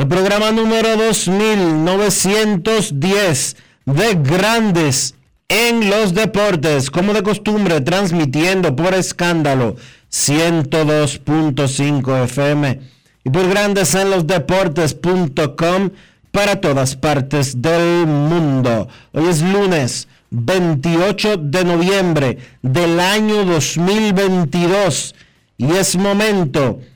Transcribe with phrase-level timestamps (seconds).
[0.00, 5.14] al programa número 2910 de Grandes
[5.46, 9.76] en los Deportes, como de costumbre, transmitiendo por escándalo
[10.10, 12.80] 102.5 FM
[13.24, 15.90] y por Grandes en los Deportes.com
[16.30, 18.88] para todas partes del mundo.
[19.12, 25.14] Hoy es lunes 28 de noviembre del año 2022
[25.58, 26.80] y es momento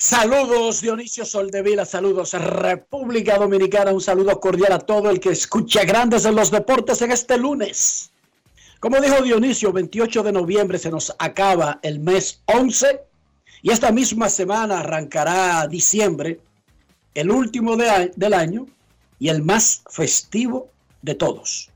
[0.00, 6.24] Saludos Dionisio Soldevila, saludos República Dominicana, un saludo cordial a todo el que escucha Grandes
[6.24, 8.12] en los Deportes en este lunes.
[8.78, 13.00] Como dijo Dionisio, 28 de noviembre se nos acaba el mes 11
[13.62, 16.38] y esta misma semana arrancará diciembre,
[17.14, 18.66] el último de del año
[19.18, 20.68] y el más festivo
[21.02, 21.70] de todos.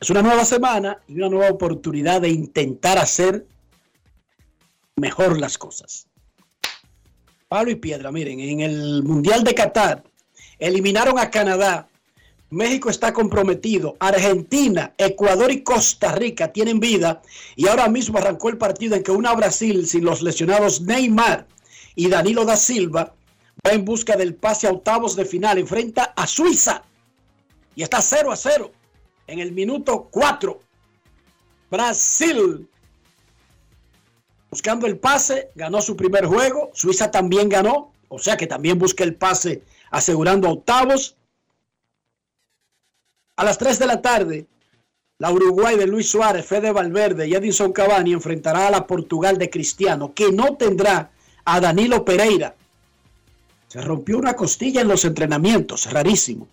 [0.00, 3.46] Es una nueva semana y una nueva oportunidad de intentar hacer
[4.96, 6.06] mejor las cosas.
[7.52, 10.02] Palo y piedra, miren, en el Mundial de Qatar
[10.58, 11.86] eliminaron a Canadá,
[12.48, 17.20] México está comprometido, Argentina, Ecuador y Costa Rica tienen vida.
[17.54, 21.46] Y ahora mismo arrancó el partido en que una Brasil sin los lesionados Neymar
[21.94, 23.14] y Danilo da Silva
[23.66, 26.82] va en busca del pase a octavos de final, enfrenta a Suiza.
[27.76, 28.72] Y está 0 a 0
[29.26, 30.58] en el minuto 4.
[31.70, 32.66] Brasil
[34.52, 39.02] buscando el pase, ganó su primer juego, Suiza también ganó, o sea que también busca
[39.02, 41.16] el pase asegurando octavos.
[43.36, 44.46] A las 3 de la tarde,
[45.16, 49.48] la Uruguay de Luis Suárez, Fede Valverde y Edinson Cavani enfrentará a la Portugal de
[49.48, 51.10] Cristiano, que no tendrá
[51.46, 52.54] a Danilo Pereira.
[53.68, 56.46] Se rompió una costilla en los entrenamientos, rarísimo.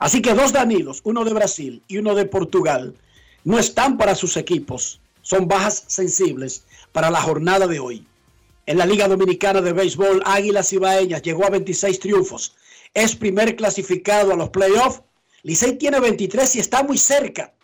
[0.00, 2.96] Así que dos Danilos, uno de Brasil y uno de Portugal,
[3.44, 4.98] no están para sus equipos.
[5.22, 8.06] Son bajas sensibles para la jornada de hoy.
[8.66, 12.54] En la Liga Dominicana de Béisbol, Águilas Ibaeñas llegó a 26 triunfos.
[12.94, 15.02] Es primer clasificado a los playoffs.
[15.42, 17.54] Licey tiene 23 y está muy cerca.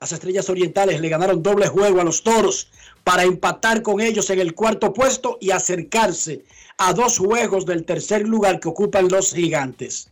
[0.00, 2.70] Las Estrellas Orientales le ganaron doble juego a los Toros
[3.04, 6.44] para empatar con ellos en el cuarto puesto y acercarse
[6.78, 10.10] a dos juegos del tercer lugar que ocupan los Gigantes.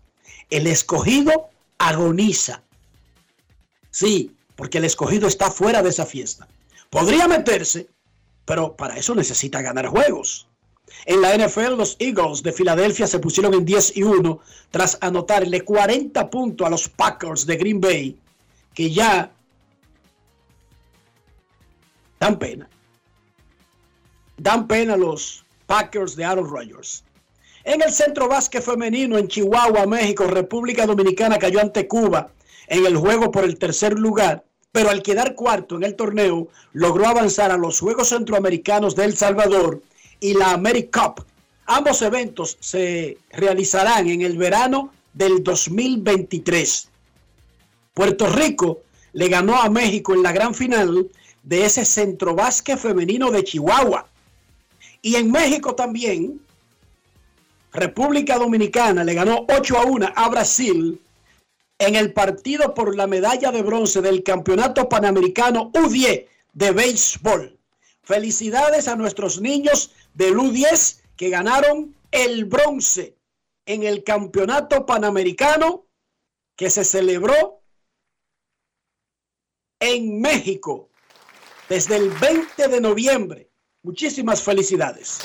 [0.50, 2.62] El escogido agoniza.
[3.90, 6.46] Sí, porque el escogido está fuera de esa fiesta.
[6.90, 7.88] Podría meterse,
[8.48, 10.48] pero para eso necesita ganar juegos.
[11.04, 14.40] En la NFL, los Eagles de Filadelfia se pusieron en 10 y 1
[14.70, 18.18] tras anotarle 40 puntos a los Packers de Green Bay,
[18.74, 19.30] que ya
[22.18, 22.66] dan pena.
[24.38, 27.04] Dan pena los Packers de Aaron Rodgers.
[27.64, 32.30] En el centro básquet femenino en Chihuahua, México, República Dominicana cayó ante Cuba
[32.68, 37.06] en el juego por el tercer lugar pero al quedar cuarto en el torneo, logró
[37.06, 39.82] avanzar a los Juegos Centroamericanos de El Salvador
[40.20, 41.20] y la AmeriCup.
[41.66, 46.88] Ambos eventos se realizarán en el verano del 2023.
[47.94, 48.80] Puerto Rico
[49.12, 51.10] le ganó a México en la gran final
[51.42, 52.36] de ese centro
[52.78, 54.06] femenino de Chihuahua.
[55.02, 56.40] Y en México también,
[57.72, 61.00] República Dominicana le ganó 8 a 1 a Brasil
[61.78, 67.58] en el partido por la medalla de bronce del Campeonato Panamericano U10 de béisbol.
[68.02, 73.16] Felicidades a nuestros niños del U10 que ganaron el bronce
[73.66, 75.86] en el Campeonato Panamericano
[76.56, 77.62] que se celebró
[79.78, 80.88] en México
[81.68, 83.50] desde el 20 de noviembre.
[83.82, 85.20] Muchísimas felicidades.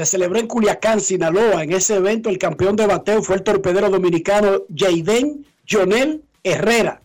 [0.00, 1.62] Se celebró en Culiacán, Sinaloa.
[1.62, 7.02] En ese evento el campeón de bateo fue el torpedero dominicano Jaden Jonel Herrera.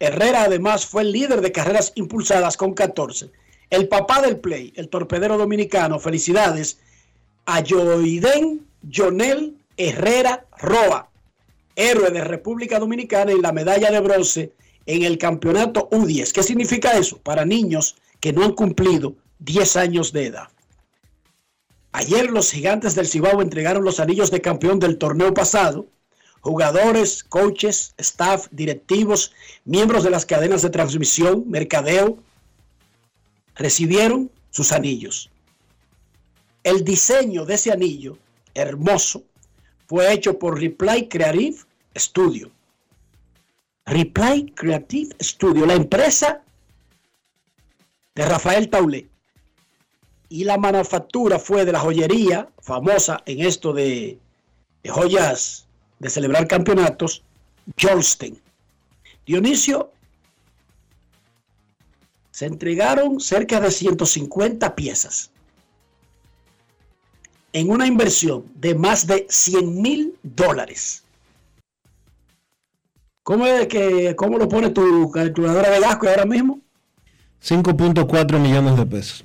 [0.00, 3.30] Herrera además fue el líder de carreras impulsadas con 14.
[3.70, 6.80] El papá del play, el torpedero dominicano, felicidades
[7.46, 11.08] a Joiden Jonel Herrera Roa,
[11.76, 14.52] héroe de República Dominicana en la medalla de bronce
[14.86, 16.32] en el campeonato U10.
[16.32, 17.18] ¿Qué significa eso?
[17.18, 20.48] Para niños que no han cumplido 10 años de edad.
[21.96, 25.86] Ayer los gigantes del Cibao entregaron los anillos de campeón del torneo pasado.
[26.40, 29.30] Jugadores, coaches, staff, directivos,
[29.64, 32.18] miembros de las cadenas de transmisión, mercadeo,
[33.54, 35.30] recibieron sus anillos.
[36.64, 38.18] El diseño de ese anillo,
[38.54, 39.22] hermoso,
[39.86, 41.58] fue hecho por Reply Creative
[41.96, 42.50] Studio.
[43.86, 46.42] Reply Creative Studio, la empresa
[48.16, 49.13] de Rafael Taulet
[50.34, 54.18] y la manufactura fue de la joyería famosa en esto de,
[54.84, 55.68] joyas
[56.00, 57.22] de celebrar campeonatos,
[57.80, 58.36] Jolsten.
[59.24, 59.92] Dionisio,
[62.32, 65.30] se entregaron cerca de 150 piezas
[67.52, 71.04] en una inversión de más de 100 mil dólares.
[73.22, 76.58] ¿Cómo, es que, ¿Cómo lo pone tu calculadora de Gasco ahora mismo?
[77.40, 79.24] 5.4 millones de pesos.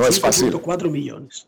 [0.00, 0.58] No es fácil.
[0.58, 1.46] 4 millones.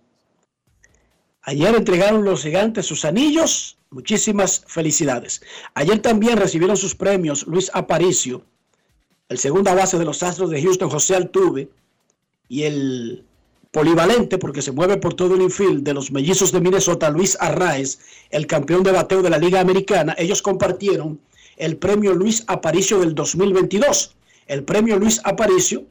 [1.40, 3.78] Ayer entregaron los gigantes sus anillos.
[3.88, 5.40] Muchísimas felicidades.
[5.72, 8.44] Ayer también recibieron sus premios Luis Aparicio,
[9.30, 11.70] el segunda base de los Astros de Houston, José Altuve,
[12.48, 13.24] y el
[13.70, 18.00] polivalente, porque se mueve por todo el infield, de los mellizos de Minnesota, Luis Arraez,
[18.28, 20.14] el campeón de bateo de la Liga Americana.
[20.18, 21.18] Ellos compartieron
[21.56, 24.14] el premio Luis Aparicio del 2022.
[24.46, 25.86] El premio Luis Aparicio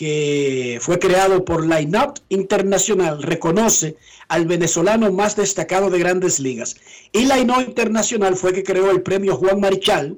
[0.00, 1.92] que fue creado por Line
[2.30, 3.98] Internacional, reconoce
[4.28, 6.76] al venezolano más destacado de grandes ligas.
[7.12, 10.16] Y Line Internacional fue que creó el premio Juan Marichal,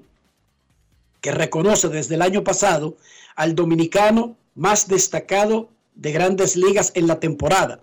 [1.21, 2.97] que reconoce desde el año pasado
[3.35, 7.81] al dominicano más destacado de grandes ligas en la temporada.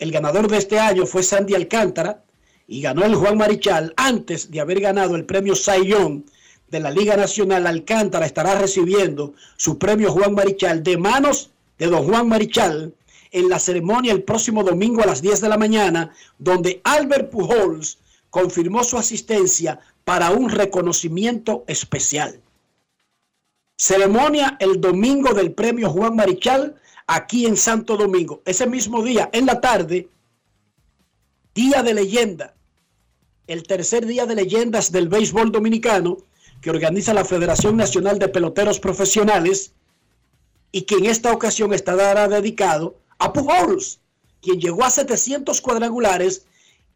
[0.00, 2.24] El ganador de este año fue Sandy Alcántara
[2.66, 5.94] y ganó el Juan Marichal antes de haber ganado el premio Cy
[6.68, 12.04] de la Liga Nacional, Alcántara estará recibiendo su premio Juan Marichal de manos de don
[12.04, 12.94] Juan Marichal
[13.30, 17.98] en la ceremonia el próximo domingo a las 10 de la mañana, donde Albert Pujols
[18.30, 22.40] confirmó su asistencia para un reconocimiento especial.
[23.76, 28.42] Ceremonia el domingo del premio Juan Marichal aquí en Santo Domingo.
[28.44, 30.08] Ese mismo día, en la tarde,
[31.54, 32.54] día de leyenda,
[33.46, 36.18] el tercer día de leyendas del béisbol dominicano,
[36.66, 39.72] que organiza la Federación Nacional de Peloteros Profesionales
[40.72, 44.00] y que en esta ocasión estará dedicado a Pujols,
[44.42, 46.44] quien llegó a 700 cuadrangulares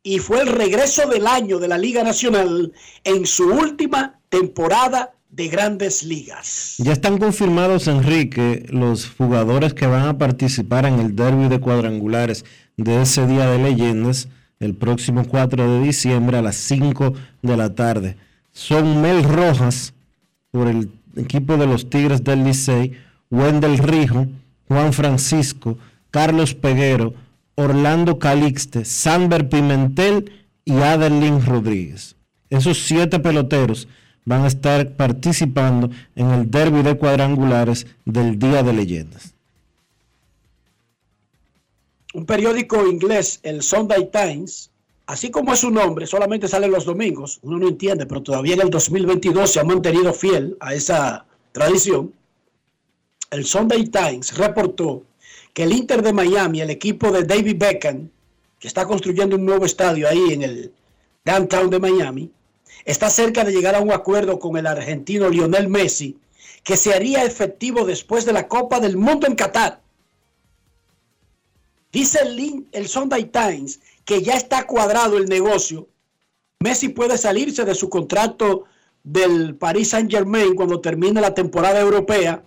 [0.03, 2.73] y fue el regreso del año de la Liga Nacional
[3.05, 6.75] en su última temporada de grandes ligas.
[6.79, 12.45] Ya están confirmados, Enrique, los jugadores que van a participar en el derby de cuadrangulares
[12.77, 14.27] de ese día de leyendas
[14.59, 18.17] el próximo 4 de diciembre a las 5 de la tarde
[18.61, 19.95] son Mel Rojas
[20.51, 22.93] por el equipo de los Tigres del Licey,
[23.31, 24.27] Wendel Rijo,
[24.69, 25.79] Juan Francisco,
[26.11, 27.15] Carlos Peguero,
[27.55, 30.31] Orlando Calixte, Samber Pimentel
[30.67, 32.17] y Adelín Rodríguez.
[32.51, 33.89] Esos siete peloteros
[34.27, 39.33] van a estar participando en el derby de cuadrangulares del Día de Leyendas.
[42.13, 44.70] Un periódico inglés, el Sunday Times,
[45.11, 48.61] así como es su nombre, solamente sale los domingos, uno no entiende, pero todavía en
[48.61, 52.15] el 2022 se ha mantenido fiel a esa tradición.
[53.33, 55.03] El Sunday Times reportó
[55.53, 58.09] que el Inter de Miami, el equipo de David Beckham,
[58.61, 60.73] que está construyendo un nuevo estadio ahí en el
[61.25, 62.31] downtown de Miami,
[62.85, 66.17] está cerca de llegar a un acuerdo con el argentino Lionel Messi,
[66.63, 69.81] que se haría efectivo después de la Copa del Mundo en Qatar.
[71.93, 72.21] Dice
[72.71, 75.89] el Sunday Times que ya está cuadrado el negocio.
[76.61, 78.65] Messi puede salirse de su contrato
[79.03, 82.45] del Paris Saint Germain cuando termine la temporada europea.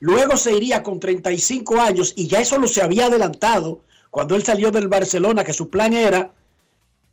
[0.00, 3.80] Luego se iría con 35 años y ya eso lo se había adelantado
[4.10, 6.32] cuando él salió del Barcelona, que su plan era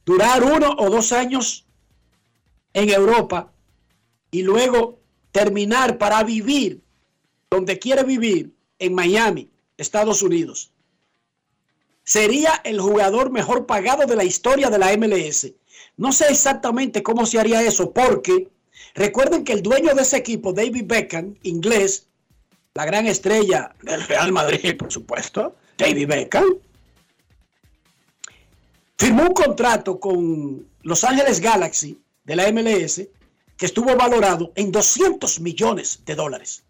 [0.06, 1.66] durar uno o dos años
[2.74, 3.52] en Europa
[4.30, 5.00] y luego
[5.32, 6.82] terminar para vivir
[7.50, 10.72] donde quiere vivir, en Miami, Estados Unidos.
[12.03, 15.51] Sería el jugador mejor pagado de la historia de la MLS.
[15.98, 18.50] No sé exactamente cómo se haría eso, porque
[18.96, 22.08] recuerden que el dueño de ese equipo, David Beckham, inglés,
[22.74, 26.46] la gran estrella del Real Madrid, por supuesto, David Beckham,
[28.98, 33.01] firmó un contrato con Los Ángeles Galaxy de la MLS
[33.58, 36.63] que estuvo valorado en 200 millones de dólares.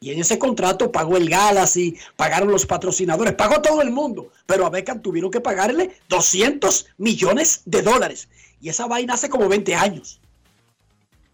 [0.00, 4.30] Y en ese contrato pagó el Galaxy, pagaron los patrocinadores, pagó todo el mundo.
[4.46, 8.28] Pero a Beckham tuvieron que pagarle 200 millones de dólares.
[8.60, 10.20] Y esa vaina hace como 20 años.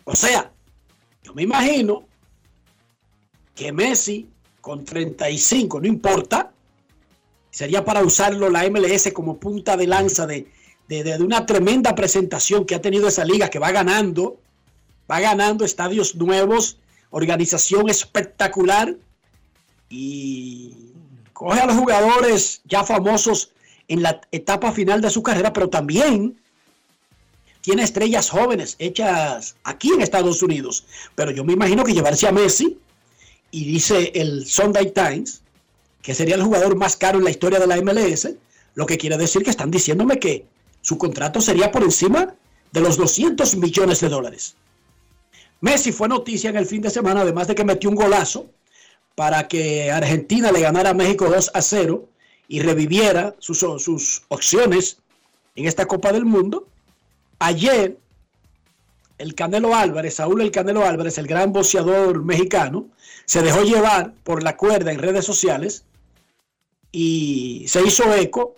[0.04, 0.52] O sea,
[1.22, 2.04] yo me imagino
[3.54, 4.28] que Messi
[4.60, 6.52] con 35, no importa,
[7.50, 10.48] sería para usarlo la MLS como punta de lanza de,
[10.88, 14.38] de, una tremenda presentación que ha tenido esa liga, que va ganando,
[15.10, 16.78] va ganando estadios nuevos,
[17.12, 18.96] organización espectacular
[19.88, 20.92] y
[21.32, 23.52] coge a los jugadores ya famosos
[23.88, 26.36] en la etapa final de su carrera, pero también
[27.60, 30.84] tiene estrellas jóvenes hechas aquí en Estados Unidos.
[31.14, 32.78] Pero yo me imagino que llevarse a Messi,
[33.52, 35.42] y dice el Sunday Times,
[36.02, 38.30] que sería el jugador más caro en la historia de la MLS,
[38.74, 40.46] lo que quiere decir que están diciéndome que
[40.80, 42.34] su contrato sería por encima
[42.72, 44.56] de los 200 millones de dólares.
[45.62, 48.50] Messi fue noticia en el fin de semana, además de que metió un golazo
[49.14, 52.08] para que Argentina le ganara a México 2 a 0
[52.48, 54.98] y reviviera sus, sus opciones
[55.54, 56.66] en esta Copa del Mundo.
[57.38, 57.96] Ayer,
[59.18, 62.88] el Canelo Álvarez, Saúl el Canelo Álvarez, el gran boxeador mexicano,
[63.24, 65.84] se dejó llevar por la cuerda en redes sociales
[66.90, 68.56] y se hizo eco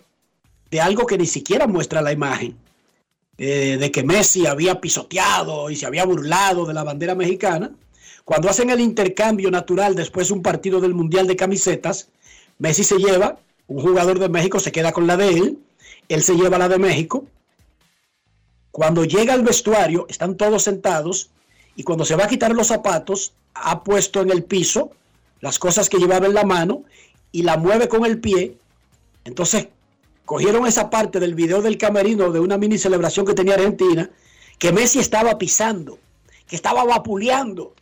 [0.71, 2.57] de algo que ni siquiera muestra la imagen,
[3.37, 7.71] eh, de que Messi había pisoteado y se había burlado de la bandera mexicana.
[8.23, 12.09] Cuando hacen el intercambio natural después de un partido del Mundial de Camisetas,
[12.59, 13.37] Messi se lleva,
[13.67, 15.59] un jugador de México se queda con la de él,
[16.07, 17.25] él se lleva la de México.
[18.71, 21.29] Cuando llega al vestuario, están todos sentados
[21.75, 24.91] y cuando se va a quitar los zapatos, ha puesto en el piso
[25.41, 26.83] las cosas que llevaba en la mano
[27.31, 28.57] y la mueve con el pie.
[29.25, 29.67] Entonces
[30.25, 34.09] cogieron esa parte del video del camerino de una mini celebración que tenía Argentina,
[34.57, 35.97] que Messi estaba pisando,
[36.47, 37.73] que estaba vapuleando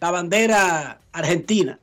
[0.00, 1.78] la bandera argentina.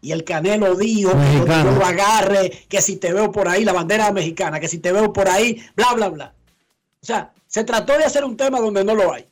[0.00, 4.10] Y el Canelo dijo que lo agarre, que si te veo por ahí, la bandera
[4.12, 6.34] mexicana, que si te veo por ahí, bla, bla, bla.
[7.00, 9.26] O sea, se trató de hacer un tema donde no lo hay.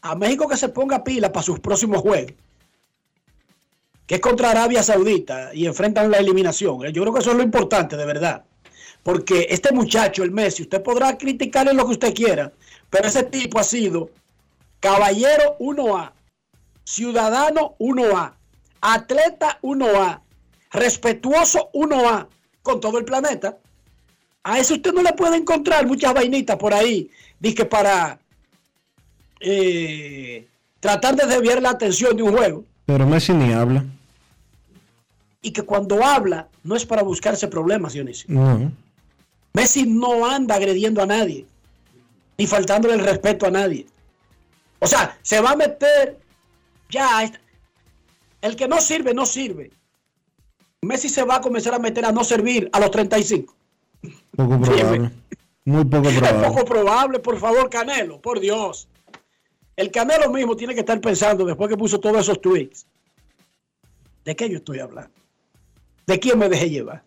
[0.00, 2.32] A México que se ponga pila para sus próximos juegos
[4.06, 6.82] que es contra Arabia Saudita y enfrentan la eliminación.
[6.92, 8.44] Yo creo que eso es lo importante, de verdad.
[9.02, 12.52] Porque este muchacho, el Messi, usted podrá criticarle lo que usted quiera,
[12.90, 14.10] pero ese tipo ha sido
[14.80, 16.12] caballero 1A,
[16.84, 18.34] ciudadano 1A,
[18.80, 20.20] atleta 1A,
[20.72, 22.28] respetuoso 1A
[22.62, 23.58] con todo el planeta.
[24.42, 28.18] A eso usted no le puede encontrar muchas vainitas por ahí, dice para
[29.40, 30.46] eh,
[30.80, 32.64] tratar de desviar la atención de un juego.
[32.86, 33.84] Pero Messi ni habla.
[35.44, 38.26] Y que cuando habla no es para buscarse problemas, Dionisio.
[38.30, 38.72] No.
[39.52, 41.44] Messi no anda agrediendo a nadie,
[42.38, 43.86] ni faltándole el respeto a nadie.
[44.78, 46.18] O sea, se va a meter
[46.88, 47.30] ya.
[48.40, 49.70] El que no sirve, no sirve.
[50.80, 53.54] Messi se va a comenzar a meter a no servir a los 35.
[54.34, 55.10] Poco probable.
[55.66, 56.40] Muy poco probable.
[56.40, 58.88] Es poco probable, por favor, Canelo, por Dios.
[59.76, 62.86] El Canelo mismo tiene que estar pensando, después que puso todos esos tweets,
[64.24, 65.23] ¿de qué yo estoy hablando?
[66.06, 67.02] ¿De quién me dejé llevar?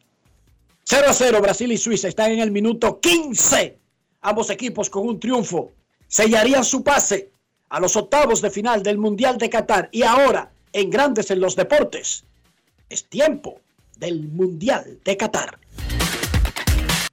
[0.84, 3.78] 0 a 0, Brasil y Suiza están en el minuto 15.
[4.22, 5.72] Ambos equipos con un triunfo
[6.08, 7.30] sellarían su pase
[7.70, 9.90] a los octavos de final del Mundial de Qatar.
[9.92, 12.24] Y ahora, en Grandes en los Deportes,
[12.90, 13.60] es tiempo
[13.98, 15.60] del Mundial de Qatar.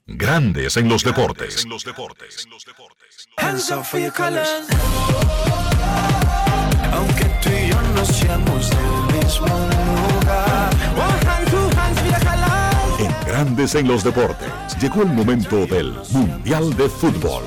[0.07, 1.67] Grandes en los deportes.
[6.93, 10.14] aunque tú y yo no seamos del mismo
[13.35, 14.49] Grandes en los Deportes,
[14.81, 17.43] llegó el momento del Mundial de Fútbol.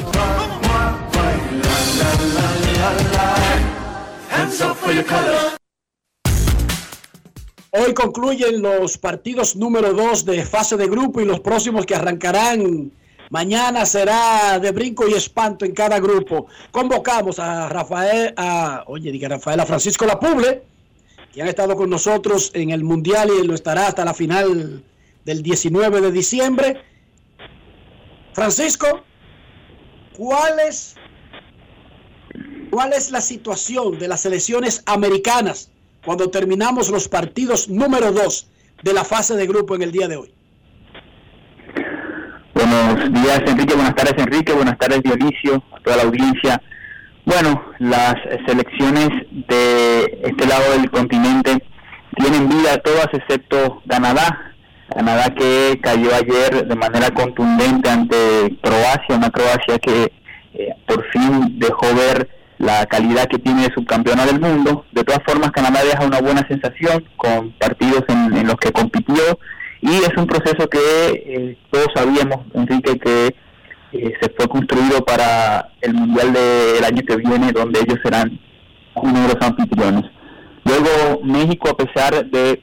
[7.72, 12.92] Hoy concluyen los partidos número 2 de fase de grupo y los próximos que arrancarán
[13.30, 16.48] mañana será de brinco y espanto en cada grupo.
[16.70, 20.64] Convocamos a Rafael, a, oye, diga Rafael, a Francisco Lapuble,
[21.32, 24.84] que han estado con nosotros en el Mundial y lo estará hasta la final
[25.28, 26.82] del 19 de diciembre.
[28.34, 29.04] Francisco,
[30.16, 30.96] ¿cuál es,
[32.72, 35.70] cuál es la situación de las selecciones americanas
[36.06, 38.48] cuando terminamos los partidos número 2
[38.84, 40.34] de la fase de grupo en el día de hoy?
[42.54, 43.76] Buenos días, Enrique.
[43.76, 44.54] Buenas tardes, Enrique.
[44.54, 46.62] Buenas tardes, Dionisio, a toda la audiencia.
[47.26, 48.16] Bueno, las
[48.46, 51.62] selecciones de este lado del continente
[52.16, 54.54] tienen vida todas excepto Canadá.
[54.94, 60.12] Canadá que cayó ayer de manera contundente ante Croacia, una Croacia que
[60.54, 64.86] eh, por fin dejó ver la calidad que tiene de subcampeona del mundo.
[64.92, 69.40] De todas formas, Canadá deja una buena sensación con partidos en, los que compitió
[69.82, 73.36] y es un proceso que eh, todos sabíamos, Enrique, que
[73.92, 78.40] eh, se fue construido para el Mundial del año que viene, donde ellos serán
[78.96, 80.06] uno de los anfitriones.
[80.66, 82.62] Luego, México, a pesar de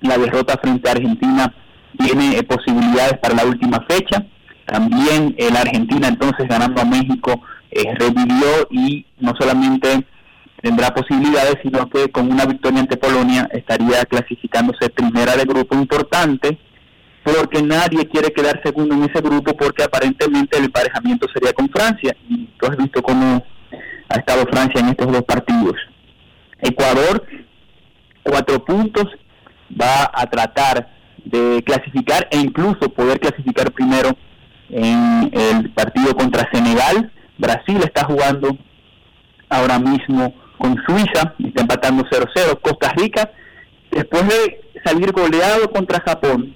[0.00, 1.54] la derrota frente a Argentina,
[1.98, 4.24] tiene eh, posibilidades para la última fecha.
[4.66, 10.06] También eh, la Argentina, entonces, ganando a México, eh, revivió y no solamente
[10.62, 16.58] tendrá posibilidades, sino que con una victoria ante Polonia estaría clasificándose primera de grupo importante,
[17.22, 22.14] porque nadie quiere quedar segundo en ese grupo, porque aparentemente el emparejamiento sería con Francia,
[22.28, 23.44] y tú has visto cómo
[24.08, 25.76] ha estado Francia en estos dos partidos.
[26.60, 27.24] Ecuador,
[28.22, 29.06] cuatro puntos,
[29.80, 30.88] va a tratar
[31.24, 34.16] de clasificar e incluso poder clasificar primero
[34.70, 37.12] en el partido contra Senegal.
[37.38, 38.56] Brasil está jugando
[39.48, 42.60] ahora mismo con Suiza, está empatando 0-0.
[42.60, 43.30] Costa Rica,
[43.90, 46.54] después de salir goleado contra Japón,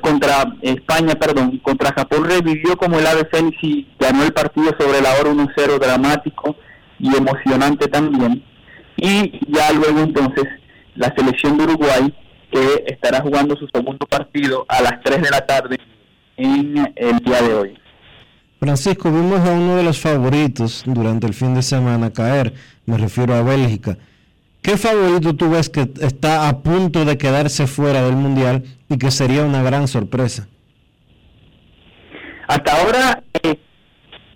[0.00, 5.00] contra España, perdón, contra Japón revivió como el ave fénix y ganó el partido sobre
[5.00, 6.56] la hora 1-0 dramático
[6.98, 8.44] y emocionante también.
[8.96, 10.44] Y ya luego entonces
[10.96, 12.14] la selección de Uruguay
[12.50, 15.78] que estará jugando su segundo partido a las 3 de la tarde
[16.36, 17.78] en el día de hoy.
[18.60, 22.54] Francisco, vimos a uno de los favoritos durante el fin de semana caer,
[22.86, 23.98] me refiero a Bélgica.
[24.62, 29.10] ¿Qué favorito tú ves que está a punto de quedarse fuera del Mundial y que
[29.10, 30.48] sería una gran sorpresa?
[32.48, 33.58] Hasta ahora, eh,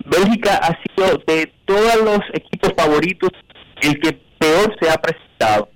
[0.05, 3.31] Bélgica ha sido de todos los equipos favoritos
[3.81, 5.71] el que peor se ha presentado.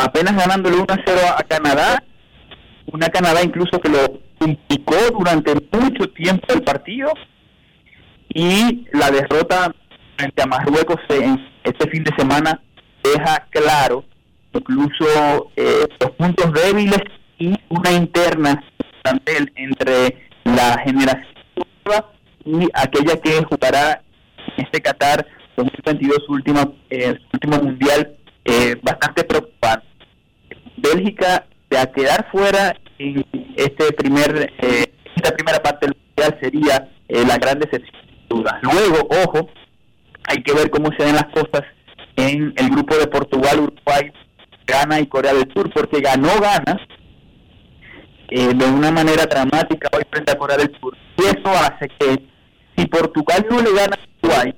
[0.00, 2.02] Apenas ganándole 1 a 0 a Canadá,
[2.86, 7.12] una Canadá incluso que lo complicó durante mucho tiempo el partido
[8.30, 9.74] y la derrota
[10.16, 12.62] frente a Marruecos en este fin de semana
[13.02, 14.04] deja claro
[14.54, 17.02] incluso eh, los puntos débiles
[17.38, 18.64] y una interna
[19.54, 21.26] entre la generación
[22.46, 24.02] y aquella que jugará
[24.56, 29.89] este Qatar 2022 su última eh, último mundial eh, bastante preocupante
[30.80, 31.46] Bélgica
[31.78, 33.24] a quedar fuera en
[33.56, 38.00] este primer eh, esta primera parte del mundial sería eh, la gran decepción.
[38.62, 39.50] Luego, ojo,
[40.28, 41.62] hay que ver cómo se ven las cosas
[42.16, 44.12] en el grupo de Portugal, Uruguay,
[44.66, 46.80] Ghana y Corea del Sur, porque ganó Ghana
[48.28, 50.96] eh, de una manera dramática hoy frente a Corea del Sur.
[51.18, 52.22] Y eso hace que
[52.76, 54.54] si Portugal no le gana a Uruguay,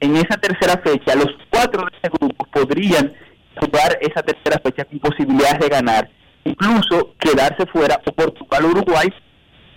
[0.00, 3.12] en esa tercera fecha, los cuatro de ese grupo podrían
[3.60, 6.10] jugar esa tercera fecha con posibilidades de ganar,
[6.44, 9.08] incluso quedarse fuera o Portugal o Uruguay,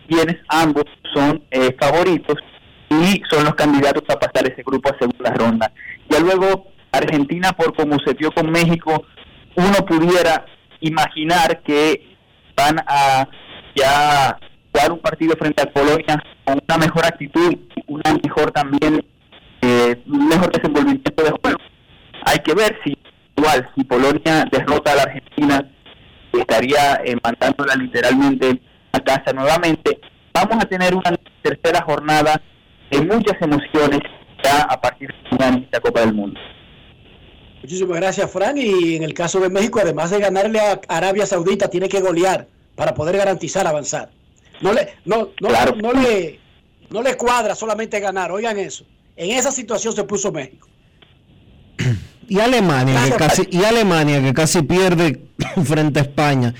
[0.07, 2.37] quienes ambos son eh, favoritos
[2.89, 5.71] y son los candidatos a pasar ese grupo a segunda ronda.
[6.09, 9.05] Ya luego Argentina, por como se dio con México,
[9.55, 10.45] uno pudiera
[10.81, 12.17] imaginar que
[12.55, 13.27] van a
[13.75, 14.37] ya
[14.71, 17.55] jugar un partido frente a Polonia con una mejor actitud,
[17.87, 19.05] una mejor también,
[19.61, 21.59] eh, mejor desenvolvimiento de juego.
[22.25, 22.97] Hay que ver si
[23.75, 25.71] si Polonia derrota a la Argentina,
[26.33, 29.99] estaría eh, mandándola literalmente a casa nuevamente.
[30.33, 32.41] Vamos a tener una tercera jornada
[32.89, 33.99] de muchas emociones
[34.43, 36.39] ya a partir de esta Copa del Mundo.
[37.61, 38.57] Muchísimas gracias, Fran.
[38.57, 42.47] Y en el caso de México, además de ganarle a Arabia Saudita, tiene que golear
[42.75, 44.09] para poder garantizar avanzar.
[44.61, 45.75] No le, no, no, Claro.
[45.75, 46.39] no, le,
[46.89, 48.31] no le cuadra solamente ganar.
[48.31, 48.85] Oigan eso.
[49.15, 50.67] En esa situación se puso México.
[52.31, 55.21] y Alemania, que casi, y Alemania que casi pierde
[55.65, 56.53] frente a España.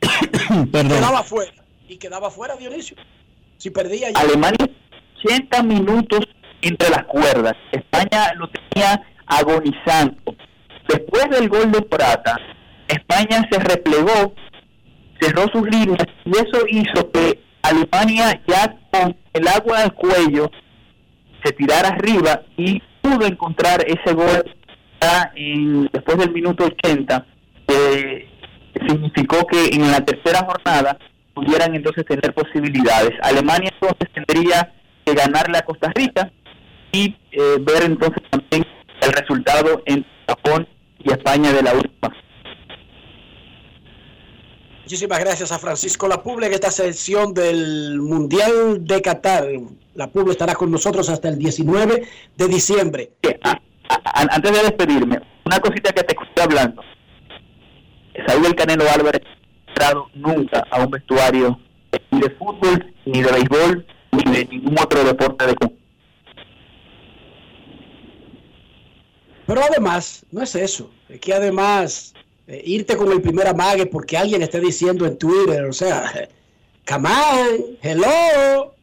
[0.72, 0.98] Perdón.
[0.98, 1.52] Quedaba fuera.
[1.88, 2.96] Y quedaba fuera Dionisio.
[3.56, 4.18] Si perdía ya.
[4.18, 4.68] Alemania
[5.24, 6.26] 80 minutos
[6.62, 7.52] entre las cuerdas.
[7.70, 10.16] España lo tenía agonizando.
[10.88, 12.36] Después del gol de Prata,
[12.88, 14.34] España se replegó,
[15.20, 20.50] cerró sus líneas y eso hizo que Alemania ya con el agua al cuello
[21.44, 24.44] se tirara arriba y pudo encontrar ese gol
[25.34, 27.26] en, después del minuto 80,
[27.66, 28.28] que
[28.88, 30.98] significó que en la tercera jornada
[31.34, 33.12] pudieran entonces tener posibilidades.
[33.22, 34.72] Alemania entonces tendría
[35.04, 36.30] que ganarle a Costa Rica
[36.92, 38.64] y eh, ver entonces también
[39.00, 42.14] el resultado en Japón y España de la última.
[44.84, 49.46] Muchísimas gracias a Francisco Lapuble en esta sesión del Mundial de Qatar.
[49.94, 53.12] La Puble estará con nosotros hasta el 19 de diciembre.
[53.88, 56.82] Antes de despedirme, una cosita que te estoy hablando.
[58.26, 59.22] Saúl el Canelo Álvarez
[59.68, 61.58] entrado nunca a un vestuario
[62.10, 65.54] ni de fútbol, ni de béisbol, ni de ningún otro deporte de
[69.46, 72.14] Pero además, no es eso, es que además
[72.46, 76.28] eh, irte con el primer amague porque alguien esté diciendo en Twitter, o sea,
[76.86, 77.10] come
[77.82, 78.74] hello.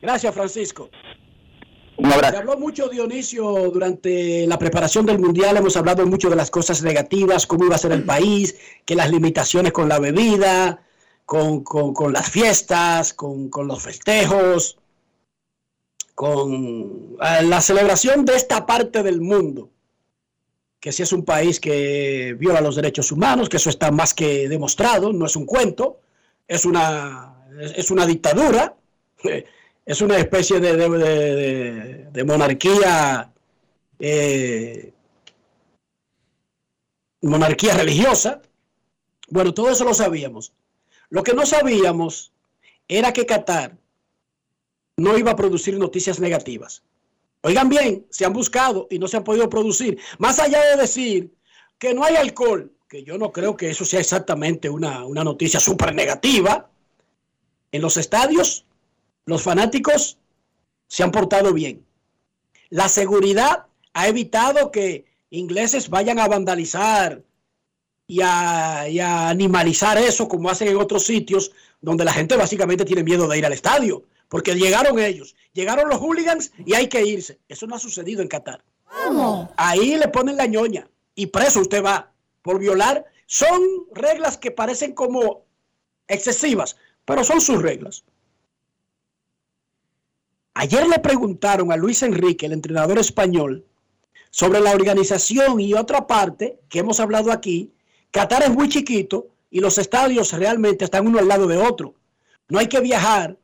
[0.00, 0.90] Gracias, Francisco.
[1.98, 2.32] Un abrazo.
[2.32, 5.56] Se habló mucho, Dionisio, durante la preparación del Mundial.
[5.56, 9.10] Hemos hablado mucho de las cosas negativas, cómo iba a ser el país, que las
[9.10, 10.82] limitaciones con la bebida,
[11.24, 14.78] con, con las fiestas, con, los festejos,
[16.14, 19.70] con eh, la celebración de esta parte del mundo
[20.78, 24.48] que si es un país que viola los derechos humanos, que eso está más que
[24.48, 25.98] demostrado, no es un cuento,
[26.46, 27.34] es una,
[27.74, 28.76] es una dictadura,
[29.86, 33.32] es una especie de, monarquía,
[34.00, 34.92] eh,
[37.22, 38.42] monarquía religiosa.
[39.28, 40.52] Bueno, todo eso lo sabíamos.
[41.08, 42.32] Lo que no sabíamos
[42.88, 43.76] era que Qatar
[44.96, 46.82] no iba a producir noticias negativas.
[47.42, 50.00] Oigan bien, se han buscado y no se han podido producir.
[50.18, 51.32] Más allá de decir
[51.78, 55.60] que no hay alcohol, que yo no creo que eso sea exactamente una, una noticia
[55.60, 56.68] súper negativa,
[57.70, 58.66] en los estadios
[59.26, 60.18] los fanáticos
[60.88, 61.84] se han portado bien.
[62.70, 67.22] La seguridad ha evitado que ingleses vayan a vandalizar
[68.06, 72.84] y a, y a, animalizar eso como hacen en otros sitios donde la gente básicamente
[72.84, 77.04] tiene miedo de ir al estadio porque llegaron ellos, llegaron los hooligans y hay que
[77.04, 77.38] irse.
[77.48, 78.64] Eso no ha sucedido en Qatar.
[79.56, 82.12] Ahí le ponen la ñoña y preso usted va
[82.42, 83.04] por violar.
[83.26, 83.60] Son
[83.92, 85.44] reglas que parecen como
[86.08, 88.04] excesivas, pero son sus reglas.
[90.58, 93.66] Ayer le preguntaron a Luis Enrique, el entrenador español,
[94.30, 97.74] sobre la organización y otra parte que hemos hablado aquí.
[98.10, 101.94] Qatar es muy chiquito y los estadios realmente están uno al lado de otro.
[102.48, 103.36] No hay que viajar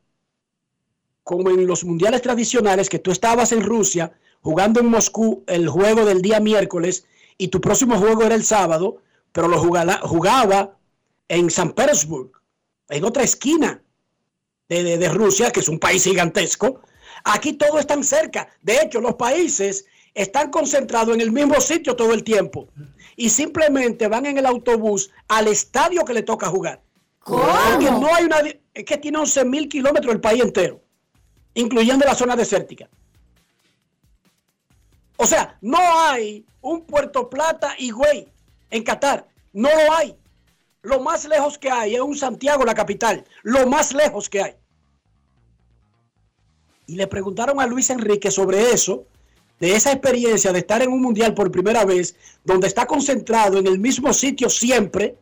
[1.23, 6.05] como en los mundiales tradicionales, que tú estabas en Rusia jugando en Moscú el juego
[6.05, 7.05] del día miércoles
[7.37, 8.97] y tu próximo juego era el sábado,
[9.31, 10.77] pero lo jugaba, jugaba
[11.27, 12.31] en San Petersburg,
[12.89, 13.83] en otra esquina
[14.67, 16.81] de, de, Rusia, que es un país gigantesco.
[17.23, 18.49] Aquí todo es tan cerca.
[18.61, 22.67] De hecho, los países están concentrados en el mismo sitio todo el tiempo
[23.15, 26.81] y simplemente van en el autobús al estadio que le toca jugar.
[27.19, 27.43] ¿Cómo?
[28.01, 28.37] no hay una.
[28.73, 30.83] Es que tiene 11 mil kilómetros el país entero
[31.55, 32.89] incluyendo la zona desértica.
[35.17, 38.27] O sea, no hay un Puerto Plata y Güey
[38.69, 39.27] en Qatar.
[39.53, 40.17] No lo hay.
[40.81, 43.23] Lo más lejos que hay es un Santiago, la capital.
[43.43, 44.55] Lo más lejos que hay.
[46.87, 49.05] Y le preguntaron a Luis Enrique sobre eso,
[49.59, 53.67] de esa experiencia de estar en un mundial por primera vez, donde está concentrado en
[53.67, 55.15] el mismo sitio siempre,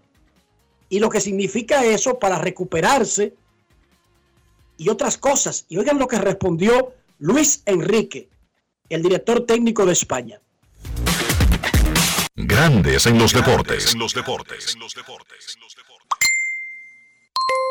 [0.90, 3.34] y lo que significa eso para recuperarse
[4.78, 5.66] y otras cosas.
[5.70, 8.30] Y oigan lo que respondió Luis Enrique,
[8.90, 10.42] el director técnico de España.
[12.36, 13.94] Grandes en los deportes.
[13.94, 14.76] En los deportes.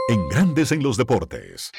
[0.09, 1.71] En Grandes en los deportes.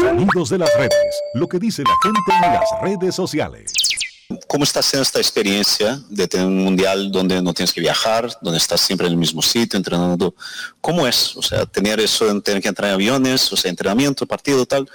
[0.00, 1.22] Sonidos de las redes.
[1.34, 3.72] Lo que dice la gente en las redes sociales.
[4.46, 8.58] ¿Cómo está siendo esta experiencia de tener un mundial donde no tienes que viajar, donde
[8.58, 10.34] estás siempre en el mismo sitio, entrenando?
[10.82, 11.34] ¿Cómo es?
[11.34, 14.86] O sea, tener eso, tener que entrar en aviones, o sea, entrenamiento, partido, tal.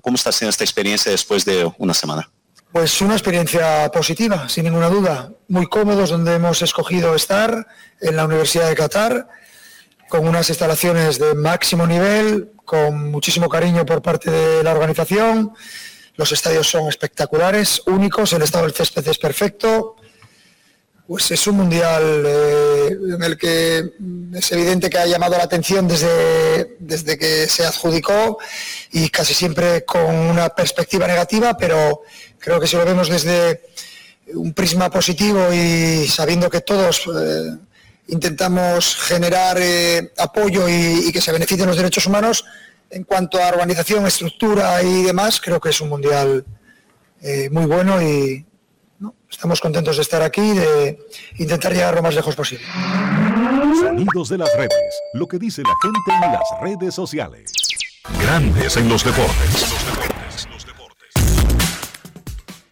[0.00, 2.30] ¿Cómo está siendo esta experiencia después de una semana?
[2.70, 5.32] Pues una experiencia positiva, sin ninguna duda.
[5.48, 7.66] Muy cómodos donde hemos escogido estar,
[8.00, 9.28] en la Universidad de Qatar,
[10.08, 15.52] con unas instalaciones de máximo nivel, con muchísimo cariño por parte de la organización
[16.18, 19.94] los estadios son espectaculares, únicos, el estado del césped es perfecto.
[21.06, 23.92] pues es un mundial eh, en el que
[24.34, 28.38] es evidente que ha llamado la atención desde, desde que se adjudicó
[28.90, 32.02] y casi siempre con una perspectiva negativa, pero
[32.40, 33.62] creo que si lo vemos desde
[34.34, 37.58] un prisma positivo y sabiendo que todos eh,
[38.08, 42.44] intentamos generar eh, apoyo y, que se beneficien los derechos humanos,
[42.90, 46.44] en cuanto a organización, estructura y demás, creo que es un mundial
[47.50, 48.46] muy bueno y,
[49.30, 50.98] Estamos contentos de estar aquí y de
[51.36, 52.64] intentar llegar lo más lejos posible.
[53.78, 57.52] Sonidos de las redes, lo que dice la gente en las redes sociales.
[58.20, 60.07] Grandes en los deportes.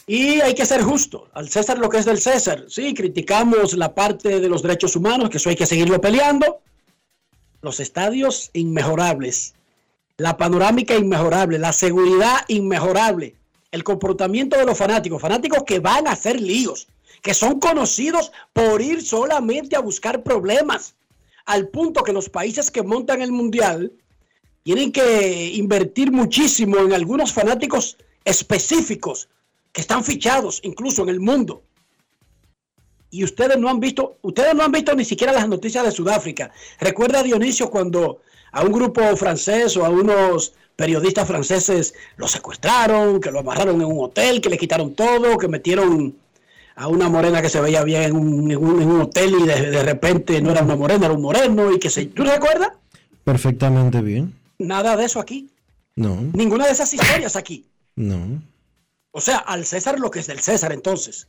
[0.06, 2.64] Y hay que ser justo, al César lo que es del César.
[2.68, 6.60] Sí, criticamos la parte de los derechos humanos, que eso hay que seguirlo peleando.
[7.60, 9.54] Los estadios inmejorables,
[10.16, 13.34] la panorámica inmejorable, la seguridad inmejorable
[13.76, 16.88] el comportamiento de los fanáticos, fanáticos que van a hacer líos,
[17.22, 20.94] que son conocidos por ir solamente a buscar problemas,
[21.44, 23.92] al punto que los países que montan el mundial
[24.62, 29.28] tienen que invertir muchísimo en algunos fanáticos específicos
[29.76, 31.62] que están fichados incluso en el mundo.
[33.10, 36.50] Y ustedes no han visto, ustedes no han visto ni siquiera las noticias de Sudáfrica.
[36.80, 43.30] Recuerda Dionisio cuando a un grupo francés o a unos periodistas franceses lo secuestraron, que
[43.30, 46.16] lo amarraron en un hotel, que le quitaron todo, que metieron
[46.74, 50.62] a una morena que se veía bien en un, hotel y de, repente no era
[50.62, 52.06] una morena, era un moreno y que se...
[52.06, 52.70] ¿Tú recuerdas?
[53.24, 54.34] Perfectamente bien.
[54.58, 55.50] Nada de eso aquí.
[55.96, 56.16] No.
[56.32, 57.66] Ninguna de esas historias aquí.
[57.94, 58.40] No.
[59.16, 61.26] O sea, al César lo que es del César entonces.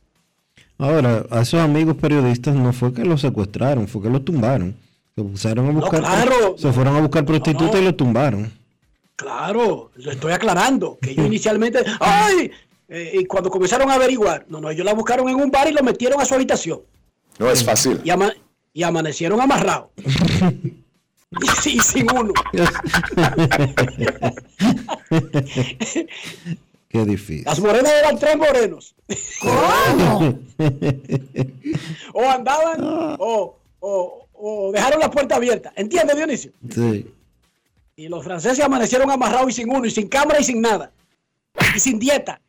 [0.76, 4.76] Ahora, a esos amigos periodistas no fue que los secuestraron, fue que los tumbaron.
[5.16, 6.54] Se pusieron a buscar, claro.
[6.58, 8.52] se fueron a buscar prostitutas y los tumbaron.
[9.16, 12.50] Claro, lo estoy aclarando, que yo inicialmente, ¡ay!
[12.90, 15.72] Eh, y cuando comenzaron a averiguar, no, no, ellos la buscaron en un bar y
[15.72, 16.80] lo metieron a su habitación.
[17.38, 18.02] No es fácil.
[18.04, 18.10] Y,
[18.74, 19.86] y amanecieron amarrados.
[21.64, 22.34] y, sin uno.
[26.88, 27.44] Qué difícil.
[27.44, 28.94] Las morenas eran tres morenos.
[29.40, 30.38] ¿Cómo?
[32.14, 35.72] o andaban, o, o, o dejaron la puerta abierta.
[35.76, 36.52] ¿Entiendes, Dionisio?
[36.70, 37.12] Sí.
[37.96, 40.92] Y los franceses amanecieron amarrados y sin uno, y sin cámara y sin nada.
[41.74, 42.40] Y sin dieta.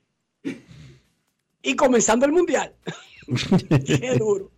[1.61, 2.73] Y comenzando el mundial.
[3.85, 4.51] Qué duro.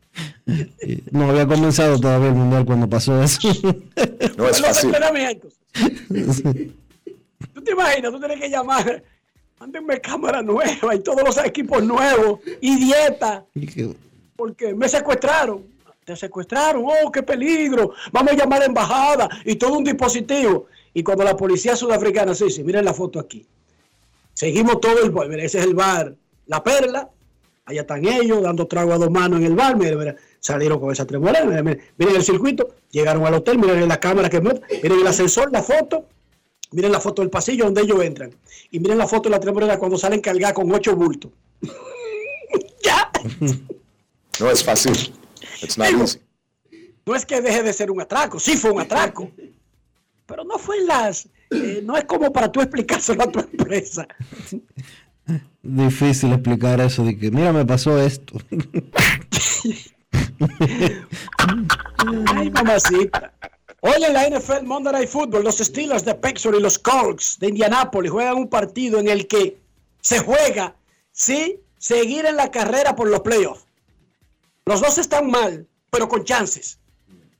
[1.11, 3.39] No había comenzado todavía el mundial cuando pasó eso.
[4.37, 4.93] No es fácil.
[7.53, 9.03] Tú te imaginas, tú tienes que llamar,
[9.61, 13.45] mándenme cámara nueva y todos los equipos nuevos y dieta.
[14.35, 15.69] Porque me secuestraron.
[16.03, 17.91] Te secuestraron, oh, qué peligro.
[18.11, 20.65] Vamos a llamar a la embajada y todo un dispositivo.
[20.95, 23.45] Y cuando la policía sudafricana se dice, miren la foto aquí.
[24.33, 26.15] Seguimos todo el bar, ese es el bar
[26.47, 27.07] La Perla,
[27.65, 31.05] allá están ellos dando trago a dos manos en el bar, miren, salieron con esa
[31.05, 35.61] tres miren, el circuito, llegaron al hotel, miren la cámara que miren el ascensor, la
[35.61, 36.07] foto,
[36.71, 38.33] miren la foto del pasillo donde ellos entran.
[38.71, 41.31] Y miren la foto de la tres cuando salen cargadas con ocho bultos.
[42.83, 43.11] ya.
[44.39, 45.13] No es fácil.
[47.05, 49.29] no es que deje de ser un atraco, sí fue un atraco
[50.31, 54.07] pero no fue en las, eh, no es como para tú explicárselo a tu empresa.
[55.61, 58.39] Difícil explicar eso de que, mira, me pasó esto.
[62.33, 63.33] Ay, mamacita.
[63.83, 67.47] Hoy en la NFL Monday Night Football, los Steelers de Pittsburgh y los Colts de
[67.47, 69.57] Indianapolis juegan un partido en el que
[70.01, 70.75] se juega,
[71.11, 73.65] sí, seguir en la carrera por los playoffs.
[74.65, 76.77] Los dos están mal, pero con chances.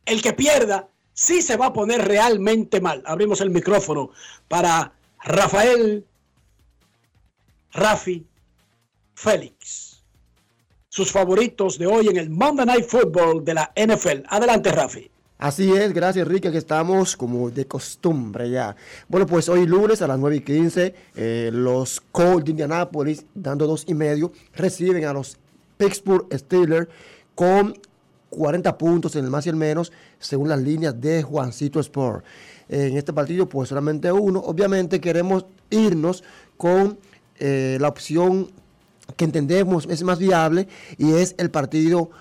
[0.03, 3.03] El que pierda sí se va a poner realmente mal.
[3.05, 4.09] Abrimos el micrófono
[4.47, 6.03] para Rafael
[7.71, 8.25] Rafi
[9.13, 10.01] Félix.
[10.89, 14.23] Sus favoritos de hoy en el Monday Night Football de la NFL.
[14.27, 15.11] Adelante, Rafi.
[15.41, 18.75] Así es, gracias Enrique, que estamos como de costumbre ya.
[19.09, 23.65] Bueno, pues hoy lunes a las 9 y 15, eh, los Colts de Indianapolis, dando
[23.65, 25.39] dos y medio, reciben a los
[25.77, 26.89] Pittsburgh Steelers
[27.33, 27.73] con
[28.29, 32.23] 40 puntos en el más y el menos, según las líneas de Juancito Sport.
[32.69, 34.41] En este partido, pues solamente uno.
[34.41, 36.23] Obviamente queremos irnos
[36.55, 36.99] con
[37.39, 38.51] eh, la opción
[39.17, 40.67] que entendemos es más viable
[40.99, 42.11] y es el partido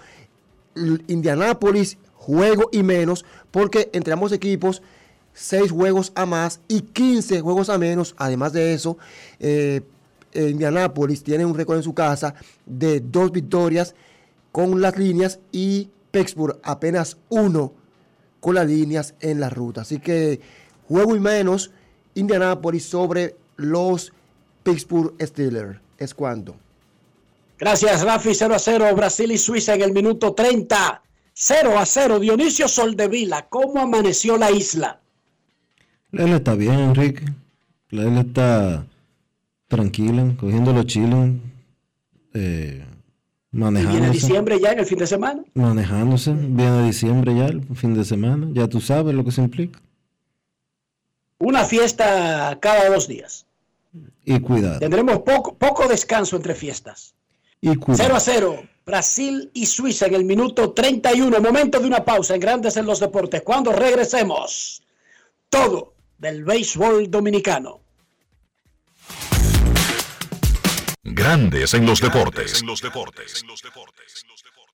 [1.07, 1.99] Indianápolis,
[2.31, 4.83] juego y menos, porque entre ambos equipos,
[5.35, 8.15] 6 juegos a más y 15 juegos a menos.
[8.19, 8.99] Además de eso,
[9.41, 9.83] eh,
[10.33, 12.35] Indianápolis tiene un récord en su casa
[12.67, 13.95] de dos victorias
[14.53, 17.73] con las líneas y Pittsburgh apenas uno
[18.39, 19.81] con las líneas en la ruta.
[19.81, 20.41] Así que
[20.87, 21.73] juego y menos
[22.15, 24.13] Indianapolis sobre los
[24.63, 25.81] Pittsburgh Steelers.
[25.99, 26.55] ¿Es cuánto?
[27.59, 28.35] Gracias, Rafi.
[28.35, 31.03] 0 a 0, Brasil y Suiza en el minuto 30.
[31.43, 33.47] 0 a 0, Dionisio Soldevila.
[33.49, 35.01] ¿Cómo amaneció la isla?
[36.11, 37.25] La isla está bien, Enrique.
[37.89, 38.87] La isla está
[39.67, 41.33] tranquila, cogiendo los chiles,
[42.35, 42.85] eh,
[43.53, 43.99] ¿Y manejándose.
[44.01, 45.43] viene diciembre ya en el fin de semana?
[45.55, 46.35] Manejándose.
[46.35, 48.49] Viene diciembre ya, el fin de semana.
[48.53, 49.81] Ya tú sabes lo que se implica.
[51.39, 53.47] Una fiesta cada dos días.
[54.27, 54.79] Y cuidado.
[54.79, 57.15] Tendremos poco, poco descanso entre fiestas.
[57.63, 58.15] Y 0 cuidado.
[58.15, 61.41] a 0, Brasil y Suiza en el minuto 31.
[61.41, 63.43] Momento de una pausa en Grandes en los Deportes.
[63.43, 64.83] Cuando regresemos,
[65.49, 67.83] todo del béisbol dominicano.
[71.05, 72.65] Grandes en los deportes.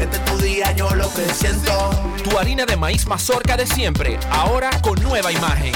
[0.00, 1.90] Este es tu día, yo lo que siento.
[2.24, 5.74] Tu harina de maíz mazorca de siempre, ahora con nueva imagen.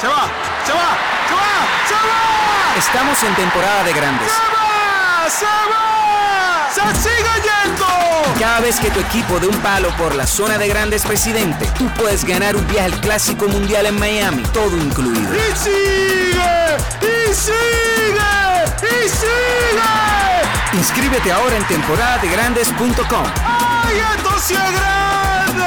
[0.00, 0.30] Se va,
[0.64, 0.96] se va,
[1.28, 1.52] se va,
[1.86, 2.78] se va.
[2.78, 4.32] Estamos en temporada de grandes.
[5.28, 6.70] ¡Se va!
[6.72, 7.86] ¡Se sigue yendo!
[8.40, 11.86] Cada vez que tu equipo dé un palo por la zona de grandes presidente, tú
[11.98, 15.34] puedes ganar un viaje al Clásico Mundial en Miami, todo incluido.
[15.34, 16.76] ¡Y sigue!
[17.02, 19.04] ¡Y sigue!
[19.04, 20.35] ¡Y sigue!
[20.76, 23.24] Inscríbete ahora en temporadadegrandes.com.
[23.36, 25.64] ¡Ay, esto sí es grande!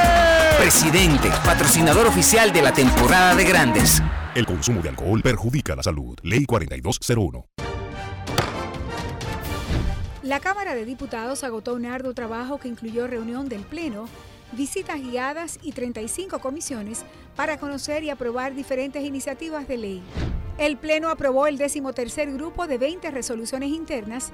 [0.56, 4.00] Presidente, patrocinador oficial de la temporada de grandes.
[4.36, 6.16] El consumo de alcohol perjudica la salud.
[6.22, 7.44] Ley 4201.
[10.22, 14.08] La Cámara de Diputados agotó un arduo trabajo que incluyó reunión del Pleno,
[14.52, 20.02] visitas guiadas y 35 comisiones para conocer y aprobar diferentes iniciativas de ley.
[20.56, 24.30] El Pleno aprobó el decimotercer grupo de 20 resoluciones internas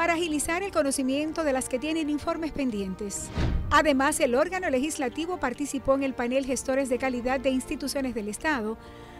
[0.00, 3.28] para agilizar el conocimiento de las que tienen informes pendientes.
[3.70, 8.78] Además, el órgano legislativo participó en el panel Gestores de Calidad de Instituciones del Estado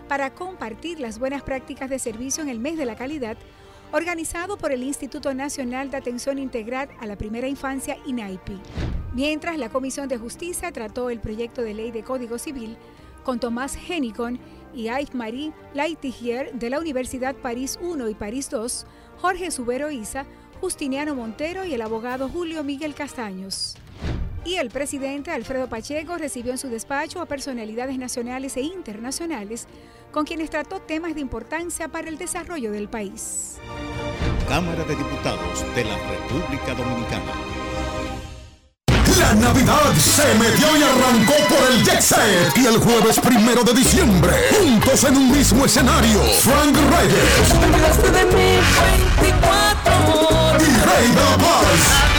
[0.09, 3.37] para compartir las buenas prácticas de servicio en el mes de la calidad
[3.93, 8.59] organizado por el Instituto Nacional de Atención Integral a la Primera Infancia, INAIPI.
[9.13, 12.79] Mientras la Comisión de Justicia trató el proyecto de ley de Código Civil
[13.23, 14.41] con Tomás Henicon
[14.73, 18.89] y Yves-Marie Laitigier de la Universidad París I y París II,
[19.21, 20.25] Jorge Subero Isa,
[20.61, 23.77] Justiniano Montero y el abogado Julio Miguel Castaños.
[24.45, 29.67] Y el presidente Alfredo Pacheco recibió en su despacho a personalidades nacionales e internacionales
[30.13, 33.59] con quienes trató temas de importancia para el desarrollo del país.
[34.49, 37.33] Cámara de Diputados de la República Dominicana.
[39.19, 42.57] La Navidad se metió y arrancó por el Jet Set.
[42.57, 47.51] Y el jueves primero de diciembre, juntos en un mismo escenario, Frank Reyes
[50.59, 52.11] y Rey de la Paz.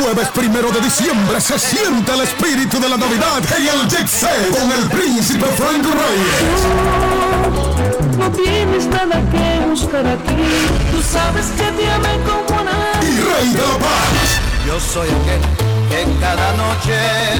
[0.00, 4.50] Jueves primero de diciembre se siente el espíritu de la Navidad en el Jet Set
[4.50, 7.16] con el príncipe Frank Reyes.
[8.18, 10.36] No tienes nada que buscar aquí.
[10.92, 13.10] Tú sabes que te amé como nadie.
[13.10, 14.45] Y Rey de la Paz.
[14.66, 15.40] Yo soy aquel
[15.88, 16.92] que cada noche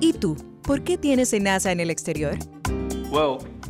[0.00, 0.36] ¿Y tú?
[0.62, 2.36] ¿Por qué tienes NASA en el exterior?
[3.10, 3.38] Well,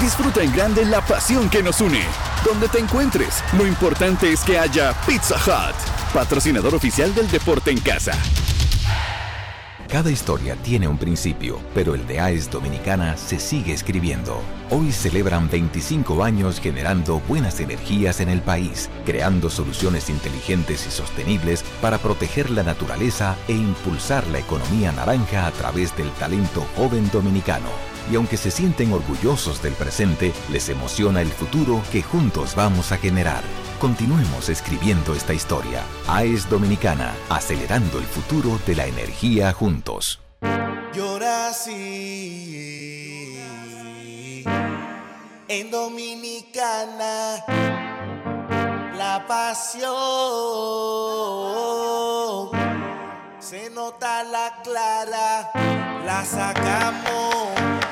[0.00, 2.02] Disfruta en grande la pasión que nos une.
[2.44, 5.74] Donde te encuentres, lo importante es que haya Pizza Hut,
[6.12, 8.12] patrocinador oficial del deporte en casa.
[9.88, 14.42] Cada historia tiene un principio, pero el de AES Dominicana se sigue escribiendo.
[14.68, 21.64] Hoy celebran 25 años generando buenas energías en el país, creando soluciones inteligentes y sostenibles
[21.80, 27.95] para proteger la naturaleza e impulsar la economía naranja a través del talento joven dominicano.
[28.10, 32.98] Y aunque se sienten orgullosos del presente, les emociona el futuro que juntos vamos a
[32.98, 33.42] generar.
[33.80, 35.82] Continuemos escribiendo esta historia.
[36.08, 40.20] AES Dominicana, acelerando el futuro de la energía juntos.
[40.94, 42.56] Yo nací
[45.48, 47.44] en Dominicana.
[48.96, 49.86] La pasión
[53.38, 55.50] se nota la clara,
[56.04, 57.85] la sacamos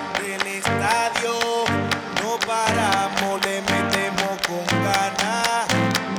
[2.55, 5.67] paramos, le metemos con ganas,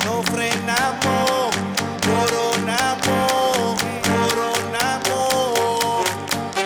[0.06, 1.56] no frenamos,
[2.08, 3.76] coronamos,
[4.10, 6.04] coronamos.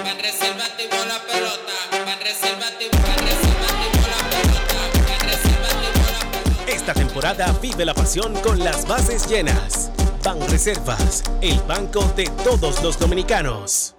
[0.04, 1.76] Van reserva activó la pelota.
[2.06, 4.74] Van reserva activó, van reserva activó la pelota.
[5.10, 6.72] Van reserva activó la pelota.
[6.72, 9.92] Esta temporada vive la pasión con las bases llenas.
[10.24, 13.99] Ban Reservas, el banco de todos los dominicanos.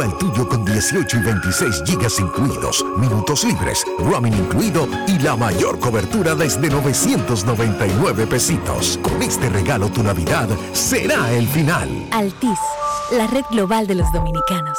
[0.00, 5.36] Activa el tuyo con 18 y 26 gigas incluidos, minutos libres, roaming incluido y la
[5.36, 8.98] mayor cobertura desde 999 pesitos.
[9.02, 11.88] Con este regalo tu Navidad será el final.
[12.12, 12.58] Altis,
[13.12, 14.78] la red global de los dominicanos.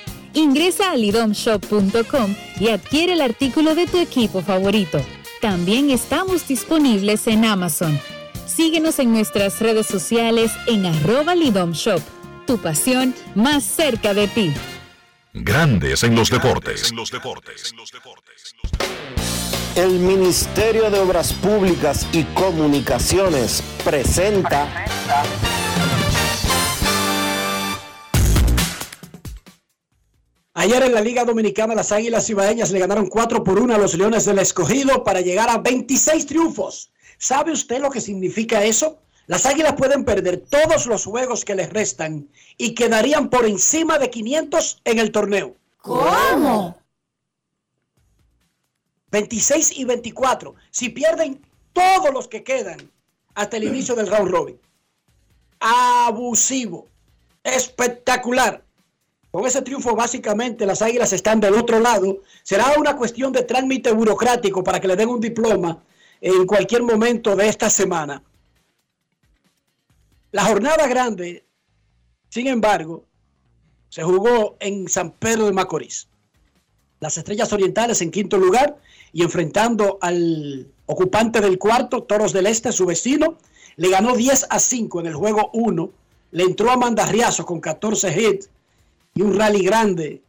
[0.33, 4.99] Ingresa a lidomshop.com y adquiere el artículo de tu equipo favorito.
[5.41, 7.99] También estamos disponibles en Amazon.
[8.45, 12.01] Síguenos en nuestras redes sociales en arroba lidomshop.
[12.45, 14.53] Tu pasión más cerca de ti.
[15.33, 16.93] Grandes en los deportes.
[19.75, 24.67] El Ministerio de Obras Públicas y Comunicaciones presenta.
[30.53, 33.93] Ayer en la Liga Dominicana las Águilas Cibaeñas le ganaron 4 por 1 a los
[33.95, 36.91] Leones del Escogido para llegar a 26 triunfos.
[37.17, 38.99] ¿Sabe usted lo que significa eso?
[39.27, 42.27] Las Águilas pueden perder todos los juegos que les restan
[42.57, 45.55] y quedarían por encima de 500 en el torneo.
[45.77, 46.77] ¿Cómo?
[49.11, 50.55] 26 y 24.
[50.69, 52.91] Si pierden todos los que quedan
[53.35, 54.59] hasta el inicio del round robin.
[55.61, 56.87] Abusivo.
[57.43, 58.65] Espectacular.
[59.31, 62.19] Con ese triunfo básicamente las águilas están del otro lado.
[62.43, 65.81] Será una cuestión de trámite burocrático para que le den un diploma
[66.19, 68.21] en cualquier momento de esta semana.
[70.33, 71.45] La jornada grande,
[72.29, 73.05] sin embargo,
[73.89, 76.07] se jugó en San Pedro de Macorís.
[76.99, 78.77] Las Estrellas Orientales en quinto lugar
[79.13, 83.37] y enfrentando al ocupante del cuarto, Toros del Este, su vecino,
[83.77, 85.89] le ganó 10 a 5 en el juego 1.
[86.31, 88.49] Le entró a Mandarriazo con 14 hits
[89.13, 90.21] y un rally grande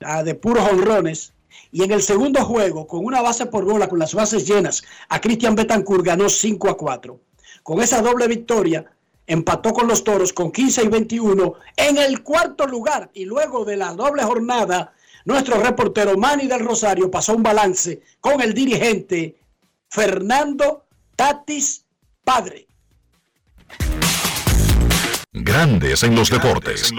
[0.00, 1.32] ah, de puros honrones.
[1.72, 5.20] Y en el segundo juego, con una base por bola, con las bases llenas, a
[5.20, 7.20] Cristian Betancourt ganó 5 a 4.
[7.62, 8.90] Con esa doble victoria,
[9.26, 13.10] empató con los toros con 15 y 21 en el cuarto lugar.
[13.14, 14.92] Y luego de la doble jornada,
[15.24, 19.36] nuestro reportero Manny del Rosario pasó un balance con el dirigente
[19.88, 20.84] Fernando
[21.16, 21.84] Tatis
[22.22, 22.65] Padre.
[25.38, 26.94] Grandes en los deportes.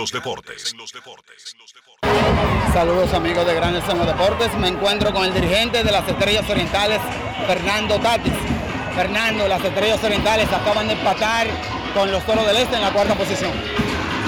[2.72, 4.54] Saludos amigos de Grandes en los Deportes.
[4.60, 7.00] Me encuentro con el dirigente de las Estrellas Orientales,
[7.48, 8.34] Fernando Tatis.
[8.96, 11.48] Fernando, las Estrellas Orientales acaban de empatar
[11.96, 13.52] con los Toros del Este en la cuarta posición.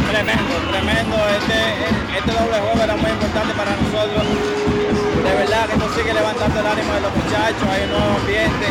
[0.10, 1.16] Tremendo, tremendo.
[1.30, 4.24] Este, este doble juego era muy importante para nosotros.
[5.24, 7.62] De verdad que nos sigue levantando el ánimo de los muchachos.
[7.70, 8.66] Hay un nuevo ambiente,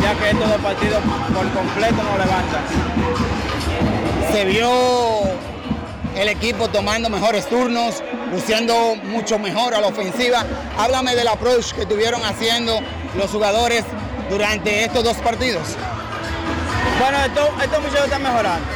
[0.00, 1.02] ya que estos dos partidos
[1.34, 3.45] por completo nos levantan.
[4.36, 4.70] Se vio
[6.14, 10.44] el equipo tomando mejores turnos, luciendo mucho mejor a la ofensiva.
[10.76, 12.80] Háblame del approach que estuvieron haciendo
[13.16, 13.82] los jugadores
[14.28, 15.62] durante estos dos partidos.
[17.00, 18.66] Bueno, estos, estos muchachos están mejorando.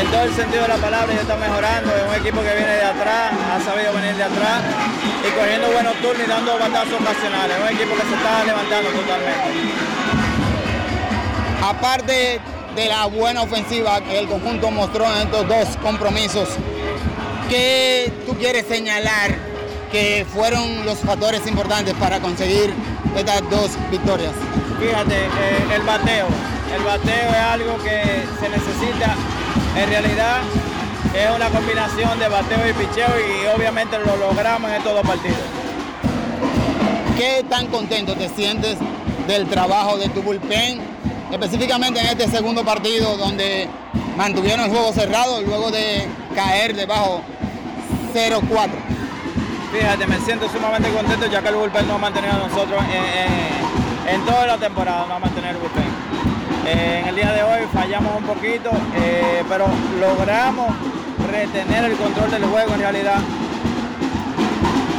[0.00, 1.94] En todo el sentido de la palabra, ellos están mejorando.
[1.94, 4.62] Es un equipo que viene de atrás, ha sabido venir de atrás
[5.22, 7.56] y cogiendo buenos turnos y dando batazos ocasionales.
[7.56, 9.54] Es un equipo que se está levantando totalmente.
[11.62, 12.40] Aparte
[12.74, 16.48] de la buena ofensiva que el conjunto mostró en estos dos compromisos,
[17.48, 19.36] ¿qué tú quieres señalar
[19.92, 22.74] que fueron los factores importantes para conseguir
[23.16, 24.32] estas dos victorias?
[24.80, 26.26] Fíjate, eh, el bateo.
[26.76, 29.14] El bateo es algo que se necesita.
[29.76, 30.38] En realidad
[31.14, 35.38] es una combinación de bateo y picheo y obviamente lo logramos en estos dos partidos.
[37.16, 38.78] ¿Qué tan contento te sientes
[39.28, 40.93] del trabajo de tu bullpen,
[41.34, 43.68] específicamente en este segundo partido donde
[44.16, 47.22] mantuvieron el juego cerrado luego de caer debajo
[48.14, 48.40] 0-4?
[49.72, 54.14] Fíjate, me siento sumamente contento ya que el bullpen nos ha mantenido a nosotros en,
[54.14, 55.82] en, toda la temporada, nos va a mantener el bullpen.
[56.66, 59.66] Eh, en el día de hoy fallamos un poquito, eh, pero
[60.00, 60.72] logramos
[61.30, 63.20] retener el control del juego en realidad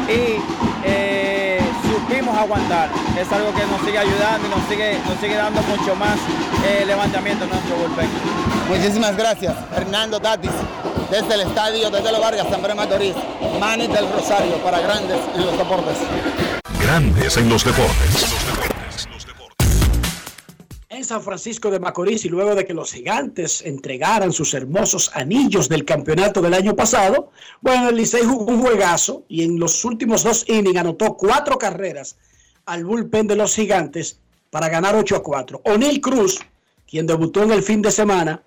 [0.10, 0.40] y
[0.84, 1.60] eh,
[2.08, 2.90] supimos aguantar.
[3.20, 6.18] Es algo que nos sigue ayudando y nos sigue, nos sigue dando mucho más
[6.86, 8.10] levantamiento en nuestro bullpen.
[8.68, 10.52] Muchísimas gracias, Hernando Tatis,
[11.12, 13.16] desde el estadio, desde los Vargas, San Pedro Macorís,
[13.60, 15.98] Manis del Rosario, para Grandes en los Deportes.
[16.80, 18.75] Grandes en los deportes.
[20.96, 25.68] En San Francisco de Macorís y luego de que los gigantes entregaran sus hermosos anillos
[25.68, 27.32] del campeonato del año pasado,
[27.62, 32.18] bueno, el Licey jugó un juegazo y en los últimos dos innings anotó cuatro carreras
[32.66, 34.20] al bullpen de los gigantes
[34.50, 35.62] para ganar 8 a 4.
[35.66, 36.40] O'Neill Cruz,
[36.88, 38.42] quien debutó en el fin de semana,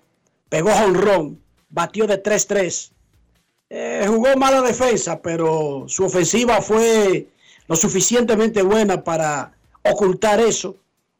[0.49, 1.39] pegó jonrón,
[1.69, 2.91] batió de 3-3.
[3.69, 7.27] Eh, jugó mala defensa, pero su ofensiva fue
[7.67, 10.77] lo suficientemente buena para ocultar eso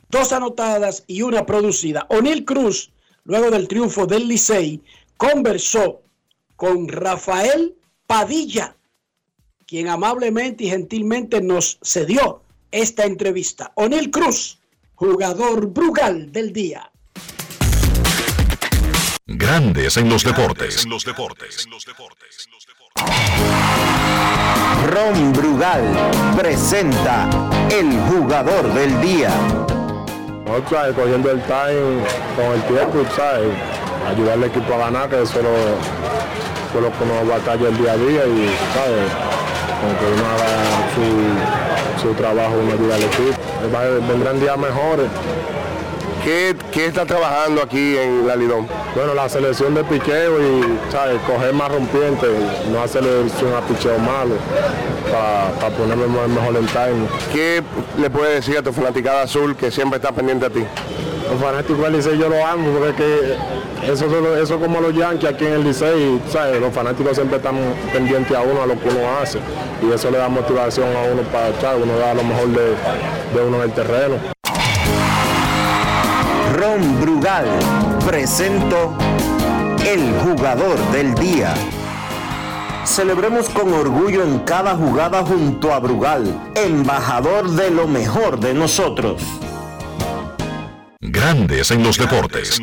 [0.10, 2.05] dos anotadas y una producida.
[2.10, 2.91] O'Neill Cruz,
[3.24, 4.82] luego del triunfo del Licey,
[5.18, 6.01] conversó
[6.55, 8.76] con Rafael Padilla,
[9.66, 12.41] quien amablemente y gentilmente nos cedió
[12.72, 13.72] esta entrevista.
[13.76, 14.60] O'Neill Cruz,
[14.95, 16.91] jugador Brugal del día.
[19.28, 20.84] Grandes en los deportes.
[20.84, 21.68] En los deportes.
[24.88, 25.84] Ron Brugal
[26.36, 27.30] presenta
[27.72, 29.32] el jugador del día.
[30.70, 30.95] ¿Sabes?
[30.95, 32.04] cogiendo el time
[32.36, 33.50] con el tiempo, ¿sabes?
[34.08, 37.97] ayudar al equipo a ganar, que eso es lo, que nos batalla el día a
[37.97, 39.10] día y ¿sabes?
[39.80, 40.52] con que uno haga
[40.95, 43.39] su, su trabajo, uno ayuda al equipo.
[44.08, 45.08] Vendrán días mejores.
[46.24, 48.67] ¿Qué, qué está trabajando aquí en la Lidón?
[48.95, 51.17] Bueno, la selección de piqueo y ¿sabes?
[51.26, 52.28] coger más rompiente,
[52.72, 54.36] no hacerle un apicheo malo
[55.11, 57.07] para ponerme más- mejor en time.
[57.34, 57.63] ¿Qué
[57.99, 60.63] le puedes decir a tu fanaticada azul que siempre está pendiente a ti?
[61.32, 64.82] Los fanáticos del Licey yo lo amo porque es que eso, eso, eso es como
[64.82, 66.59] los Yankees aquí en el Licey, ¿sabes?
[66.59, 67.55] los fanáticos siempre están
[67.93, 69.39] pendientes a uno, a lo que uno hace
[69.88, 72.65] y eso le da motivación a uno para echar, uno da lo mejor de,
[73.36, 74.15] de uno en el terreno.
[77.01, 77.45] Brugal
[78.05, 78.95] presento
[79.86, 81.53] el jugador del día.
[82.86, 89.21] Celebremos con orgullo en cada jugada junto a Brugal, embajador de lo mejor de nosotros.
[91.01, 92.59] Grandes en los deportes.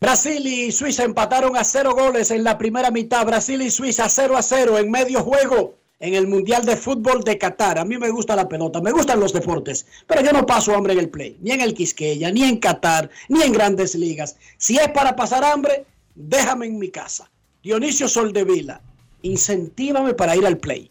[0.00, 3.24] Brasil y Suiza empataron a cero goles en la primera mitad.
[3.24, 7.38] Brasil y Suiza 0 a 0 en medio juego en el Mundial de Fútbol de
[7.38, 7.78] Qatar.
[7.78, 10.94] A mí me gusta la pelota, me gustan los deportes, pero yo no paso hambre
[10.94, 14.36] en el play, ni en el Quisqueya, ni en Qatar, ni en grandes ligas.
[14.56, 15.84] Si es para pasar hambre,
[16.14, 17.30] déjame en mi casa.
[17.62, 18.80] Dionisio Soldevila,
[19.22, 20.90] incentívame para ir al play.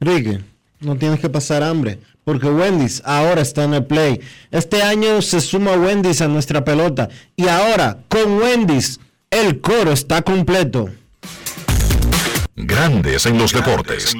[0.00, 0.38] Ricky,
[0.80, 4.20] no tienes que pasar hambre, porque Wendy's ahora está en el play.
[4.50, 7.08] Este año se suma Wendy's a nuestra pelota.
[7.36, 8.98] Y ahora, con Wendy's,
[9.30, 10.90] el coro está completo.
[12.54, 14.14] Grandes en los deportes.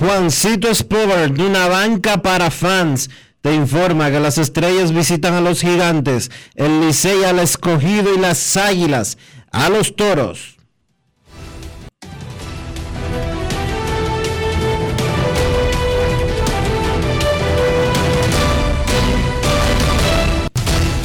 [0.00, 3.08] Juancito Sport, de una banca para fans,
[3.40, 8.56] te informa que las estrellas visitan a los gigantes, el Licey al escogido y las
[8.56, 9.18] águilas
[9.52, 10.51] a los toros.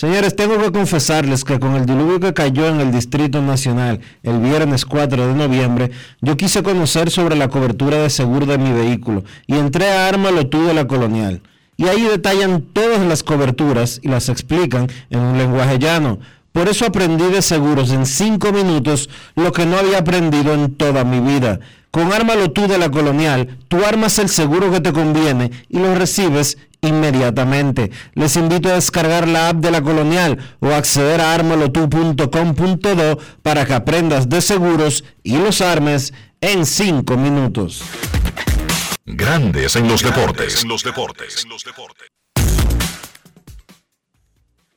[0.00, 4.38] Señores, tengo que confesarles que con el diluvio que cayó en el Distrito Nacional el
[4.38, 5.90] viernes 4 de noviembre,
[6.22, 10.46] yo quise conocer sobre la cobertura de seguro de mi vehículo y entré a Ármalo
[10.46, 11.42] tú de la Colonial.
[11.76, 16.18] Y ahí detallan todas las coberturas y las explican en un lenguaje llano.
[16.52, 21.04] Por eso aprendí de seguros en 5 minutos lo que no había aprendido en toda
[21.04, 21.60] mi vida.
[21.90, 25.94] Con Ármalo tú de la Colonial, tú armas el seguro que te conviene y lo
[25.94, 27.90] recibes inmediatamente.
[28.14, 33.74] Les invito a descargar la app de la Colonial o acceder a armalotu.com.do para que
[33.74, 37.82] aprendas de seguros y los armes en 5 minutos.
[39.04, 40.64] Grandes en los deportes.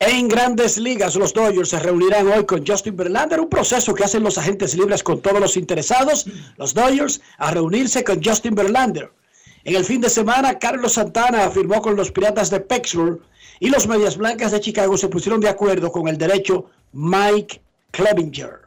[0.00, 4.22] En grandes ligas, los Dodgers se reunirán hoy con Justin Verlander, un proceso que hacen
[4.22, 6.26] los agentes libres con todos los interesados,
[6.58, 9.10] los Dodgers, a reunirse con Justin Verlander.
[9.64, 13.22] En el fin de semana, Carlos Santana firmó con los Piratas de Pittsburgh
[13.60, 18.60] y los Medias Blancas de Chicago se pusieron de acuerdo con el derecho Mike Clevinger.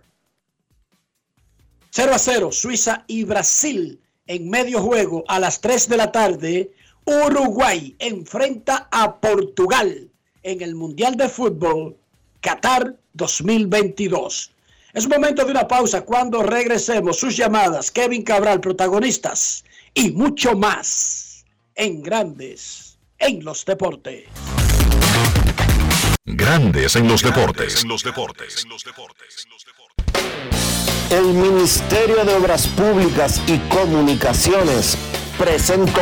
[1.91, 6.71] 0 a 0, Suiza y Brasil en medio juego a las 3 de la tarde.
[7.05, 10.09] Uruguay enfrenta a Portugal
[10.41, 11.95] en el Mundial de Fútbol
[12.41, 14.51] Qatar 2022.
[14.93, 17.19] Es momento de una pausa cuando regresemos.
[17.19, 19.63] Sus llamadas, Kevin Cabral, protagonistas
[19.97, 21.43] y mucho más
[21.73, 24.25] en Grandes en los Deportes.
[26.23, 27.83] Grandes en los deportes.
[31.09, 34.97] El Ministerio de Obras Públicas y Comunicaciones
[35.35, 36.01] presentó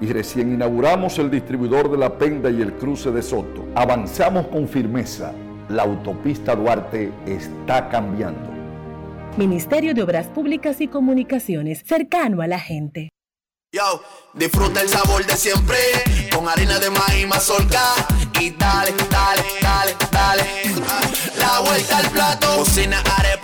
[0.00, 3.66] y recién inauguramos el distribuidor de La Penda y el cruce de Soto.
[3.74, 5.32] Avanzamos con firmeza.
[5.68, 8.50] La autopista Duarte está cambiando.
[9.36, 13.08] Ministerio de Obras Públicas y Comunicaciones, cercano a la gente.
[13.72, 14.00] Yo,
[14.34, 15.76] disfruta el sabor de siempre,
[16.32, 17.82] con harina de maíz mazorca
[18.40, 20.44] y dale, dale, dale, dale.
[21.36, 23.43] La vuelta al plato, cocina arepa,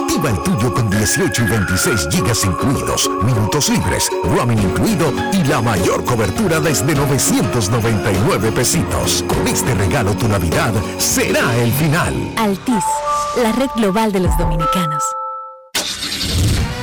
[0.27, 6.05] El tuyo con 18 y 26 gigas incluidos, minutos libres, roaming incluido y la mayor
[6.05, 9.23] cobertura desde 999 pesitos.
[9.27, 12.33] Con este regalo tu Navidad será el final.
[12.37, 12.85] Altis,
[13.37, 15.03] la red global de los dominicanos.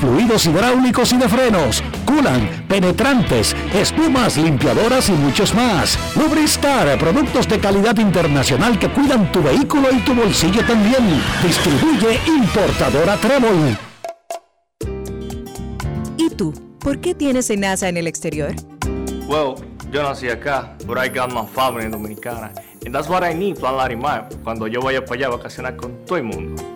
[0.00, 5.98] fluidos hidráulicos y de frenos, culan, penetrantes, espumas, limpiadoras y muchos más.
[6.16, 11.22] Lubristar, productos de calidad internacional que cuidan tu vehículo y tu bolsillo también.
[11.42, 13.78] Distribuye importadora Trébol.
[16.16, 16.52] ¿Y tú?
[16.80, 18.54] ¿Por qué tienes enaza en el exterior?
[19.28, 19.56] Well,
[19.90, 22.52] yo nací acá, but I got my family dominicana.
[22.84, 26.04] And that's what I need, Plan Larimar, cuando yo vaya para allá a vacacionar con
[26.04, 26.75] todo el mundo.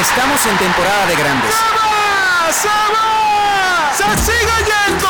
[0.00, 1.54] Estamos en temporada de grandes.
[2.50, 3.92] ¡Se va!
[3.92, 5.08] ¡Se sigue yendo!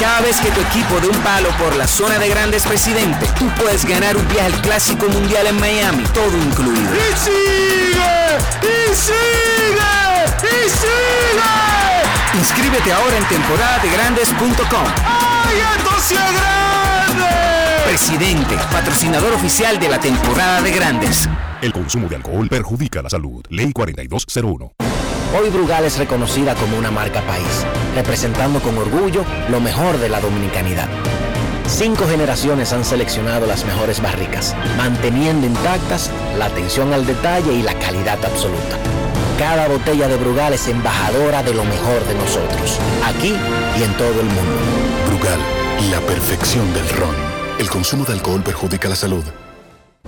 [0.00, 3.48] Cada vez que tu equipo dé un palo por la zona de grandes presidente, tú
[3.60, 6.94] puedes ganar un viaje al Clásico Mundial en Miami, todo incluido.
[6.94, 8.38] ¡Y sigue!
[8.62, 9.94] ¡Y sigue!
[10.42, 12.38] ¡Y sigue!
[12.38, 14.84] Inscríbete ahora en temporadadegrandes.com.
[15.06, 17.53] ¡Ay, esto sí es grande!
[17.84, 21.28] Presidente, patrocinador oficial de la temporada de grandes.
[21.60, 23.44] El consumo de alcohol perjudica la salud.
[23.50, 24.72] Ley 4201.
[25.38, 30.20] Hoy Brugal es reconocida como una marca país, representando con orgullo lo mejor de la
[30.20, 30.88] dominicanidad.
[31.66, 37.74] Cinco generaciones han seleccionado las mejores barricas, manteniendo intactas la atención al detalle y la
[37.78, 38.78] calidad absoluta.
[39.38, 43.34] Cada botella de Brugal es embajadora de lo mejor de nosotros, aquí
[43.78, 44.58] y en todo el mundo.
[45.08, 45.40] Brugal,
[45.90, 47.33] la perfección del ron.
[47.58, 49.22] El consumo de alcohol perjudica la salud.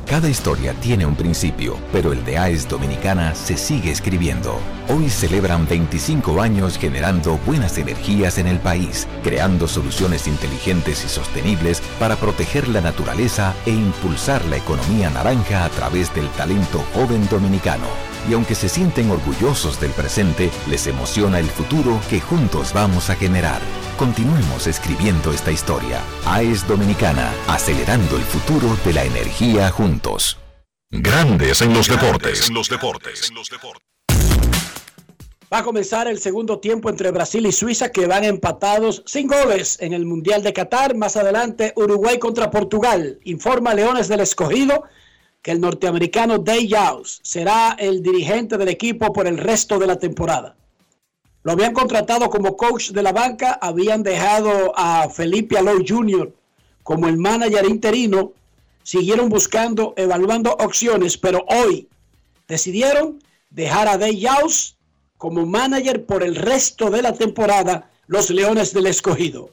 [0.05, 4.59] Cada historia tiene un principio, pero el de AES Dominicana se sigue escribiendo.
[4.89, 11.81] Hoy celebran 25 años generando buenas energías en el país, creando soluciones inteligentes y sostenibles
[12.01, 18.16] para proteger la naturaleza e impulsar la economía naranja a través del talento joven dominicano.
[18.29, 23.15] Y aunque se sienten orgullosos del presente, les emociona el futuro que juntos vamos a
[23.15, 23.61] generar.
[23.97, 26.03] Continuemos escribiendo esta historia.
[26.27, 30.39] AES Dominicana, acelerando el futuro de la energía juntos.
[30.91, 32.51] Grandes en los deportes.
[35.53, 39.79] Va a comenzar el segundo tiempo entre Brasil y Suiza que van empatados sin goles
[39.81, 40.97] en el Mundial de Qatar.
[40.97, 43.21] Más adelante Uruguay contra Portugal.
[43.23, 44.83] Informa Leones del Escogido
[45.43, 49.99] que el norteamericano Day Yaus será el dirigente del equipo por el resto de la
[49.99, 50.57] temporada.
[51.43, 56.35] Lo habían contratado como coach de la banca, habían dejado a Felipe Alou Jr.
[56.83, 58.33] como el manager interino,
[58.83, 61.89] siguieron buscando, evaluando opciones, pero hoy
[62.49, 64.77] decidieron dejar a Day Yaus
[65.17, 69.51] como manager por el resto de la temporada, los Leones del Escogido.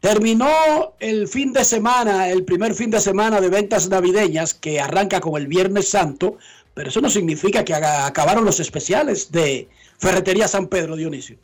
[0.00, 5.20] Terminó el fin de semana, el primer fin de semana de ventas navideñas que arranca
[5.20, 6.38] con el Viernes Santo,
[6.72, 11.36] pero eso no significa que acabaron los especiales de Ferretería San Pedro, Dionisio.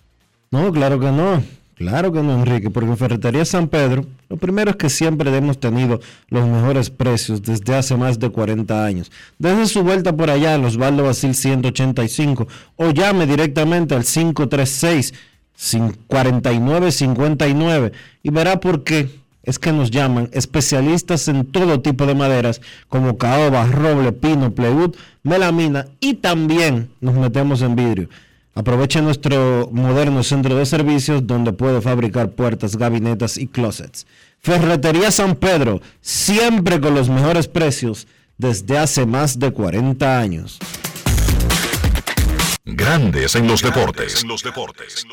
[0.51, 1.43] No, claro que no.
[1.77, 5.61] Claro que no, Enrique, porque en Ferretería San Pedro, lo primero es que siempre hemos
[5.61, 6.01] tenido
[6.31, 9.13] los mejores precios desde hace más de 40 años.
[9.39, 15.13] Desde su vuelta por allá en Osvaldo Basil 185 o llame directamente al 536
[15.57, 17.93] 4959
[18.23, 19.09] y verá por qué
[19.43, 24.97] es que nos llaman especialistas en todo tipo de maderas como caoba, roble, pino, plywood,
[25.23, 28.09] melamina y también nos metemos en vidrio.
[28.55, 34.07] Aproveche nuestro moderno centro de servicios donde puede fabricar puertas, gabinetas y closets.
[34.41, 38.07] Ferretería San Pedro, siempre con los mejores precios
[38.39, 40.59] desde hace más de 40 años.
[42.69, 44.23] Grandes en los deportes.
[44.23, 45.07] En los deportes.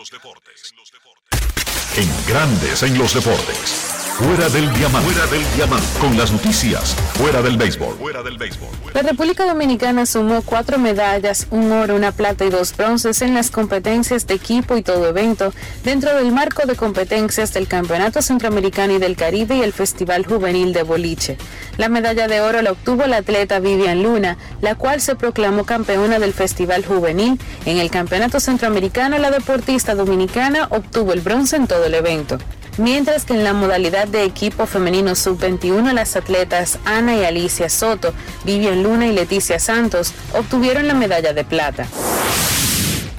[1.96, 4.03] En Grandes en los deportes.
[4.24, 5.12] Fuera del diamante.
[5.12, 5.88] Fuera del diamante.
[6.00, 6.96] Con las noticias.
[7.16, 7.94] Fuera del béisbol.
[7.98, 8.70] Fuera del béisbol.
[8.94, 13.52] La República Dominicana sumó cuatro medallas, un oro, una plata y dos bronces en las
[13.52, 15.54] competencias de equipo y todo evento
[15.84, 20.72] dentro del marco de competencias del Campeonato Centroamericano y del Caribe y el Festival Juvenil
[20.72, 21.38] de Boliche.
[21.76, 26.20] La medalla de oro la obtuvo la atleta Vivian Luna, la cual se proclamó campeona
[26.20, 27.38] del Festival Juvenil.
[27.66, 32.40] En el Campeonato Centroamericano, la deportista dominicana obtuvo el bronce en todo el evento
[32.78, 38.14] mientras que en la modalidad de equipo femenino sub-21 las atletas Ana y Alicia Soto,
[38.44, 41.88] Vivian Luna y Leticia Santos obtuvieron la medalla de plata.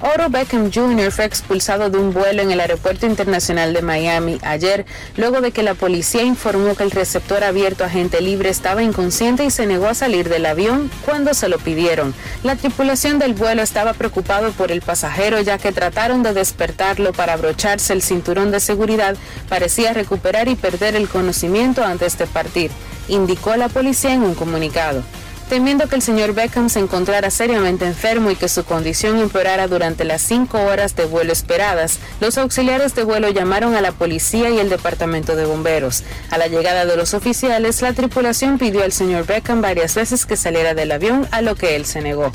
[0.07, 1.11] Oro Beckham Jr.
[1.11, 4.85] fue expulsado de un vuelo en el Aeropuerto Internacional de Miami ayer,
[5.17, 9.47] luego de que la policía informó que el receptor abierto a gente libre estaba inconsciente
[9.47, 12.15] y se negó a salir del avión cuando se lo pidieron.
[12.43, 17.33] La tripulación del vuelo estaba preocupado por el pasajero ya que trataron de despertarlo para
[17.33, 19.17] abrocharse el cinturón de seguridad,
[19.49, 22.71] parecía recuperar y perder el conocimiento antes de partir,
[23.09, 25.03] indicó la policía en un comunicado.
[25.49, 30.05] Temiendo que el señor Beckham se encontrara seriamente enfermo y que su condición empeorara durante
[30.05, 34.59] las cinco horas de vuelo esperadas, los auxiliares de vuelo llamaron a la policía y
[34.59, 36.03] el departamento de bomberos.
[36.31, 40.37] A la llegada de los oficiales, la tripulación pidió al señor Beckham varias veces que
[40.37, 42.33] saliera del avión, a lo que él se negó.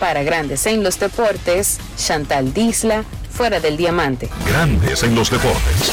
[0.00, 4.28] Para Grandes en los Deportes, Chantal Disla, fuera del diamante.
[4.46, 5.92] Grandes en los Deportes.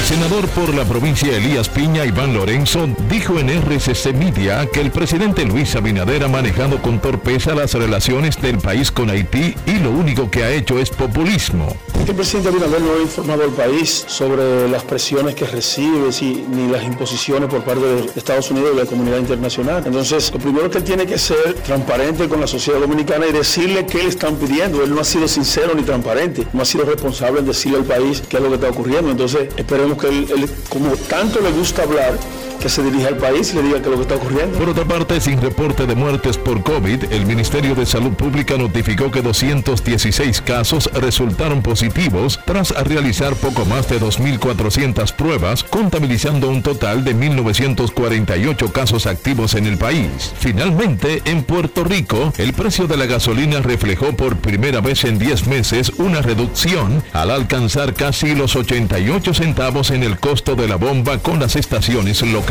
[0.00, 4.90] El senador por la provincia Elías Piña, Iván Lorenzo, dijo en RCC Media que el
[4.90, 9.90] presidente Luis Abinader ha manejado con torpeza las relaciones del país con Haití y lo
[9.90, 11.76] único que ha hecho es populismo.
[12.08, 16.08] El presidente Abinader no ha informado al país sobre las presiones que recibe
[16.50, 19.82] ni las imposiciones por parte de Estados Unidos y la comunidad internacional.
[19.86, 23.98] Entonces, lo primero que tiene que ser transparente con la sociedad dominicana y decirle qué
[23.98, 24.82] le están pidiendo.
[24.82, 28.22] Él no ha sido sincero ni transparente, no ha sido responsable en decirle al país
[28.28, 29.10] qué es lo que está ocurriendo.
[29.10, 32.18] Entonces, esperemos que como tanto le gusta hablar,
[32.60, 34.58] que se dirija al país y le diga qué es lo que está ocurriendo.
[34.58, 39.10] Por otra parte, sin reporte de muertes por COVID, el Ministerio de Salud Pública notificó
[39.10, 47.02] que 216 casos resultaron positivos tras realizar poco más de 2.400 pruebas, contabilizando un total
[47.02, 50.32] de 1.948 casos activos en el país.
[50.38, 55.46] Finalmente, en Puerto Rico, el precio de la gasolina reflejó por primera vez en 10
[55.46, 61.18] meses una reducción al alcanzar casi los 88 centavos en el costo de la bomba
[61.18, 62.49] con las estaciones locales.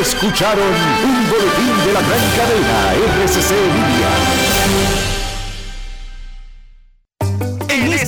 [0.00, 0.72] Escucharon
[1.04, 5.05] un boletín de la gran cadena RCC Media.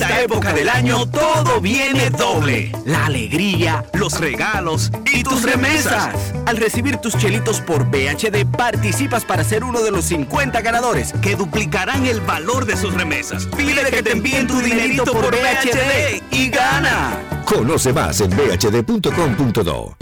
[0.01, 2.71] Esta época del año todo viene doble.
[2.85, 6.15] La alegría, los regalos y tus remesas.
[6.45, 11.35] Al recibir tus chelitos por BHD participas para ser uno de los 50 ganadores que
[11.35, 13.45] duplicarán el valor de sus remesas.
[13.57, 17.43] Pide que te envíen tu dinerito por BHD y gana.
[17.43, 19.97] Conoce más en bhd.com.do.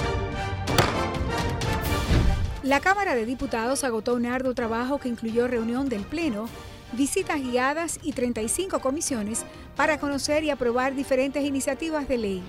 [2.62, 6.50] La Cámara de Diputados agotó un arduo trabajo que incluyó reunión del Pleno,
[6.94, 9.44] visitas guiadas y 35 comisiones
[9.76, 12.44] para conocer y aprobar diferentes iniciativas de ley.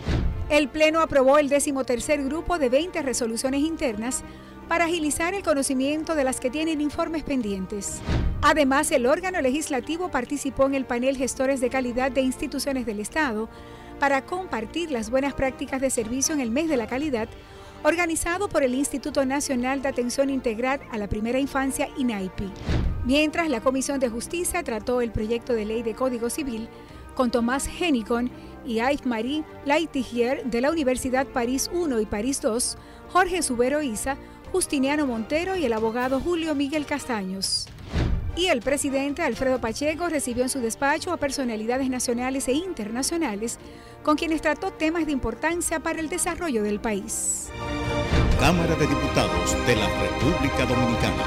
[0.49, 4.23] El Pleno aprobó el decimotercer grupo de 20 resoluciones internas
[4.69, 8.01] para agilizar el conocimiento de las que tienen informes pendientes.
[8.43, 13.49] Además, el órgano legislativo participó en el panel Gestores de Calidad de Instituciones del Estado
[13.99, 17.29] para compartir las buenas prácticas de servicio en el mes de la calidad
[17.83, 22.51] organizado por el Instituto Nacional de Atención Integral a la Primera Infancia, INAIPI.
[23.05, 26.69] Mientras la Comisión de Justicia trató el proyecto de ley de Código Civil
[27.15, 28.31] con Tomás Henicon
[28.65, 34.17] y Yves-Marie Laitigier de la Universidad París I y París II, Jorge Subero Isa,
[34.53, 37.67] Justiniano Montero y el abogado Julio Miguel Castaños.
[38.39, 43.59] Y el presidente Alfredo Pacheco recibió en su despacho a personalidades nacionales e internacionales
[44.05, 47.49] con quienes trató temas de importancia para el desarrollo del país.
[48.39, 51.25] Cámara de Diputados de la República Dominicana.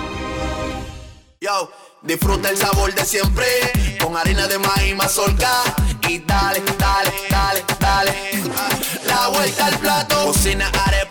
[1.41, 1.70] Yo,
[2.01, 3.45] disfruta el sabor de siempre
[4.01, 5.64] con harina de maíz mazorca
[6.07, 8.14] y dale, dale, dale, dale.
[9.05, 11.11] La vuelta al plato, cocina arepa,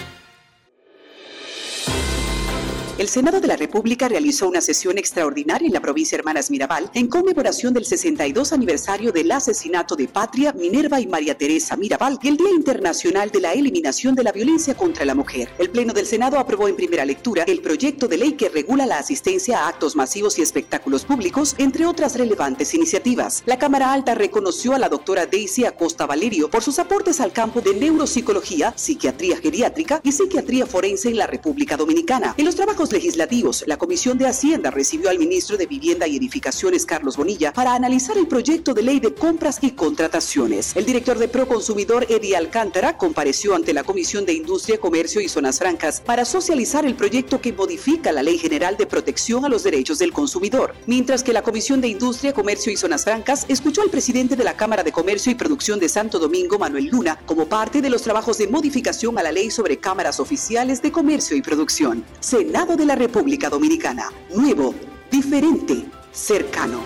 [3.01, 7.07] El Senado de la República realizó una sesión extraordinaria en la provincia Hermanas Mirabal en
[7.07, 12.37] conmemoración del 62 aniversario del asesinato de Patria, Minerva y María Teresa Mirabal y el
[12.37, 15.49] Día Internacional de la Eliminación de la Violencia contra la Mujer.
[15.57, 18.99] El Pleno del Senado aprobó en primera lectura el proyecto de ley que regula la
[18.99, 23.41] asistencia a actos masivos y espectáculos públicos, entre otras relevantes iniciativas.
[23.47, 27.61] La Cámara Alta reconoció a la doctora Daisy Acosta Valerio por sus aportes al campo
[27.61, 32.35] de neuropsicología, psiquiatría geriátrica y psiquiatría forense en la República Dominicana.
[32.37, 36.85] En los trabajos legislativos, la Comisión de Hacienda recibió al ministro de Vivienda y Edificaciones,
[36.85, 40.75] Carlos Bonilla, para analizar el proyecto de ley de compras y contrataciones.
[40.75, 45.59] El director de Proconsumidor, Eddie Alcántara, compareció ante la Comisión de Industria, Comercio y Zonas
[45.59, 49.99] Francas para socializar el proyecto que modifica la Ley General de Protección a los Derechos
[49.99, 50.73] del Consumidor.
[50.87, 54.55] Mientras que la Comisión de Industria, Comercio y Zonas Francas escuchó al presidente de la
[54.55, 58.37] Cámara de Comercio y Producción de Santo Domingo, Manuel Luna, como parte de los trabajos
[58.37, 62.03] de modificación a la ley sobre cámaras oficiales de comercio y producción.
[62.19, 64.11] Senado de la República Dominicana.
[64.35, 64.73] Nuevo,
[65.09, 66.79] diferente, cercano.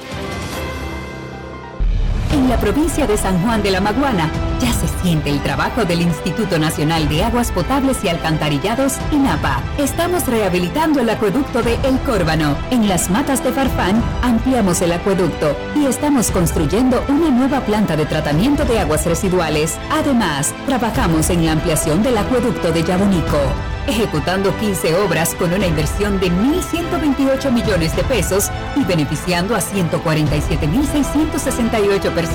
[2.45, 4.29] En la provincia de San Juan de la Maguana
[4.61, 9.63] ya se siente el trabajo del Instituto Nacional de Aguas Potables y Alcantarillados, INAPA.
[9.79, 12.55] Estamos rehabilitando el acueducto de El Córbano.
[12.69, 18.05] En las matas de Farfán ampliamos el acueducto y estamos construyendo una nueva planta de
[18.05, 19.79] tratamiento de aguas residuales.
[19.89, 23.39] Además, trabajamos en la ampliación del acueducto de Yabonico.
[23.87, 32.11] ejecutando 15 obras con una inversión de 1.128 millones de pesos y beneficiando a 147.668
[32.11, 32.34] personas.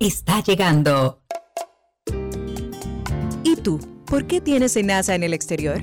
[0.00, 1.20] está llegando.
[3.42, 3.80] ¿Y tú?
[4.06, 5.80] ¿Por qué tienes NASA en el exterior?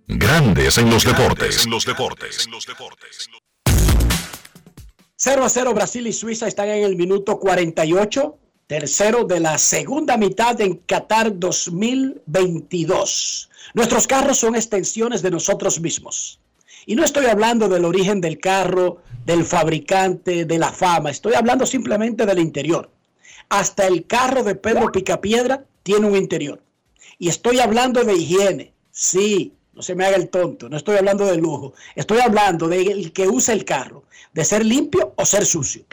[0.07, 1.65] Grandes en los deportes.
[1.65, 2.47] En los deportes.
[5.17, 8.39] 0 a 0 Brasil y Suiza están en el minuto 48
[8.73, 13.49] tercero de la segunda mitad en Qatar 2022.
[13.75, 16.39] Nuestros carros son extensiones de nosotros mismos.
[16.87, 21.67] Y no estoy hablando del origen del carro, del fabricante, de la fama, estoy hablando
[21.67, 22.89] simplemente del interior.
[23.47, 26.59] Hasta el carro de Pedro Picapiedra tiene un interior.
[27.19, 31.27] Y estoy hablando de higiene, sí, no se me haga el tonto, no estoy hablando
[31.27, 35.85] de lujo, estoy hablando del que usa el carro, de ser limpio o ser sucio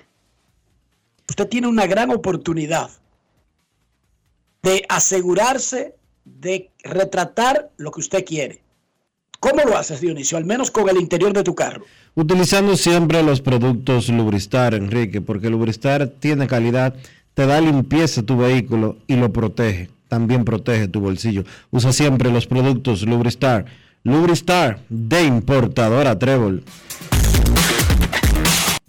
[1.31, 2.91] usted tiene una gran oportunidad
[4.63, 8.63] de asegurarse de retratar lo que usted quiere.
[9.39, 10.37] ¿Cómo lo haces, Dionisio?
[10.37, 11.85] Al menos con el interior de tu carro.
[12.15, 16.95] Utilizando siempre los productos Lubristar, Enrique, porque Lubristar tiene calidad,
[17.33, 19.89] te da limpieza a tu vehículo y lo protege.
[20.09, 21.45] También protege tu bolsillo.
[21.71, 23.65] Usa siempre los productos Lubristar.
[24.03, 26.65] Lubristar de importadora Trébol.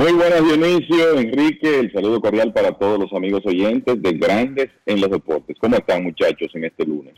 [0.00, 4.98] Muy buenas Dionisio, Enrique, el saludo cordial para todos los amigos oyentes de Grandes en
[4.98, 5.58] los Deportes.
[5.60, 7.12] ¿Cómo están muchachos en este lunes?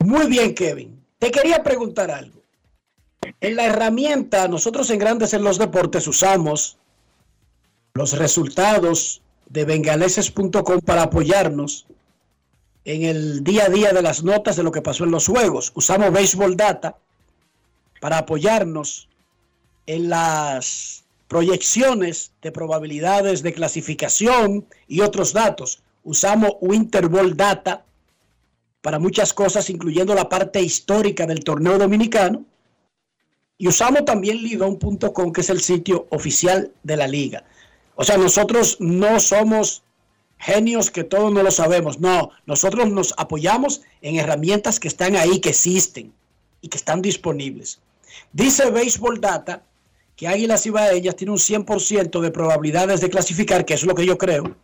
[0.00, 1.02] Muy bien, Kevin.
[1.18, 2.42] Te quería preguntar algo.
[3.40, 6.76] En la herramienta, nosotros en Grandes en los Deportes usamos
[7.94, 11.86] los resultados de bengaleses.com para apoyarnos
[12.84, 15.72] en el día a día de las notas de lo que pasó en los juegos.
[15.74, 16.98] Usamos Baseball Data
[18.02, 19.08] para apoyarnos
[19.86, 25.82] en las proyecciones de probabilidades de clasificación y otros datos.
[26.02, 27.84] Usamos Winterball Data
[28.80, 32.44] para muchas cosas, incluyendo la parte histórica del torneo dominicano.
[33.58, 37.44] Y usamos también lidon.com, que es el sitio oficial de la liga.
[37.96, 39.82] O sea, nosotros no somos
[40.38, 41.98] genios que todos no lo sabemos.
[41.98, 46.12] No, nosotros nos apoyamos en herramientas que están ahí, que existen
[46.62, 47.80] y que están disponibles.
[48.32, 49.62] Dice Baseball Data
[50.18, 54.18] que Águilas Ibaeñas tiene un 100% de probabilidades de clasificar, que es lo que yo
[54.18, 54.56] creo,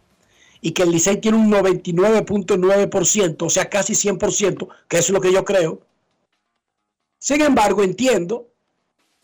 [0.60, 5.32] y que el Licey tiene un 99.9%, o sea, casi 100%, que es lo que
[5.32, 5.80] yo creo.
[7.20, 8.48] Sin embargo, entiendo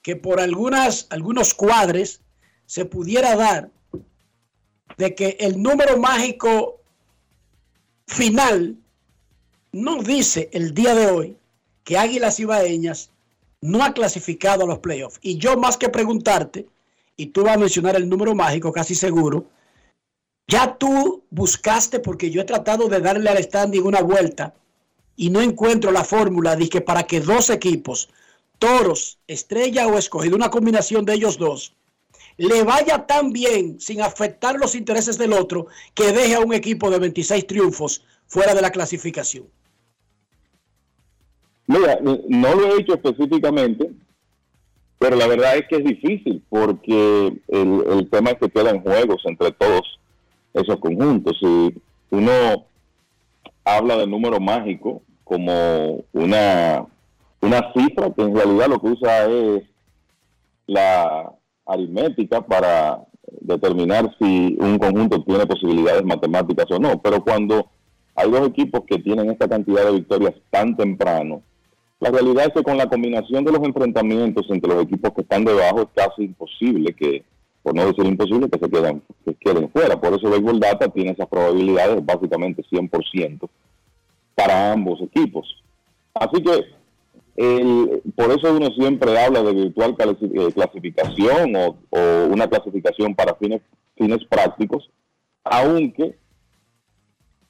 [0.02, 2.20] que por algunas, algunos cuadres
[2.64, 3.72] se pudiera dar
[4.98, 6.80] de que el número mágico
[8.06, 8.76] final
[9.72, 11.36] no dice el día de hoy
[11.82, 13.10] que Águilas Ibaeñas
[13.60, 15.18] no ha clasificado a los playoffs.
[15.22, 16.66] Y yo más que preguntarte,
[17.16, 19.44] y tú vas a mencionar el número mágico casi seguro,
[20.48, 24.54] ya tú buscaste, porque yo he tratado de darle al standing una vuelta
[25.16, 28.08] y no encuentro la fórmula que para que dos equipos,
[28.58, 31.76] toros, estrella o escogido, una combinación de ellos dos,
[32.36, 36.90] le vaya tan bien sin afectar los intereses del otro que deje a un equipo
[36.90, 39.46] de 26 triunfos fuera de la clasificación.
[41.70, 43.92] Mira, no lo he hecho específicamente,
[44.98, 49.52] pero la verdad es que es difícil porque el, tema es que quedan juegos entre
[49.52, 50.00] todos
[50.52, 51.38] esos conjuntos.
[51.38, 51.72] Si
[52.10, 52.32] uno
[53.64, 56.84] habla de número mágico como una,
[57.40, 59.62] una cifra que en realidad lo que usa es
[60.66, 61.32] la
[61.66, 63.00] aritmética para
[63.42, 67.00] determinar si un conjunto tiene posibilidades matemáticas o no.
[67.00, 67.70] Pero cuando
[68.16, 71.44] hay dos equipos que tienen esta cantidad de victorias tan temprano.
[72.00, 75.44] La realidad es que con la combinación de los enfrentamientos entre los equipos que están
[75.44, 77.22] debajo es casi imposible que,
[77.62, 80.00] por no decir imposible, que se queden, que queden fuera.
[80.00, 83.48] Por eso Baseball Data tiene esas probabilidades básicamente 100%
[84.34, 85.62] para ambos equipos.
[86.14, 86.64] Así que
[87.36, 93.34] el, por eso uno siempre habla de virtual eh, clasificación o, o una clasificación para
[93.34, 93.60] fines,
[93.94, 94.88] fines prácticos,
[95.44, 96.16] aunque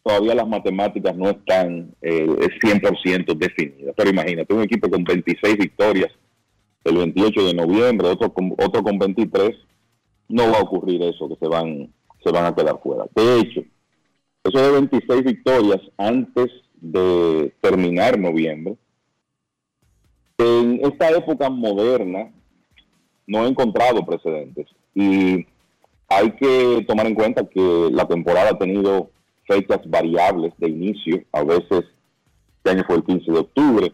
[0.02, 3.94] todavía las matemáticas no están eh, 100% definidas.
[3.96, 6.10] Pero imagínate, un equipo con 26 victorias
[6.84, 9.50] el 28 de noviembre, otro con, otro con 23,
[10.28, 11.92] no va a ocurrir eso, que se van,
[12.24, 13.04] se van a quedar fuera.
[13.14, 13.62] De hecho,
[14.44, 16.50] eso de 26 victorias antes
[16.80, 18.76] de terminar noviembre,
[20.38, 22.32] en esta época moderna
[23.26, 25.46] no he encontrado precedentes y
[26.08, 29.10] hay que tomar en cuenta que la temporada ha tenido
[29.50, 31.84] fechas variables de inicio, a veces
[32.56, 33.92] este año fue el 15 de octubre.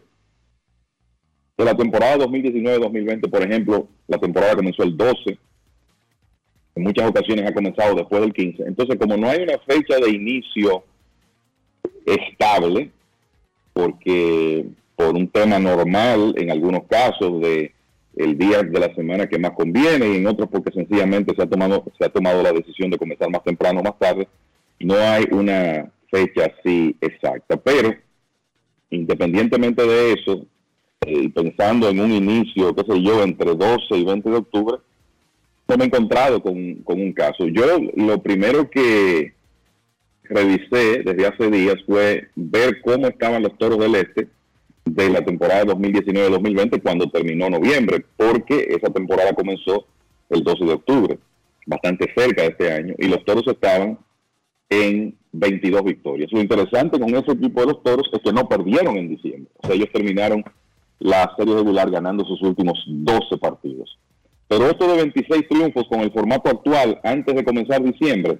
[1.57, 5.39] De la temporada 2019-2020, por ejemplo, la temporada comenzó el 12,
[6.75, 8.63] en muchas ocasiones ha comenzado después del 15.
[8.67, 10.83] Entonces, como no hay una fecha de inicio
[12.05, 12.91] estable,
[13.73, 17.73] porque por un tema normal, en algunos casos, de
[18.15, 21.45] el día de la semana que más conviene y en otros porque sencillamente se ha
[21.45, 24.27] tomado se ha tomado la decisión de comenzar más temprano o más tarde
[24.79, 27.93] no hay una fecha así exacta pero
[28.89, 30.45] independientemente de eso
[31.01, 34.77] eh, pensando en un inicio qué sé yo entre 12 y 20 de octubre
[35.67, 37.47] no me he encontrado con, con un caso.
[37.47, 39.33] Yo lo primero que
[40.23, 44.27] revisé desde hace días fue ver cómo estaban los toros del este
[44.85, 49.85] de la temporada 2019-2020 cuando terminó noviembre, porque esa temporada comenzó
[50.29, 51.19] el 12 de octubre,
[51.65, 53.99] bastante cerca de este año, y los toros estaban
[54.69, 56.31] en 22 victorias.
[56.31, 59.67] Lo interesante con ese equipo de los toros es que no perdieron en diciembre, o
[59.67, 60.43] sea, ellos terminaron
[60.99, 63.97] la serie regular ganando sus últimos 12 partidos.
[64.47, 68.39] Pero esto de 26 triunfos con el formato actual antes de comenzar diciembre,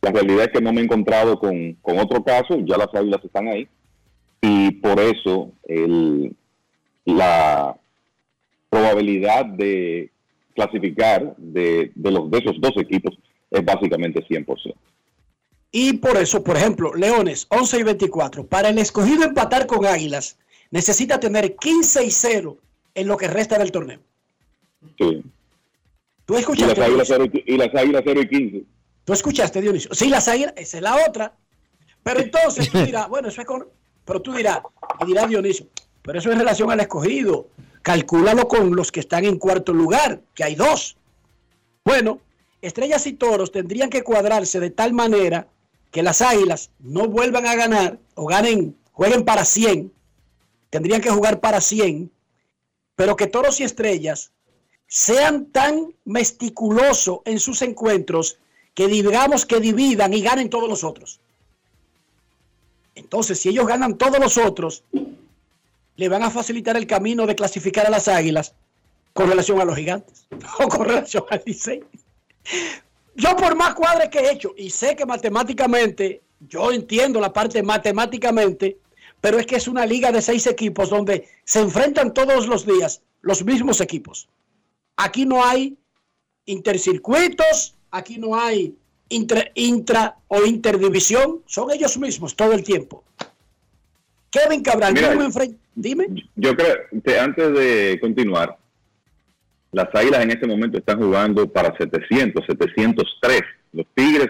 [0.00, 3.24] la realidad es que no me he encontrado con, con otro caso, ya las águilas
[3.24, 3.66] están ahí,
[4.40, 5.52] y por eso
[7.04, 7.76] la
[8.68, 10.10] probabilidad de
[10.54, 13.16] clasificar de, de, los, de esos dos equipos
[13.50, 14.74] es básicamente 100%.
[15.74, 20.36] Y por eso, por ejemplo, Leones 11 y 24, para el escogido empatar con Águilas,
[20.70, 22.58] necesita tener 15 y 0
[22.94, 23.98] en lo que resta del torneo.
[24.98, 25.22] Sí.
[26.26, 26.76] ¿Tú Y escuchaste?
[26.78, 27.30] las, águilas Dionisio?
[27.32, 28.62] 0 y, y las águilas 0 y 15.
[29.04, 29.94] ¿Tú escuchaste, Dionisio?
[29.94, 31.34] Sí, las águilas, esa es la otra.
[32.02, 33.66] Pero entonces tú dirás, bueno, eso es con...
[34.04, 34.60] Pero tú dirás,
[35.00, 35.66] y dirá Dionisio,
[36.02, 37.48] pero eso en relación al escogido.
[37.80, 40.96] Calcúlalo con los que están en cuarto lugar, que hay dos.
[41.84, 42.20] Bueno,
[42.60, 45.48] estrellas y toros tendrían que cuadrarse de tal manera
[45.92, 49.92] que las águilas no vuelvan a ganar o ganen, jueguen para 100.
[50.70, 52.10] Tendrían que jugar para 100,
[52.96, 54.32] pero que toros y estrellas
[54.88, 58.38] sean tan mesticulosos en sus encuentros
[58.74, 61.20] que digamos que dividan y ganen todos los otros.
[62.94, 64.84] Entonces, si ellos ganan todos los otros,
[65.96, 68.54] le van a facilitar el camino de clasificar a las águilas
[69.12, 70.26] con relación a los gigantes
[70.58, 71.84] o con relación al Licey.
[73.14, 77.62] Yo por más cuadres que he hecho, y sé que matemáticamente, yo entiendo la parte
[77.62, 78.78] matemáticamente,
[79.20, 83.02] pero es que es una liga de seis equipos donde se enfrentan todos los días
[83.20, 84.28] los mismos equipos.
[84.96, 85.76] Aquí no hay
[86.46, 88.74] intercircuitos, aquí no hay
[89.08, 93.04] intra, intra o interdivisión, son ellos mismos todo el tiempo.
[94.30, 95.28] Kevin Cabral, Mira, yo
[95.74, 96.06] dime.
[96.36, 98.58] Yo creo que antes de continuar,
[99.72, 103.42] las águilas en este momento están jugando para 700, 703.
[103.72, 104.28] Los Tigres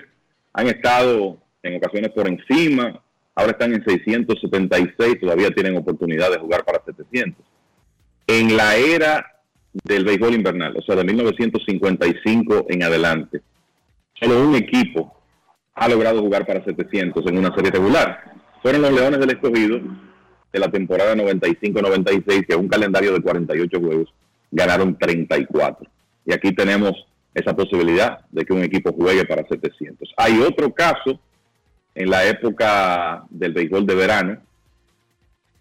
[0.52, 3.00] han estado en ocasiones por encima,
[3.34, 7.44] ahora están en 676, todavía tienen oportunidad de jugar para 700.
[8.28, 9.42] En la era
[9.84, 13.40] del béisbol invernal, o sea, de 1955 en adelante,
[14.14, 15.16] solo un equipo
[15.74, 18.32] ha logrado jugar para 700 en una serie regular.
[18.60, 19.80] Fueron los Leones del Escogido
[20.52, 24.12] de la temporada 95-96, que es un calendario de 48 juegos,
[24.52, 25.90] ganaron 34.
[26.26, 26.92] Y aquí tenemos
[27.34, 30.14] esa posibilidad de que un equipo juegue para 700.
[30.16, 31.18] Hay otro caso
[31.94, 34.38] en la época del béisbol de verano.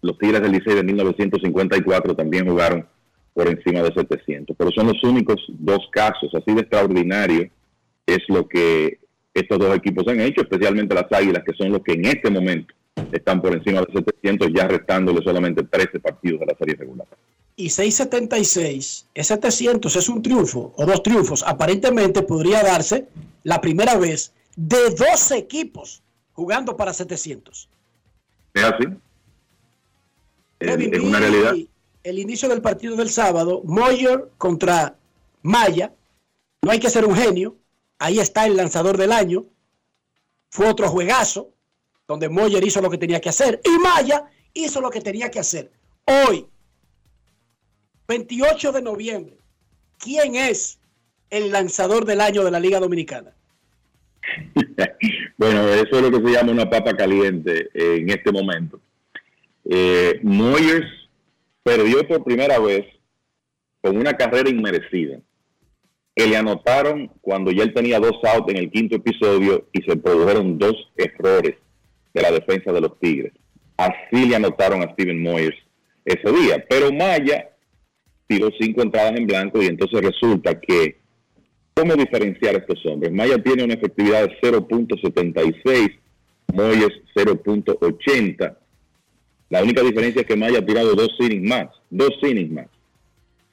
[0.02, 2.86] Los Tigres del Licey de 1954 también jugaron
[3.34, 4.56] por encima de 700.
[4.56, 7.50] Pero son los únicos dos casos, así de extraordinario
[8.06, 8.98] es lo que
[9.32, 12.74] estos dos equipos han hecho, especialmente las Águilas, que son los que en este momento
[13.12, 17.06] están por encima de 700, ya restándole solamente 13 partidos de la serie regular.
[17.56, 21.44] Y 676, es 700, es un triunfo o dos triunfos.
[21.46, 23.08] Aparentemente podría darse
[23.42, 26.02] la primera vez de dos equipos
[26.32, 27.68] jugando para 700.
[28.54, 28.84] Es así.
[30.60, 31.54] Es, una realidad.
[32.04, 34.96] El inicio del partido del sábado, Moyer contra
[35.42, 35.92] Maya.
[36.62, 37.56] No hay que ser un genio.
[37.98, 39.44] Ahí está el lanzador del año.
[40.50, 41.50] Fue otro juegazo
[42.06, 45.40] donde Moyer hizo lo que tenía que hacer y Maya hizo lo que tenía que
[45.40, 45.72] hacer.
[46.04, 46.46] Hoy,
[48.12, 49.36] 28 de noviembre,
[49.98, 50.78] ¿quién es
[51.30, 53.32] el lanzador del año de la Liga Dominicana?
[55.38, 58.78] Bueno, eso es lo que se llama una papa caliente eh, en este momento.
[59.64, 60.86] Eh, Moyers
[61.64, 62.86] perdió por primera vez
[63.80, 65.18] con una carrera inmerecida.
[66.14, 69.96] Que le anotaron cuando ya él tenía dos outs en el quinto episodio y se
[69.96, 71.56] produjeron dos errores
[72.14, 73.32] de la defensa de los Tigres.
[73.76, 75.58] Así le anotaron a Steven Moyers
[76.04, 76.64] ese día.
[76.68, 77.51] Pero Maya
[78.34, 81.02] tiró cinco entradas en blanco y entonces resulta que
[81.74, 83.12] ¿Cómo diferenciar a estos hombres?
[83.12, 85.98] Maya tiene una efectividad de 0.76,
[86.52, 88.56] Moyes 0.80.
[89.48, 92.66] La única diferencia es que Maya ha tirado dos innings más, dos innings más.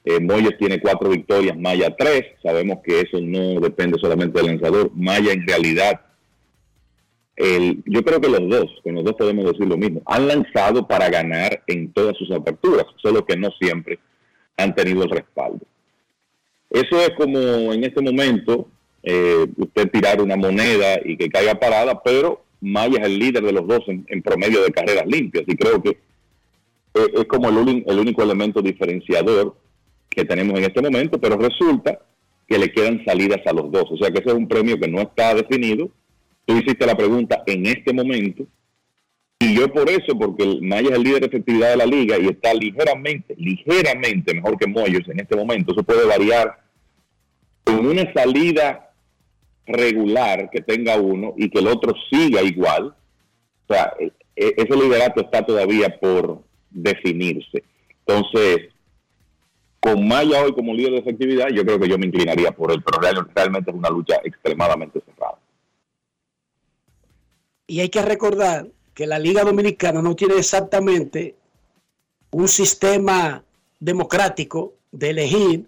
[0.04, 2.24] Eh, Moyes tiene cuatro victorias, Maya tres.
[2.42, 4.90] Sabemos que eso no depende solamente del lanzador.
[4.94, 6.00] Maya en realidad,
[7.36, 10.86] el, yo creo que los dos, con los dos podemos decir lo mismo, han lanzado
[10.86, 13.98] para ganar en todas sus aperturas, solo que no siempre
[14.60, 15.64] han tenido el respaldo.
[16.70, 17.38] Eso es como
[17.72, 18.68] en este momento
[19.02, 23.52] eh, usted tirar una moneda y que caiga parada, pero Maya es el líder de
[23.52, 25.98] los dos en, promedio de carreras limpias y creo que
[26.94, 29.56] es, es como el, el único elemento diferenciador
[30.08, 31.98] que tenemos en este momento, pero resulta
[32.46, 33.90] que le quedan salidas a los dos.
[33.90, 35.88] O sea que ese es un premio que no está definido.
[36.44, 38.44] Tú hiciste la pregunta en este momento
[39.42, 42.26] y yo por eso, porque Maya es el líder de efectividad de la liga y
[42.28, 45.72] está ligeramente, ligeramente mejor que Moyers en este momento.
[45.72, 46.60] Eso puede variar
[47.64, 48.92] con una salida
[49.66, 52.94] regular que tenga uno y que el otro siga igual.
[53.66, 57.64] O sea, e- e- ese liderato está todavía por definirse.
[58.06, 58.68] Entonces,
[59.80, 62.82] con Maya hoy como líder de efectividad, yo creo que yo me inclinaría por él,
[62.84, 65.38] pero real- realmente es una lucha extremadamente cerrada.
[67.66, 71.36] Y hay que recordar que la Liga Dominicana no tiene exactamente
[72.32, 73.42] un sistema
[73.78, 75.66] democrático de elegir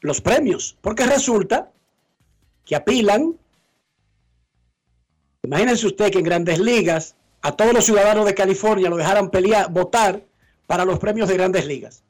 [0.00, 1.70] los premios, porque resulta
[2.64, 3.36] que apilan.
[5.42, 9.70] Imagínense usted que en grandes ligas a todos los ciudadanos de California lo dejaran pelear,
[9.70, 10.22] votar
[10.66, 12.02] para los premios de grandes ligas.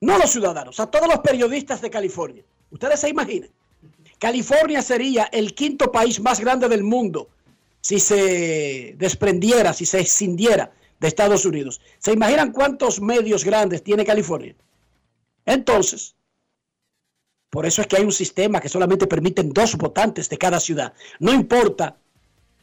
[0.00, 2.44] No los ciudadanos, a todos los periodistas de California.
[2.70, 3.50] Ustedes se imaginan.
[4.18, 7.28] California sería el quinto país más grande del mundo
[7.86, 11.80] si se desprendiera, si se escindiera de Estados Unidos.
[12.00, 14.56] ¿Se imaginan cuántos medios grandes tiene California?
[15.44, 16.16] Entonces,
[17.48, 20.94] por eso es que hay un sistema que solamente permiten dos votantes de cada ciudad.
[21.20, 21.96] No importa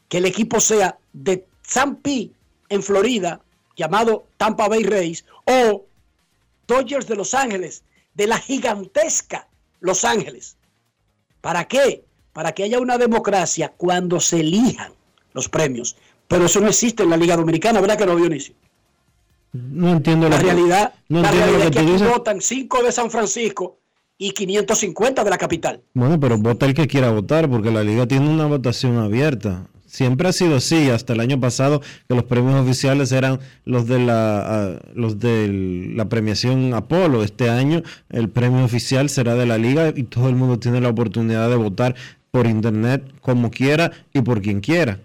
[0.10, 2.30] que el equipo sea de San P
[2.68, 3.40] en Florida,
[3.78, 5.86] llamado Tampa Bay Rays, o
[6.68, 9.48] Dodgers de Los Ángeles, de la gigantesca
[9.80, 10.58] Los Ángeles.
[11.40, 12.04] ¿Para qué?
[12.34, 14.92] Para que haya una democracia cuando se elijan
[15.34, 15.96] los premios.
[16.28, 18.56] Pero eso no existe en la Liga Dominicana, ¿verdad que no, Dionisio?
[19.54, 22.10] No entiendo La que- realidad, no la entiendo realidad lo es que que aquí dices.
[22.10, 23.78] votan 5 de San Francisco
[24.18, 25.82] y 550 de la capital.
[25.94, 29.68] Bueno, pero vota el que quiera votar, porque la liga tiene una votación abierta.
[29.86, 34.00] Siempre ha sido así, hasta el año pasado que los premios oficiales eran los de
[34.00, 34.40] la
[34.74, 37.24] ah, los de la premiación Apolo.
[37.24, 40.90] Este año el premio oficial será de la liga y todo el mundo tiene la
[40.90, 41.94] oportunidad de votar
[42.32, 45.00] por internet como quiera y por quien quiera.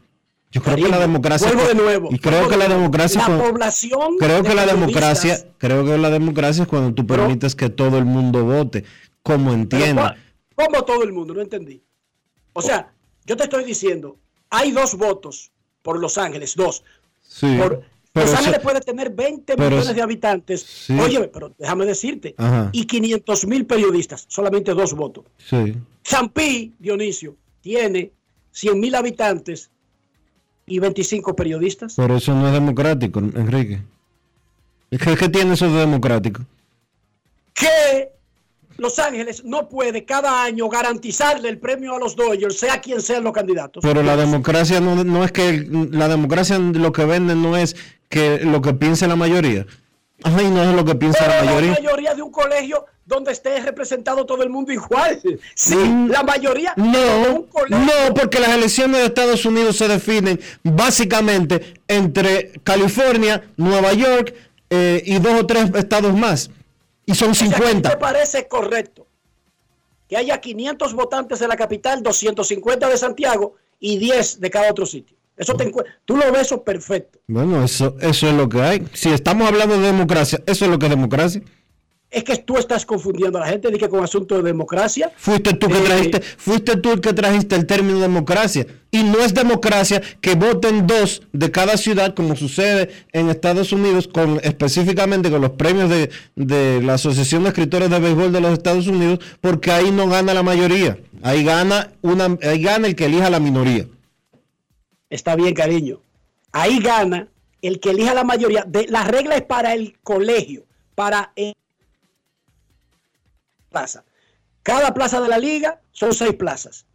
[0.51, 4.17] Yo creo que la democracia vuelvo de nuevo, y creo que la democracia La población
[4.19, 8.07] creo que la democracia creo que la democracia es cuando tú permites que todo el
[8.07, 8.85] mundo vote
[9.23, 10.17] como entienda.
[10.55, 11.35] ¿cuál- ¿Cómo todo el mundo?
[11.35, 11.83] No entendí.
[12.55, 12.91] O sea,
[13.27, 14.17] yo te estoy diciendo,
[14.51, 15.53] hay dos votos
[15.83, 16.83] por Los Ángeles, dos.
[17.23, 17.83] Sí, Por-
[18.15, 20.63] Los eso- Ángeles puede tener 20 pero millones de habitantes.
[20.63, 20.99] Sí.
[20.99, 22.35] Óyeme, pero déjame decirte.
[22.39, 22.71] Ajá.
[22.73, 25.27] Y 500 mil periodistas, solamente dos votos.
[25.37, 25.77] Sí.
[26.03, 28.11] Champí, Dionisio, tiene
[28.51, 29.71] 100 mil habitantes
[30.69, 31.95] y 25 periodistas.
[31.97, 33.81] Pero eso no es democrático, Enrique.
[34.91, 36.43] ¿Qué, qué tiene eso de democrático?
[37.53, 38.11] Que
[38.77, 43.25] Los Ángeles no puede cada año garantizarle el premio a los Dodgers, sea quien sean
[43.25, 43.83] los candidatos.
[43.83, 47.77] Pero la democracia no, no es que la democracia lo que venden no es
[48.09, 49.67] que lo que piense la mayoría.
[50.25, 51.73] Ay, no es lo que piensa Pero la la mayoría.
[51.75, 55.21] mayoría de un colegio donde esté representado todo el mundo igual.
[55.55, 55.77] Sí,
[56.09, 56.75] la mayoría.
[56.77, 56.93] de Mm.
[56.93, 57.79] No, un colegio.
[57.79, 64.35] no, porque las elecciones de Estados Unidos se definen básicamente entre California, Nueva York
[64.71, 66.51] eh, y dos o tres estados más.
[67.07, 67.99] Y son O sea, ¿qué te 50.
[67.99, 69.07] parece correcto
[70.09, 74.85] que haya 500 votantes de la capital, 250 de Santiago y 10 de cada otro
[74.87, 75.18] sitio.
[75.39, 75.73] Eso te
[76.05, 77.21] tú lo ves eso perfecto.
[77.29, 78.87] Bueno, eso, eso es lo que hay.
[78.93, 81.41] Si estamos hablando de democracia, eso es lo que es democracia.
[82.11, 85.13] Es que tú estás confundiendo a la gente de que con asunto de democracia.
[85.17, 88.67] Fuiste tú que Eh, trajiste, fuiste tú el que trajiste el término democracia.
[88.91, 94.09] Y no es democracia que voten dos de cada ciudad, como sucede en Estados Unidos,
[94.09, 98.55] con específicamente con los premios de, de la Asociación de Escritores de Béisbol de los
[98.55, 100.99] Estados Unidos, porque ahí no gana la mayoría.
[101.23, 103.85] Ahí gana una, ahí gana el que elija la minoría.
[105.11, 106.01] Está bien, cariño.
[106.53, 107.29] Ahí gana
[107.63, 108.65] el que elija la mayoría.
[108.65, 110.65] De, la regla es para el colegio,
[110.95, 111.55] para el
[113.71, 114.05] plaza.
[114.63, 116.87] Cada plaza de la liga son seis plazas.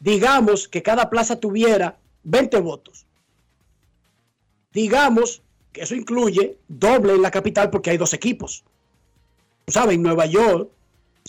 [0.00, 3.06] Digamos que cada plaza tuviera 20 votos.
[4.72, 5.42] Digamos
[5.72, 8.64] que eso incluye doble en la capital porque hay dos equipos.
[9.64, 10.70] Tú sabes, en Nueva York,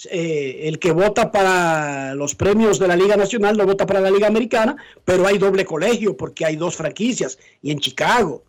[0.09, 4.09] eh, el que vota para los premios de la Liga Nacional no vota para la
[4.09, 4.75] Liga Americana,
[5.05, 7.37] pero hay doble colegio porque hay dos franquicias.
[7.61, 8.43] Y en Chicago.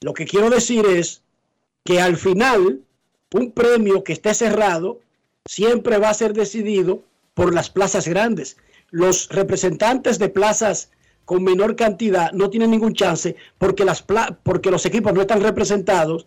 [0.00, 1.22] Lo que quiero decir es
[1.84, 2.80] que al final,
[3.32, 5.00] un premio que esté cerrado
[5.46, 7.02] siempre va a ser decidido
[7.34, 8.56] por las plazas grandes.
[8.90, 10.90] Los representantes de plazas
[11.24, 14.02] con menor cantidad no tienen ningún chance porque, las
[14.42, 16.26] porque los equipos no están representados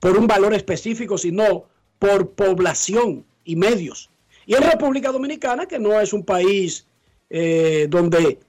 [0.00, 1.64] por un valor específico, sino
[2.02, 4.10] por población y medios.
[4.44, 6.84] Y en República Dominicana, que no es un país
[7.30, 8.40] eh, donde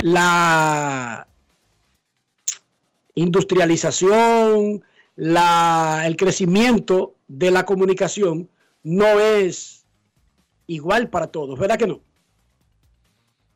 [0.00, 1.28] la
[3.14, 4.82] industrialización,
[5.14, 8.48] la, el crecimiento de la comunicación
[8.82, 9.84] no es
[10.66, 12.00] igual para todos, ¿verdad que no?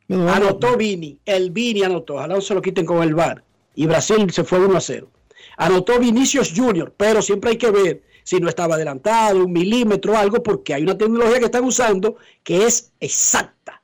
[0.08, 3.42] Anotó Vini, el Vini anotó, ojalá no se lo quiten con el VAR.
[3.74, 5.10] Y Brasil se fue 1 a 0.
[5.56, 10.42] Anotó Vinicius Junior, pero siempre hay que ver si no estaba adelantado, un milímetro algo,
[10.42, 13.82] porque hay una tecnología que están usando que es exacta.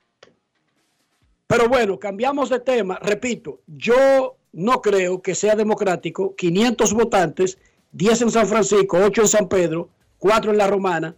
[1.47, 2.99] Pero bueno, cambiamos de tema.
[3.01, 7.57] Repito, yo no creo que sea democrático 500 votantes,
[7.93, 9.89] 10 en San Francisco, 8 en San Pedro,
[10.19, 11.15] 4 en La Romana,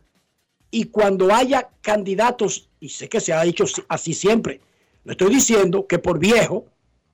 [0.71, 4.61] y cuando haya candidatos, y sé que se ha dicho así siempre,
[5.03, 6.63] no estoy diciendo que por viejo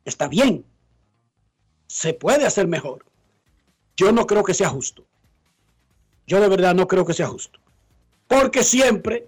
[0.05, 0.63] está bien,
[1.87, 3.03] se puede hacer mejor.
[3.97, 5.07] Yo no creo que sea justo.
[6.25, 7.59] Yo de verdad no creo que sea justo.
[8.27, 9.27] Porque siempre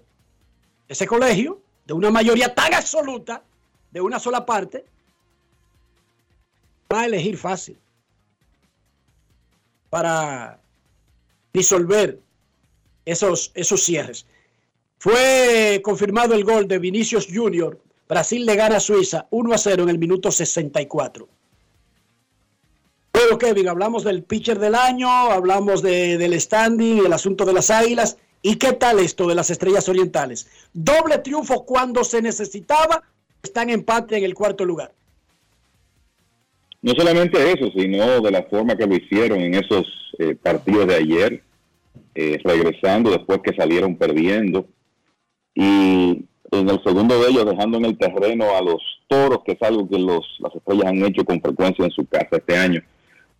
[0.88, 3.42] ese colegio, de una mayoría tan absoluta,
[3.90, 4.84] de una sola parte,
[6.92, 7.78] va a elegir fácil
[9.90, 10.60] para
[11.52, 12.20] disolver
[13.04, 14.26] esos, esos cierres.
[14.98, 17.80] Fue confirmado el gol de Vinicius Junior.
[18.08, 21.28] Brasil le gana a Suiza 1 a 0 en el minuto 64.
[23.26, 27.70] Bueno, Kevin, hablamos del pitcher del año, hablamos de- del standing, el asunto de las
[27.70, 28.18] águilas.
[28.40, 30.48] ¿Y qué tal esto de las estrellas orientales?
[30.72, 33.02] Doble triunfo cuando se necesitaba,
[33.42, 34.92] están en empate en el cuarto lugar.
[36.82, 39.88] No solamente eso, sino de la forma que lo hicieron en esos
[40.20, 41.42] eh, partidos de ayer,
[42.14, 44.68] eh, regresando después que salieron perdiendo.
[45.52, 49.62] Y en el segundo de ellos dejando en el terreno a los toros, que es
[49.62, 52.80] algo que los, las estrellas han hecho con frecuencia en su casa este año,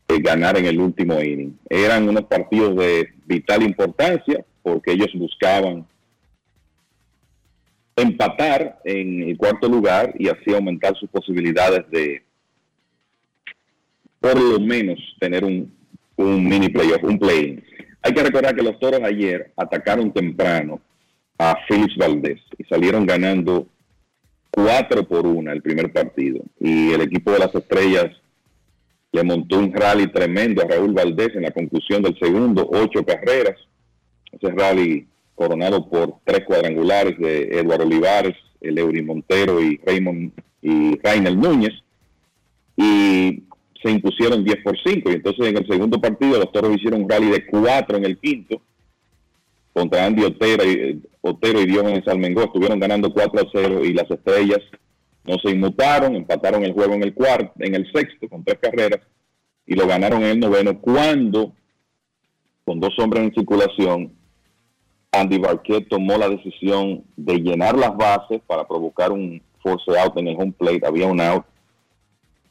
[0.09, 1.59] eh, ganar en el último inning.
[1.69, 5.87] Eran unos partidos de vital importancia porque ellos buscaban
[7.97, 12.23] empatar en el cuarto lugar y así aumentar sus posibilidades de
[14.21, 15.73] por lo menos tener un,
[16.17, 17.63] un mini playoff, un play.
[18.03, 20.81] Hay que recordar que los toros ayer atacaron temprano
[21.39, 23.67] a Félix Valdés y salieron ganando
[24.51, 26.43] 4 por 1 el primer partido.
[26.61, 28.11] Y el equipo de las estrellas
[29.17, 33.57] le montó un rally tremendo a Raúl Valdés en la conclusión del segundo, ocho carreras.
[34.31, 41.35] Ese rally coronado por tres cuadrangulares de Eduardo Olivares, Eury Montero y Raymond y Rainer
[41.35, 41.73] Núñez.
[42.77, 43.43] Y
[43.83, 45.11] se impusieron 10 por 5.
[45.11, 48.19] Y entonces en el segundo partido los toros hicieron un rally de 4 en el
[48.19, 48.61] quinto
[49.73, 52.45] contra Andy Otero y, Otero y Diomedes Almengó.
[52.45, 54.61] Estuvieron ganando 4 a 0 y las estrellas
[55.27, 59.01] no se inmutaron, empataron el juego en el cuarto, en el sexto con tres carreras
[59.67, 61.53] y lo ganaron en el noveno cuando
[62.65, 64.13] con dos hombres en circulación
[65.13, 70.29] Andy Barquet tomó la decisión de llenar las bases para provocar un force out en
[70.29, 71.45] el home plate, había un out.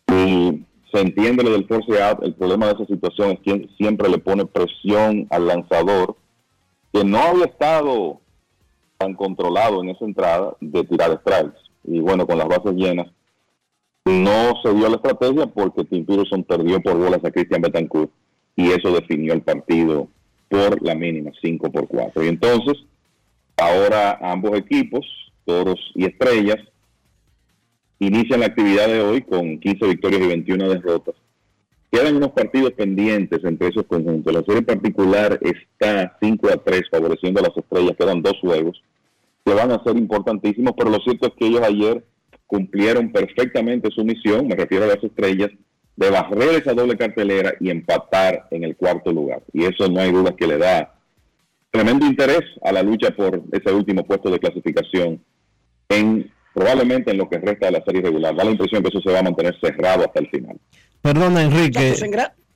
[0.07, 4.09] Y se entiende lo del force out, el problema de esa situación es que siempre
[4.09, 6.15] le pone presión al lanzador
[6.91, 8.19] que no había estado
[8.97, 11.64] tan controlado en esa entrada de tirar strikes.
[11.87, 13.07] Y bueno, con las bases llenas,
[14.05, 18.11] no se dio la estrategia porque Tim Peterson perdió por bolas a Christian Betancourt
[18.55, 20.07] y eso definió el partido
[20.49, 22.23] por la mínima, 5 por 4.
[22.23, 22.77] Y entonces,
[23.57, 25.05] ahora ambos equipos,
[25.43, 26.57] Toros y Estrellas,
[27.99, 31.15] inician la actividad de hoy con 15 victorias y 21 derrotas.
[31.91, 34.33] Quedan unos partidos pendientes entre esos conjuntos.
[34.33, 37.95] La serie particular está 5 a 3 favoreciendo a las estrellas.
[37.97, 38.81] Quedan dos juegos
[39.45, 42.03] que van a ser importantísimos, pero lo cierto es que ellos ayer
[42.47, 45.51] cumplieron perfectamente su misión, me refiero a las estrellas,
[45.95, 49.43] de barrer esa doble cartelera y empatar en el cuarto lugar.
[49.53, 50.93] Y eso no hay duda que le da
[51.71, 55.23] tremendo interés a la lucha por ese último puesto de clasificación
[55.89, 58.35] en probablemente en lo que resta de la serie regular.
[58.35, 60.57] Da la impresión que eso se va a mantener cerrado hasta el final.
[61.01, 61.93] Perdona, Enrique.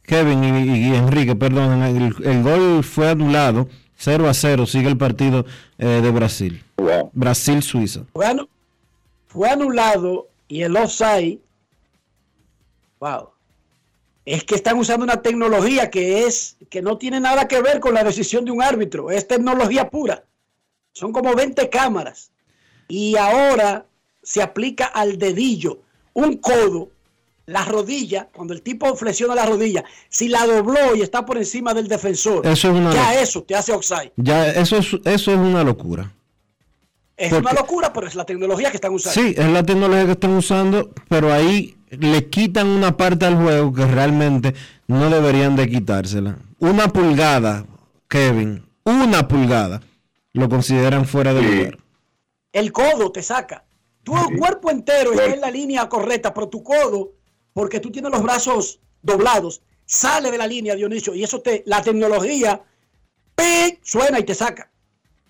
[0.03, 3.67] Kevin y, Enrique, perdón, el, gol fue anulado.
[3.95, 5.45] 0 a 0 sigue el partido
[5.77, 6.63] eh, de Brasil.
[7.13, 8.05] Brasil-Suiza.
[9.27, 11.39] Fue, anulado y el offside.
[12.99, 13.29] Wow.
[14.25, 17.93] Es que están usando una tecnología que es que no tiene nada que ver con
[17.93, 19.11] la decisión de un árbitro.
[19.11, 20.23] Es tecnología pura.
[20.93, 22.31] Son como 20 cámaras.
[22.87, 23.85] Y ahora
[24.21, 25.79] se aplica al dedillo.
[26.13, 26.89] Un codo
[27.49, 31.73] la rodilla, cuando el tipo flexiona la rodilla, si la dobló y está por encima
[31.73, 34.11] del defensor, ya eso te hace offside.
[34.17, 36.13] Ya eso es, eso es una locura.
[37.19, 39.21] Es una locura, pero es la tecnología que están usando.
[39.21, 43.73] Sí, es la tecnología que están usando, pero ahí le quitan una parte al juego
[43.73, 44.55] que realmente
[44.87, 46.37] no deberían de quitársela.
[46.59, 47.65] Una pulgada,
[48.07, 49.81] Kevin, una pulgada,
[50.33, 51.77] lo consideran fuera de lugar.
[52.53, 53.65] El codo te saca.
[54.03, 57.11] Tu cuerpo entero está en la línea correcta, pero tu codo
[57.53, 61.81] porque tú tienes los brazos doblados, sale de la línea, Dionisio, y eso te, la
[61.81, 62.61] tecnología,
[63.81, 64.71] suena y te saca.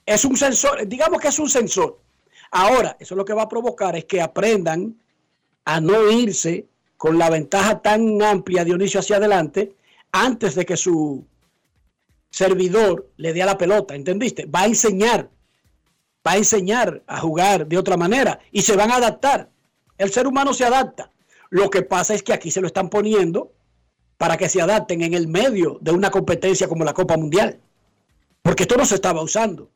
[0.09, 1.99] Es un sensor, digamos que es un sensor.
[2.49, 4.99] Ahora, eso lo que va a provocar es que aprendan
[5.65, 6.65] a no irse
[6.97, 9.75] con la ventaja tan amplia, Dionisio, hacia adelante,
[10.11, 11.23] antes de que su
[12.31, 14.47] servidor le dé a la pelota, ¿entendiste?
[14.47, 15.29] Va a enseñar,
[16.25, 19.51] va a enseñar a jugar de otra manera y se van a adaptar.
[19.99, 21.11] El ser humano se adapta.
[21.51, 23.51] Lo que pasa es que aquí se lo están poniendo
[24.17, 27.59] para que se adapten en el medio de una competencia como la Copa Mundial.
[28.41, 29.69] Porque esto no se estaba usando.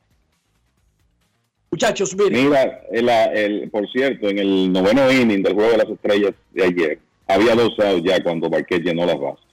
[1.73, 2.49] Muchachos, miren.
[2.49, 6.99] Mira, el, por cierto, en el noveno inning del juego de las estrellas de ayer,
[7.25, 9.45] había dos outs ya cuando Barquet llenó las bases.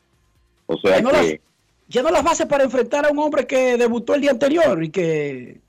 [0.67, 1.17] O sea llenó que.
[1.17, 1.41] Las,
[1.89, 5.63] llenó las bases para enfrentar a un hombre que debutó el día anterior y que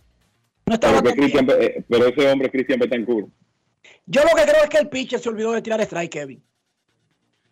[0.66, 1.02] no estaba.
[1.02, 1.24] Pero,
[1.58, 3.30] eh, pero ese hombre es Cristian Betancourt.
[4.06, 6.44] Yo lo que creo es que el pitcher se olvidó de tirar strike, Kevin.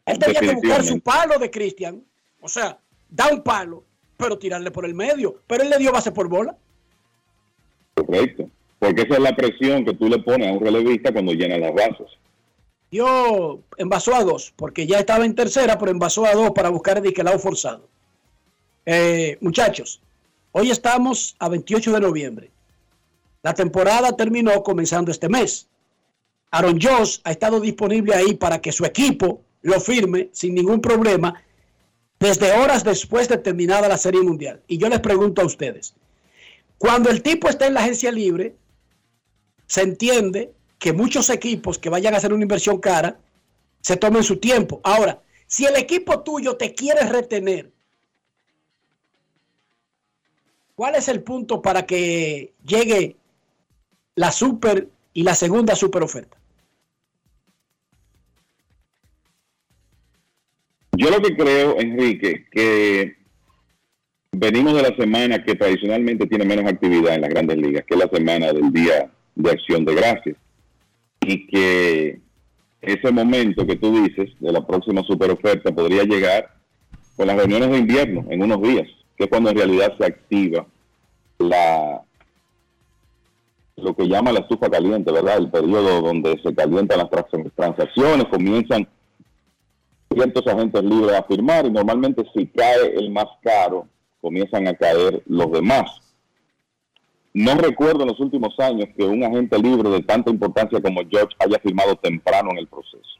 [0.07, 2.03] Él tenía que buscar su palo de Cristian.
[2.41, 2.77] O sea,
[3.09, 3.85] da un palo,
[4.17, 5.41] pero tirarle por el medio.
[5.47, 6.57] Pero él le dio base por bola.
[7.93, 8.49] Correcto.
[8.79, 11.73] Porque esa es la presión que tú le pones a un relevista cuando llena las
[11.73, 12.07] bases.
[12.91, 16.97] Yo envasó a dos, porque ya estaba en tercera, pero envasó a dos para buscar
[16.97, 17.87] el diquelado forzado.
[18.85, 20.01] Eh, muchachos,
[20.51, 22.51] hoy estamos a 28 de noviembre.
[23.43, 25.67] La temporada terminó comenzando este mes.
[26.51, 31.43] Aaron Josh ha estado disponible ahí para que su equipo lo firme sin ningún problema
[32.19, 34.61] desde horas después de terminada la Serie Mundial.
[34.67, 35.93] Y yo les pregunto a ustedes,
[36.77, 38.55] cuando el tipo está en la agencia libre,
[39.69, 43.19] se entiende que muchos equipos que vayan a hacer una inversión cara
[43.81, 44.81] se tomen su tiempo.
[44.83, 47.71] Ahora, si el equipo tuyo te quiere retener,
[50.73, 53.15] ¿cuál es el punto para que llegue
[54.15, 56.35] la super y la segunda super oferta?
[60.93, 63.17] Yo lo que creo, Enrique, que
[64.31, 67.99] venimos de la semana que tradicionalmente tiene menos actividad en las grandes ligas, que es
[67.99, 70.37] la semana del Día de Acción de Gracias.
[71.21, 72.19] Y que
[72.81, 76.53] ese momento que tú dices de la próxima superoferta podría llegar
[77.15, 78.87] con las reuniones de invierno en unos días,
[79.17, 80.65] que es cuando en realidad se activa
[81.39, 82.01] la
[83.77, 85.37] lo que llama la estufa caliente, ¿verdad?
[85.37, 87.09] El periodo donde se calientan las
[87.55, 88.85] transacciones, comienzan
[90.13, 93.87] ciertos agentes libres a firmar y normalmente si cae el más caro,
[94.19, 96.08] comienzan a caer los demás.
[97.33, 101.35] No recuerdo en los últimos años que un agente libre de tanta importancia como George
[101.39, 103.19] haya firmado temprano en el proceso.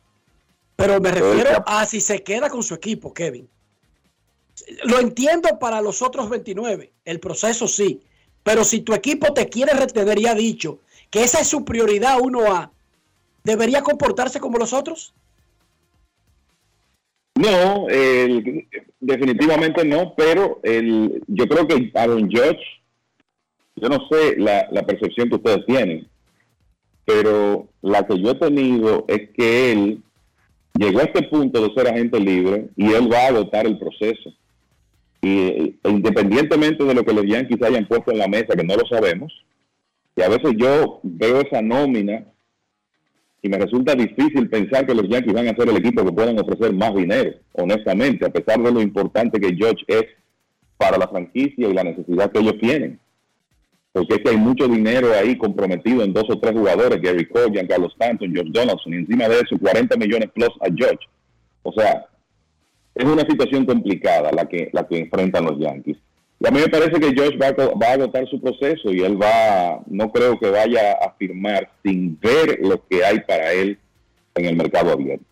[0.75, 3.47] Pero me refiero a si se queda con su equipo, Kevin.
[4.85, 8.01] Lo entiendo para los otros 29, el proceso sí,
[8.43, 10.79] pero si tu equipo te quiere retener y ha dicho
[11.09, 12.71] que esa es su prioridad 1A,
[13.43, 15.13] ¿debería comportarse como los otros?
[17.35, 17.87] No,
[18.99, 22.59] definitivamente no, pero el, yo creo que Aaron Judge,
[23.81, 26.07] yo no sé la, percepción que ustedes tienen,
[27.05, 30.03] pero la que yo he tenido es que él
[30.77, 34.33] llegó a este punto de ser agente libre y él va a agotar el proceso.
[35.21, 35.39] Y
[35.83, 38.85] e independientemente de lo que los Yankees hayan puesto en la mesa, que no lo
[38.87, 39.33] sabemos,
[40.15, 42.25] y a veces yo veo esa nómina
[43.41, 46.39] y me resulta difícil pensar que los Yankees van a ser el equipo que puedan
[46.39, 50.05] ofrecer más dinero, honestamente, a pesar de lo importante que George es
[50.77, 52.99] para la franquicia y la necesidad que ellos tienen.
[53.91, 57.51] Porque es que hay mucho dinero ahí comprometido en dos o tres jugadores, Gary Cole,
[57.51, 61.07] Giancarlo Stanton, George Donaldson, y encima de eso 40 millones plus a George.
[61.63, 62.05] O sea,
[62.95, 65.97] es una situación complicada la que, la que enfrentan los Yankees.
[66.39, 69.01] Y a mí me parece que George va a, va a agotar su proceso y
[69.01, 73.77] él va, no creo que vaya a firmar sin ver lo que hay para él
[74.35, 75.25] en el mercado abierto.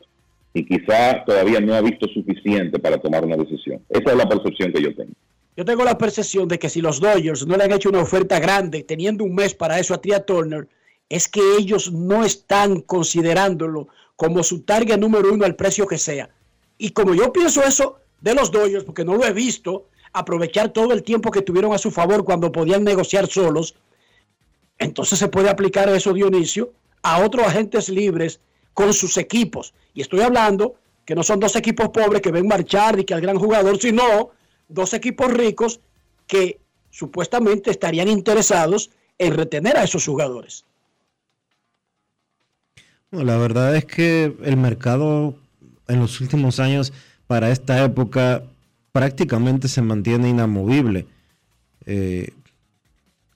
[0.53, 3.81] Y quizá todavía no ha visto suficiente para tomar una decisión.
[3.89, 5.13] Esa es la percepción que yo tengo.
[5.57, 8.39] Yo tengo la percepción de que si los Dodgers no le han hecho una oferta
[8.39, 10.67] grande, teniendo un mes para eso a Tria Turner,
[11.09, 16.29] es que ellos no están considerándolo como su target número uno al precio que sea.
[16.77, 20.93] Y como yo pienso eso de los Dodgers, porque no lo he visto, aprovechar todo
[20.93, 23.73] el tiempo que tuvieron a su favor cuando podían negociar solos,
[24.77, 26.71] entonces se puede aplicar eso, Dionisio,
[27.01, 28.39] a otros agentes libres
[28.75, 29.73] con sus equipos.
[29.95, 33.21] Y estoy hablando que no son dos equipos pobres que ven marchar y que al
[33.21, 34.36] gran jugador, sino
[34.67, 35.79] dos equipos ricos
[36.27, 40.65] que supuestamente estarían interesados en retener a esos jugadores.
[43.11, 45.35] la verdad es que el mercado
[45.87, 46.93] en los últimos años
[47.25, 48.43] para esta época
[48.91, 51.05] prácticamente se mantiene inamovible.
[51.85, 52.33] Eh,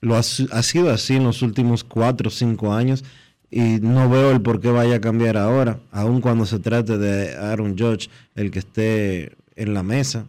[0.00, 3.04] lo ha, sido así en los últimos cuatro o cinco años
[3.50, 7.36] y no veo el por qué vaya a cambiar ahora, aun cuando se trate de
[7.36, 10.26] Aaron Judge, el que esté en la mesa,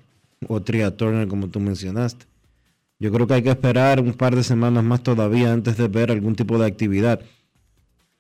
[0.50, 2.26] o Tria Turner como tú mencionaste.
[3.00, 6.12] Yo creo que hay que esperar un par de semanas más todavía antes de ver
[6.12, 7.20] algún tipo de actividad,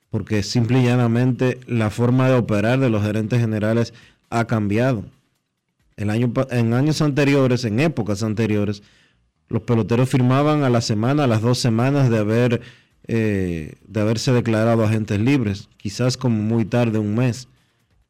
[0.09, 3.93] porque simple y llanamente la forma de operar de los gerentes generales
[4.29, 5.05] ha cambiado
[6.09, 8.83] año, en años anteriores, en épocas anteriores,
[9.49, 12.61] los peloteros firmaban a la semana, a las dos semanas de haber
[13.05, 17.49] eh, de haberse declarado agentes libres, quizás como muy tarde, un mes.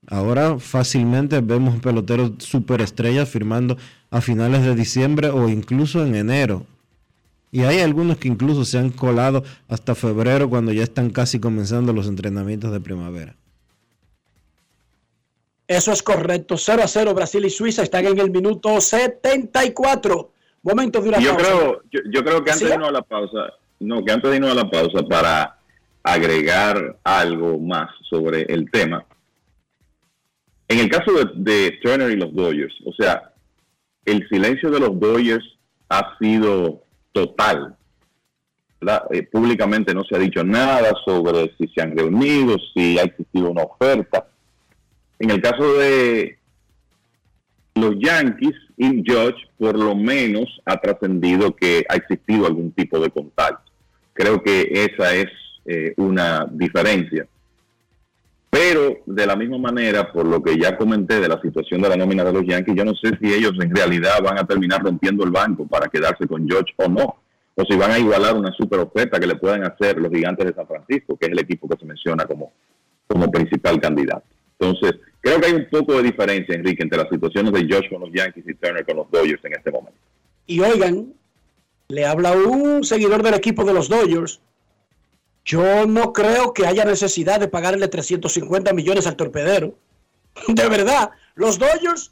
[0.08, 3.78] Ahora fácilmente vemos peloteros superestrellas firmando
[4.12, 6.66] a finales de diciembre o incluso en enero.
[7.52, 11.94] Y hay algunos que incluso se han colado hasta febrero cuando ya están casi comenzando
[11.94, 13.36] los entrenamientos de primavera.
[15.68, 16.58] Eso es correcto.
[16.58, 20.32] 0 a 0 Brasil y Suiza están en el minuto 74.
[20.64, 24.04] Momento de una yo Creo, yo, creo que antes de irnos a la pausa, no,
[24.04, 25.58] que antes de irnos a la pausa para
[26.04, 29.06] agregar algo más sobre el tema.
[30.74, 33.32] En el caso de, Turner y los Dodgers, o sea,
[34.06, 35.46] el silencio de los Dodgers
[35.88, 36.82] ha sido
[37.12, 37.76] total.
[39.12, 43.52] Eh, públicamente no se ha dicho nada sobre si se han reunido, si ha existido
[43.52, 44.26] una oferta.
[45.20, 46.40] En el caso de
[47.76, 53.12] los Yankees, y Judge por lo menos ha trascendido que ha existido algún tipo de
[53.12, 53.72] contacto.
[54.14, 55.28] Creo que esa es
[55.68, 57.28] eh, una diferencia.
[58.54, 61.96] Pero de la misma manera, por lo que ya comenté de la situación de la
[61.96, 65.24] nómina de los Yankees, yo no sé si ellos en realidad van a terminar rompiendo
[65.24, 67.16] el banco para quedarse con George o no.
[67.56, 70.54] O si van a igualar una super oferta que le puedan hacer los gigantes de
[70.54, 72.52] San Francisco, que es el equipo que se menciona como,
[73.08, 74.26] como principal candidato.
[74.60, 78.02] Entonces, Creo que hay un poco de diferencia, Enrique, entre las situaciones de Josh con
[78.02, 79.98] los Yankees y Turner con los Dodgers en este momento.
[80.48, 81.14] Y oigan,
[81.88, 84.42] le habla un seguidor del equipo de los Dodgers.
[85.46, 89.78] Yo no creo que haya necesidad de pagarle 350 millones al torpedero.
[90.48, 92.12] De verdad, los Dodgers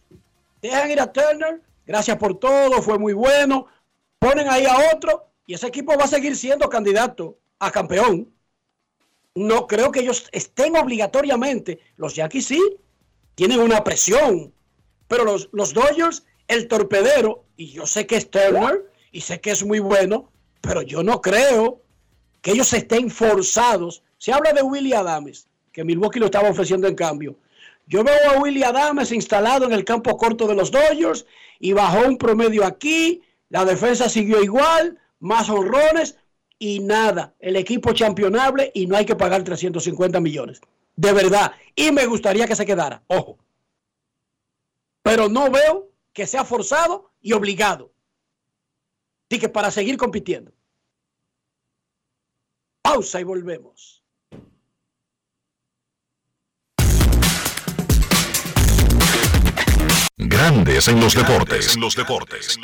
[0.62, 1.62] dejan ir a Turner.
[1.86, 3.68] Gracias por todo, fue muy bueno.
[4.20, 8.34] Ponen ahí a otro y ese equipo va a seguir siendo candidato a campeón.
[9.34, 11.80] No creo que ellos estén obligatoriamente.
[11.96, 12.78] Los Yankees sí,
[13.36, 14.54] tienen una presión.
[15.08, 19.52] Pero los, los Dodgers, el torpedero, y yo sé que es Turner, y sé que
[19.52, 20.32] es muy bueno,
[20.62, 21.82] pero yo no creo
[22.42, 24.04] que ellos estén forzados.
[24.18, 27.36] Se habla de Willie Adams, que Milwaukee lo estaba ofreciendo en cambio.
[27.88, 31.26] Yo veo a Willie Adams instalado en el campo corto de los Dodgers
[31.60, 36.18] y bajó un promedio aquí, la defensa siguió igual, más honrones
[36.58, 37.34] y nada.
[37.40, 40.62] El equipo championable y no hay que pagar 350 millones
[40.96, 41.54] de verdad.
[41.76, 43.38] Y me gustaría que se quedara, ojo.
[45.02, 47.92] Pero no veo que sea forzado y obligado.
[49.30, 50.52] Así que para seguir compitiendo.
[52.82, 54.01] Pausa y volvemos.
[60.24, 61.74] Grandes en los deportes.
[61.74, 62.60] En los deportes.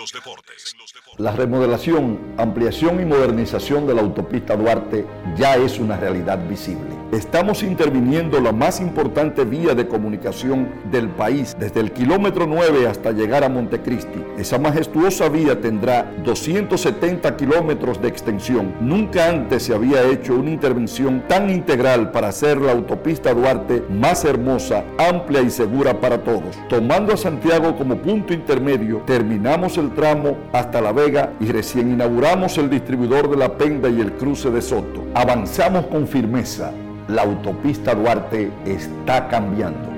[1.18, 6.96] La remodelación, ampliación y modernización de la autopista Duarte ya es una realidad visible.
[7.12, 13.12] Estamos interviniendo la más importante vía de comunicación del país, desde el kilómetro 9 hasta
[13.12, 14.24] llegar a Montecristi.
[14.38, 18.76] Esa majestuosa vía tendrá 270 kilómetros de extensión.
[18.82, 24.26] Nunca antes se había hecho una intervención tan integral para hacer la autopista Duarte más
[24.26, 26.56] hermosa, amplia y segura para todos.
[26.70, 27.47] Tomando a Santiago
[27.78, 33.38] como punto intermedio, terminamos el tramo hasta La Vega y recién inauguramos el distribuidor de
[33.38, 35.06] la Penda y el cruce de Soto.
[35.16, 36.74] Avanzamos con firmeza.
[37.08, 39.90] La autopista Duarte está cambiando.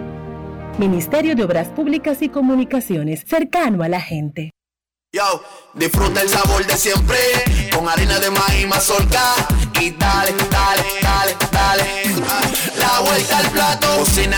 [0.78, 4.52] Ministerio de Obras Públicas y Comunicaciones, cercano a la gente.
[5.12, 5.44] Yo,
[5.74, 7.18] disfruta el sabor de siempre,
[7.76, 9.34] con harina de maíz mazorca
[9.82, 11.84] y dale, dale, dale, dale.
[12.78, 14.38] La vuelta al plato, cocina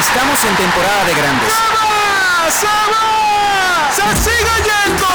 [0.00, 1.52] Estamos en temporada de grandes.
[2.58, 3.90] ¡Se va!
[3.94, 5.06] ¡Se sigue yendo!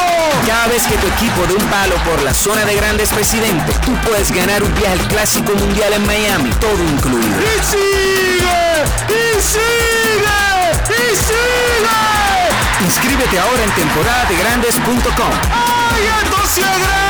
[0.46, 3.92] Cada vez que tu equipo de un palo por la zona de grandes presidente, tú
[4.08, 7.36] puedes ganar un viaje al Clásico Mundial en Miami, todo incluido.
[7.40, 8.84] ¡Y sigue!
[9.08, 10.70] ¡Y sigue!
[10.88, 12.84] ¡Y sigue!
[12.84, 15.32] Inscríbete ahora en temporadadegrandes.com.
[15.50, 17.05] ¡Ay, esto sí es grande!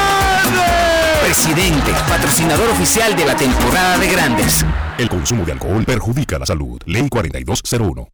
[1.27, 4.65] Presidente, patrocinador oficial de la temporada de grandes.
[4.97, 6.81] El consumo de alcohol perjudica la salud.
[6.87, 8.09] Ley 4201.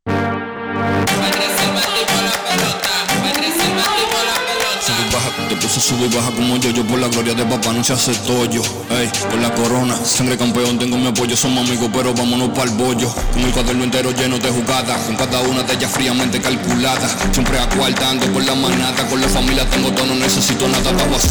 [5.53, 7.93] Te puse sube y baja como yo, yo por la gloria de papá no se
[7.93, 8.63] hace tollo.
[8.89, 12.71] Ey, por la corona, sangre campeón, tengo mi apoyo, somos amigos, pero vámonos para el
[12.71, 13.13] bollo.
[13.35, 17.07] Con el cuaderno entero lleno de jugadas, con cada una de ellas fríamente calculada.
[17.33, 21.29] Siempre acuartando con la manata, con la familia tengo todo, no necesito nada, pago así.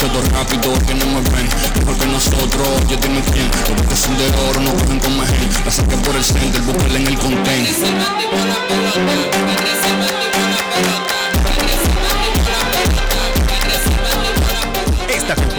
[0.00, 1.48] Todo rápido, que no me ven,
[1.78, 3.50] mejor que nosotros, yo dime quién.
[3.76, 6.98] Los que son de oro no cogen con mejen, la saqué por el center, búsquenla
[6.98, 7.68] en el content.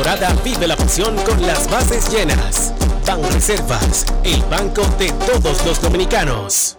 [0.03, 2.73] Temporada vive la pasión con las bases llenas.
[3.07, 6.77] Ban Reservas, el banco de todos los dominicanos.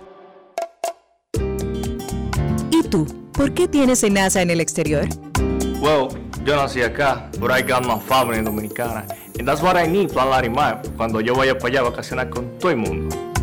[2.70, 3.06] ¿Y tú?
[3.32, 5.08] ¿Por qué tienes enaza en el exterior?
[5.80, 6.08] Well,
[6.44, 9.06] yo nací acá, but I got my family dominicana.
[9.38, 12.58] And that's what I need, Plan Larimar, cuando yo vaya para allá a vacacionar con
[12.58, 13.33] todo el mundo.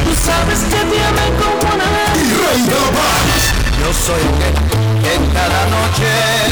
[0.06, 1.02] Tú sabes que te
[1.40, 3.54] como una Y Reina Paz.
[3.80, 6.08] Yo soy el que en cada noche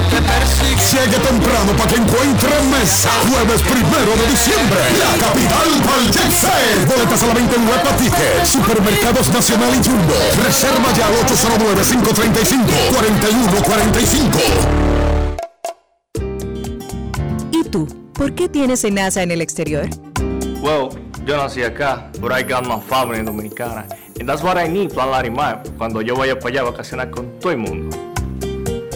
[0.09, 0.81] te persigue.
[0.91, 3.09] Llegue temprano para que encuentre mesa.
[3.29, 4.79] Jueves primero de diciembre.
[4.99, 6.51] La capital valdense.
[6.87, 8.45] Boletas a la venta en Huepa Ticket.
[8.45, 10.13] Supermercados Nacional y Jumbo.
[10.43, 14.21] Reserva ya al 809-535-4145.
[17.51, 17.87] ¿Y tú?
[18.13, 19.87] ¿Por qué tienes NASA en el exterior?
[20.61, 20.89] Well,
[21.25, 23.87] yo nací acá, but I got my family dominicana.
[24.19, 27.39] And that's what I need, Plan Larimar, cuando yo vaya para allá a vacacionar con
[27.39, 28.10] todo el mundo.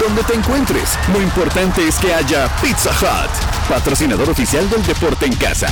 [0.00, 5.34] Donde te encuentres, lo importante es que haya Pizza Hut, patrocinador oficial del deporte en
[5.36, 5.68] casa.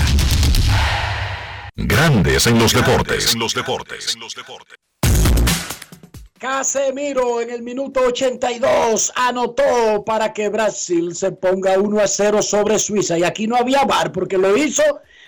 [1.76, 3.34] Grandes en los deportes.
[3.36, 4.16] los deportes.
[6.38, 12.78] Casemiro en el minuto 82 anotó para que Brasil se ponga 1 a 0 sobre
[12.78, 13.18] Suiza.
[13.18, 14.82] Y aquí no había bar porque lo hizo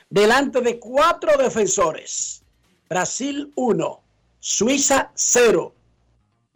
[0.09, 2.43] delante de cuatro defensores.
[2.89, 4.01] Brasil 1,
[4.41, 5.75] Suiza 0.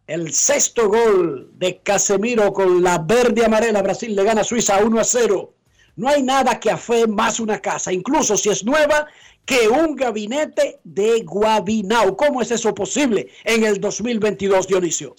[0.07, 3.83] El sexto gol de Casemiro con la verde amarela.
[3.83, 5.53] Brasil le gana a Suiza 1 a 0.
[5.97, 9.07] No hay nada que afee más una casa, incluso si es nueva,
[9.45, 12.17] que un gabinete de Guabinao.
[12.17, 15.17] ¿Cómo es eso posible en el 2022, Dionisio?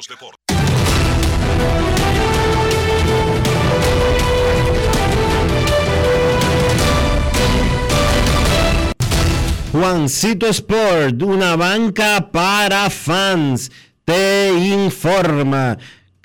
[9.72, 13.72] Juancito Sport, una banca para fans,
[14.03, 15.78] te informa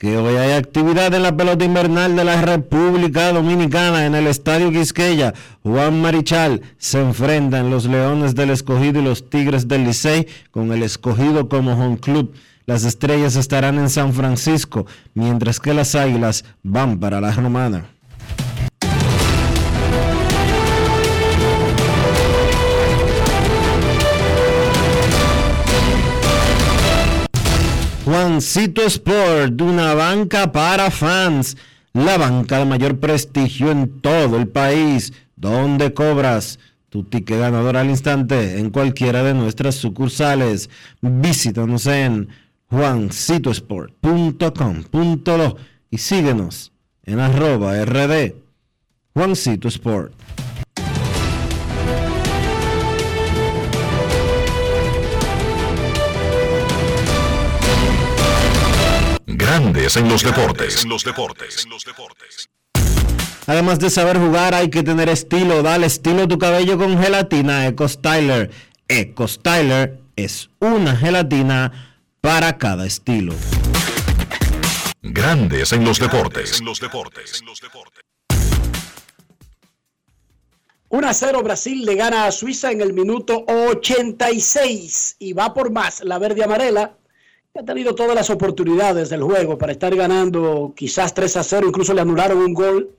[0.02, 4.72] que hoy hay actividad en la pelota invernal de la República Dominicana en el Estadio
[4.72, 5.32] Quisqueya.
[5.62, 10.82] Juan Marichal se enfrentan los Leones del Escogido y los Tigres del Licey con el
[10.82, 12.34] Escogido como home club.
[12.66, 17.91] Las estrellas estarán en San Francisco, mientras que las águilas van para la Romana.
[28.32, 31.54] Juancito Sport, una banca para fans,
[31.92, 37.90] la banca de mayor prestigio en todo el país, donde cobras tu ticket ganador al
[37.90, 40.70] instante en cualquiera de nuestras sucursales.
[41.02, 42.30] Visítanos en
[42.70, 45.56] juancitosport.com.do
[45.90, 46.72] y síguenos
[47.04, 48.32] en arroba rd
[49.12, 50.14] Juancito Sport.
[59.72, 60.84] Grandes en los deportes.
[60.84, 61.66] En los deportes.
[63.46, 65.62] Además de saber jugar, hay que tener estilo.
[65.62, 68.50] Dale estilo a tu cabello con gelatina Eco Styler.
[68.86, 73.32] Eco Styler es una gelatina para cada estilo.
[75.00, 76.58] Grandes en los deportes.
[76.60, 77.42] En los deportes.
[80.90, 85.70] 1 a 0 Brasil le gana a Suiza en el minuto 86 y va por
[85.70, 86.98] más la verde amarela
[87.54, 91.92] ha tenido todas las oportunidades del juego para estar ganando quizás 3 a 0, incluso
[91.92, 92.90] le anularon un gol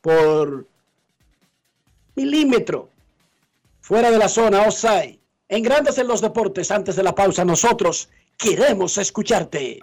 [0.00, 0.64] por
[2.14, 2.88] milímetro
[3.80, 5.18] fuera de la zona, offside.
[5.48, 9.80] En Grandes en los Deportes, antes de la pausa, nosotros queremos escucharte.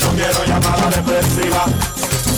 [0.00, 1.64] No quiero llamada depresiva.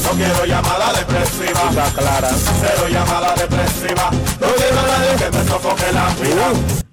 [0.05, 1.69] No quiero llamada depresiva.
[1.71, 2.29] Está clara.
[2.31, 4.11] Cero llamada depresiva.
[4.41, 6.88] No quiero a nadie que me sofoque la vida.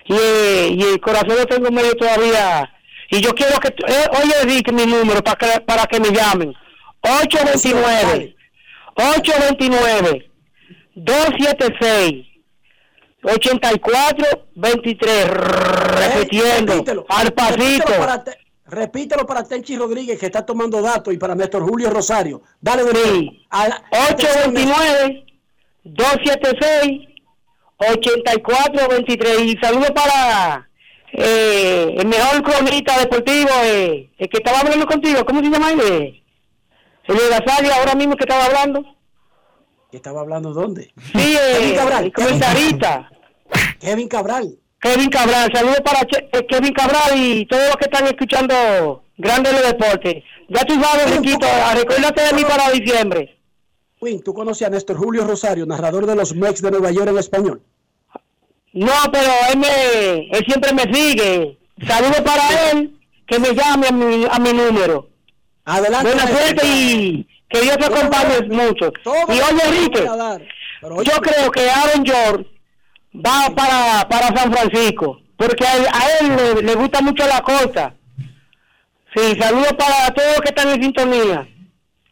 [0.07, 0.14] Y,
[0.76, 2.72] y el corazón lo tengo medio todavía.
[3.10, 6.53] Y yo quiero que, eh, oye, Rick, mi número para que, para que me llamen.
[7.02, 8.36] 829
[8.95, 10.32] 829
[10.95, 12.26] 276
[13.26, 17.06] 8423 repitiendo Repítelo.
[17.10, 18.38] al pasito Repítelo para, Te-
[18.68, 22.41] repítelo para Tenchi Rodríguez que está tomando datos y para Néstor Julio Rosario.
[22.61, 23.31] Dale, de nuevo.
[23.49, 25.26] A la- 829
[25.84, 27.10] 276
[27.77, 30.69] 8423 y saludo para
[31.11, 35.81] eh, el mejor cronista deportivo eh, el que estaba hablando contigo ¿cómo se llama él?
[35.81, 36.23] Eh,
[37.06, 38.81] el de Gasalia ahora mismo que estaba hablando
[39.91, 40.93] ¿Que estaba hablando dónde?
[41.14, 43.11] sí eh, el comentarista
[43.80, 44.57] Kevin Cabral.
[44.80, 49.64] Kevin Cabral saludos para eh, Kevin Cabral y todos los que están escuchando Grandes los
[49.64, 53.35] Deportes ya tú sabes Riquito recuérdate de mí para diciembre
[53.99, 57.18] Queen, ¿tú conoces a Néstor Julio Rosario, narrador de los Mex de Nueva York en
[57.18, 57.61] español?
[58.73, 61.57] No, pero él, me, él siempre me sigue.
[61.88, 62.93] Saludos para él,
[63.26, 65.10] que me llame a mi, a mi número.
[65.64, 66.11] Adelante.
[66.11, 68.91] Buena suerte y que Dios te acompañe mucho.
[69.06, 72.45] Y oye, Enrique, yo creo que Aaron George
[73.24, 77.42] va para, para San Francisco, porque a él, a él le, le gusta mucho la
[77.42, 77.96] costa.
[79.16, 81.48] Sí, saludos para todos los que están en sintonía.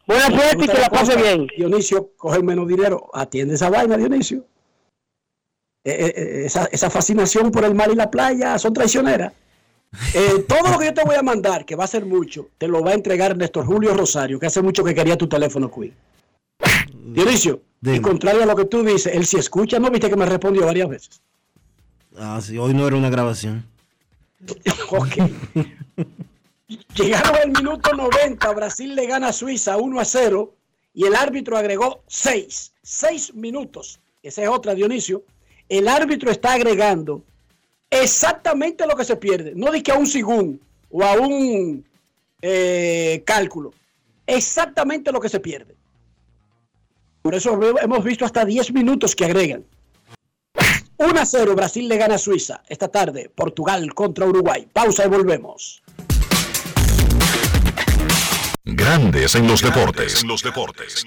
[0.06, 1.22] Buena ¿te suerte y que la pase costa?
[1.22, 1.46] bien.
[1.56, 3.08] Dionisio, coge menos dinero.
[3.12, 4.46] Atiende esa vaina, Dionisio.
[5.84, 9.32] Eh, eh, eh, esa, esa fascinación por el mar y la playa son traicioneras.
[10.14, 12.66] Eh, todo lo que yo te voy a mandar, que va a ser mucho, te
[12.66, 15.94] lo va a entregar Néstor Julio Rosario, que hace mucho que quería tu teléfono, Queen.
[17.12, 20.26] Dionisio, y contrario a lo que tú dices, él si escucha, ¿no viste que me
[20.26, 21.20] respondió varias veces?
[22.16, 23.64] Ah, sí, hoy no era una grabación.
[24.90, 25.16] Ok.
[26.94, 30.54] Llegaron al minuto 90, Brasil le gana a Suiza 1 a 0
[30.94, 32.72] y el árbitro agregó 6.
[32.82, 34.00] 6 minutos.
[34.22, 35.24] Esa es otra, Dionisio.
[35.68, 37.22] El árbitro está agregando
[37.90, 39.52] exactamente lo que se pierde.
[39.54, 40.58] No di que a un segundo
[40.90, 41.84] o a un
[42.40, 43.72] eh, cálculo.
[44.26, 45.74] Exactamente lo que se pierde.
[47.24, 49.64] Por eso hemos visto hasta 10 minutos que agregan.
[50.98, 52.62] 1 a 0, Brasil le gana a Suiza.
[52.68, 54.68] Esta tarde, Portugal contra Uruguay.
[54.70, 55.82] Pausa y volvemos.
[58.62, 60.20] Grandes en los deportes.
[60.20, 61.06] En los deportes.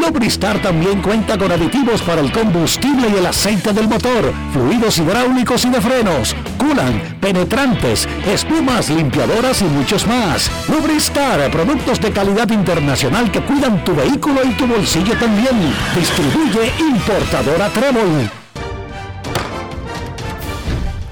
[0.00, 5.64] Lubristar también cuenta con aditivos para el combustible y el aceite del motor fluidos hidráulicos
[5.64, 10.50] y de frenos, culan, penetrantes, espumas, limpiadoras y muchos más.
[10.68, 15.56] Lubristar, productos de calidad internacional que cuidan tu vehículo y tu bolsillo también.
[15.94, 18.30] Distribuye importadora Trébol.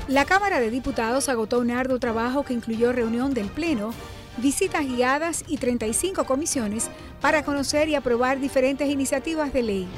[0.09, 3.93] La Cámara de Diputados agotó un arduo trabajo que incluyó reunión del Pleno,
[4.39, 6.91] visitas guiadas y 35 comisiones
[7.21, 9.89] para conocer y aprobar diferentes iniciativas de ley.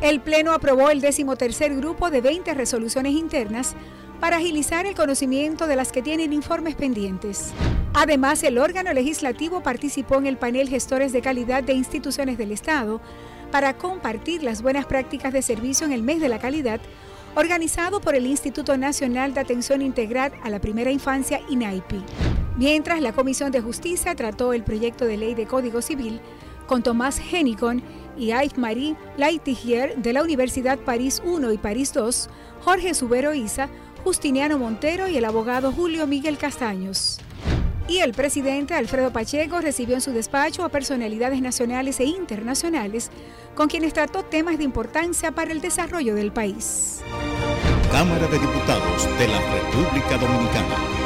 [0.00, 3.74] El Pleno aprobó el decimotercer grupo de 20 resoluciones internas
[4.20, 7.52] para agilizar el conocimiento de las que tienen informes pendientes.
[7.94, 13.00] Además, el órgano legislativo participó en el panel Gestores de Calidad de Instituciones del Estado
[13.50, 16.80] para compartir las buenas prácticas de servicio en el mes de la calidad,
[17.36, 22.02] organizado por el Instituto Nacional de Atención Integral a la Primera Infancia, INAIPI.
[22.56, 26.20] Mientras la Comisión de Justicia trató el proyecto de ley de Código Civil
[26.66, 27.82] con Tomás Henicon
[28.16, 32.32] y Yves-Marie Laitigier de la Universidad París I y París II,
[32.64, 33.68] Jorge Subero Isa,
[34.02, 37.18] Justiniano Montero y el abogado Julio Miguel Castaños.
[37.88, 43.10] Y el presidente Alfredo Pacheco recibió en su despacho a personalidades nacionales e internacionales
[43.54, 47.00] con quienes trató temas de importancia para el desarrollo del país.
[47.92, 51.05] Cámara de Diputados de la República Dominicana.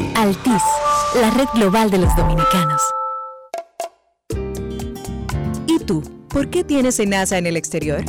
[0.15, 0.63] Altis,
[1.15, 2.81] la red global de los dominicanos.
[5.67, 6.03] ¿Y tú?
[6.29, 8.03] ¿Por qué tienes NASA en el exterior?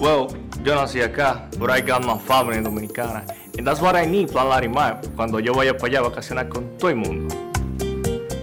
[0.00, 0.28] Well,
[0.64, 3.24] yo nací acá, but I got my family dominicana.
[3.56, 6.76] And that's what I need, Plan Larimar, cuando yo vaya para allá a vacacionar con
[6.78, 7.43] todo el mundo.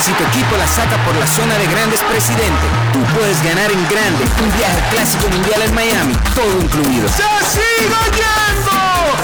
[0.00, 3.82] si tu equipo la saca por la zona de grandes presidente, tú puedes ganar en
[3.88, 7.08] grande un viaje clásico mundial en Miami, todo incluido.
[7.08, 8.78] ¡Se sigue yendo!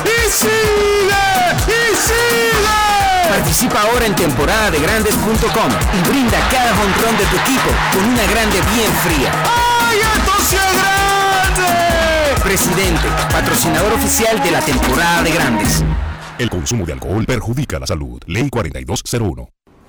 [0.04, 1.24] ¡Y sigue!
[1.66, 3.28] ¡Y sigue!
[3.30, 8.24] Participa ahora en temporada de grandes.com y brinda cada jonrón de tu equipo con una
[8.26, 9.32] grande bien fría.
[9.44, 12.42] ¡Ay, esto sí es grande!
[12.42, 15.84] Presidente, patrocinador oficial de la temporada de grandes.
[16.38, 18.20] El consumo de alcohol perjudica la salud.
[18.26, 19.55] Ley 4201.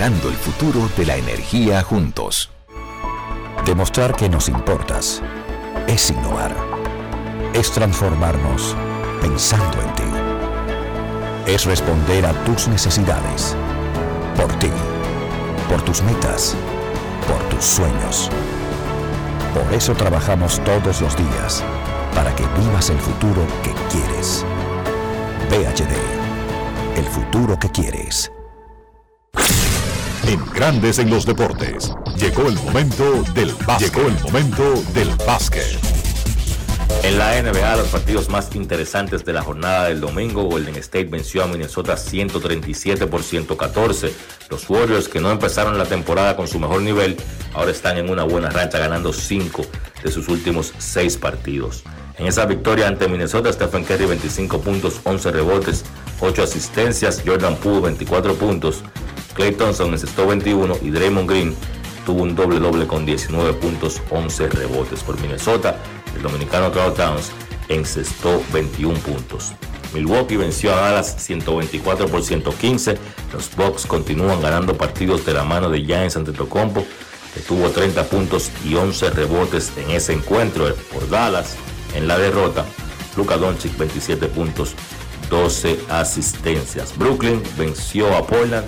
[0.00, 2.50] el futuro de la energía juntos.
[3.66, 5.22] Demostrar que nos importas
[5.86, 6.56] es innovar.
[7.52, 8.74] Es transformarnos
[9.20, 11.52] pensando en ti.
[11.52, 13.54] Es responder a tus necesidades.
[14.36, 14.70] Por ti.
[15.68, 16.56] Por tus metas.
[17.28, 18.30] Por tus sueños.
[19.54, 21.62] Por eso trabajamos todos los días,
[22.14, 24.44] para que vivas el futuro que quieres.
[25.50, 28.32] VHD, el futuro que quieres.
[30.26, 33.92] En Grandes en los Deportes, llegó el momento del básquet.
[33.92, 35.78] Llegó el momento del básquet.
[37.02, 41.42] En la NBA, los partidos más interesantes de la jornada del domingo, Golden State venció
[41.42, 44.14] a Minnesota 137 por 114.
[44.48, 47.16] Los Warriors, que no empezaron la temporada con su mejor nivel,
[47.52, 49.66] ahora están en una buena rancha ganando 5
[50.04, 51.82] de sus últimos 6 partidos.
[52.16, 55.84] En esa victoria ante Minnesota, Stephen Curry 25 puntos, 11 rebotes,
[56.20, 58.84] 8 asistencias, Jordan Poole 24 puntos,
[59.34, 61.54] Clay Thompson encestó 21 y Draymond Green
[62.04, 65.76] tuvo un doble doble con 19 puntos, 11 rebotes por Minnesota.
[66.16, 67.30] El dominicano Carl Towns
[67.68, 69.52] encestó 21 puntos.
[69.94, 72.96] Milwaukee venció a Dallas 124 por 115.
[73.32, 76.84] Los Bucks continúan ganando partidos de la mano de Giants Antetokounmpo,
[77.34, 81.56] que tuvo 30 puntos y 11 rebotes en ese encuentro por Dallas.
[81.94, 82.64] En la derrota,
[83.16, 84.74] Luka Doncic 27 puntos,
[85.28, 86.96] 12 asistencias.
[86.96, 88.66] Brooklyn venció a Portland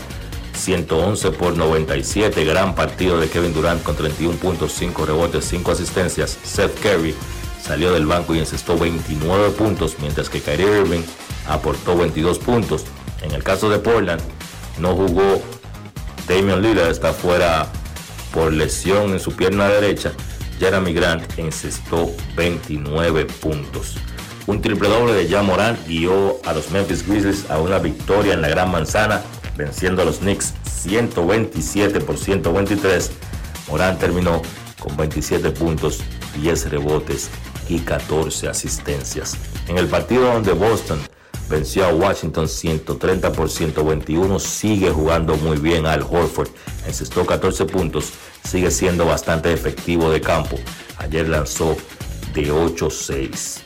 [0.54, 2.44] 111 por 97.
[2.44, 6.38] Gran partido de Kevin Durant con 31 puntos, 5 rebotes, 5 asistencias.
[6.42, 7.14] Seth Curry
[7.62, 11.02] salió del banco y encestó 29 puntos, mientras que Kyrie Irving
[11.48, 12.84] aportó 22 puntos.
[13.22, 14.20] En el caso de Portland,
[14.78, 15.40] no jugó
[16.28, 17.66] Damian Lillard, está fuera
[18.32, 20.12] por lesión en su pierna derecha.
[20.58, 23.96] Jeremy Grant encestó 29 puntos.
[24.46, 28.42] Un triple doble de Jan Morant guió a los Memphis Grizzlies a una victoria en
[28.42, 29.22] la Gran Manzana,
[29.56, 33.10] venciendo a los Knicks 127 por 123.
[33.68, 34.42] Morant terminó
[34.78, 36.00] con 27 puntos,
[36.40, 37.30] 10 rebotes
[37.68, 39.36] y 14 asistencias.
[39.68, 40.98] En el partido donde Boston
[41.48, 46.48] venció a Washington 130 por 121, sigue jugando muy bien Al Horford,
[46.86, 48.12] encestó 14 puntos,
[48.44, 50.56] sigue siendo bastante efectivo de campo.
[50.98, 51.76] Ayer lanzó
[52.34, 53.63] de 8-6.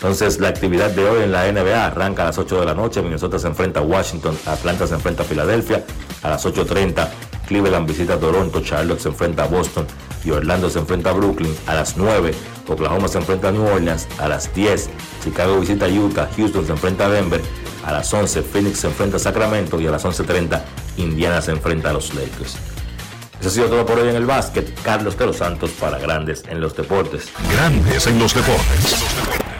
[0.00, 3.02] Entonces la actividad de hoy en la NBA arranca a las 8 de la noche,
[3.02, 5.84] Minnesota se enfrenta a Washington, Atlanta se enfrenta a Filadelfia,
[6.22, 7.06] a las 8.30
[7.50, 9.84] Cleveland visita a Toronto, Charlotte se enfrenta a Boston
[10.24, 11.52] y Orlando se enfrenta a Brooklyn.
[11.66, 12.32] A las 9
[12.68, 14.06] Oklahoma se enfrenta a New Orleans.
[14.20, 14.88] A las 10
[15.24, 17.40] Chicago visita a Utah, Houston se enfrenta a Denver.
[17.84, 20.62] A las 11 Phoenix se enfrenta a Sacramento y a las 11.30
[20.98, 22.56] Indiana se enfrenta a los Lakers.
[23.40, 24.72] Eso ha sido todo por hoy en el básquet.
[24.82, 27.32] Carlos de los Santos para Grandes en los Deportes.
[27.52, 29.59] Grandes en los Deportes.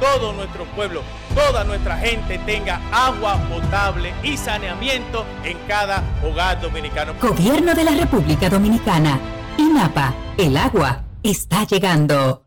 [0.00, 1.02] todo nuestro pueblo,
[1.34, 7.14] toda nuestra gente tenga agua potable y saneamiento en cada hogar dominicano.
[7.20, 9.18] Gobierno de la República Dominicana.
[9.58, 10.14] INAPA.
[10.36, 12.44] El agua está llegando.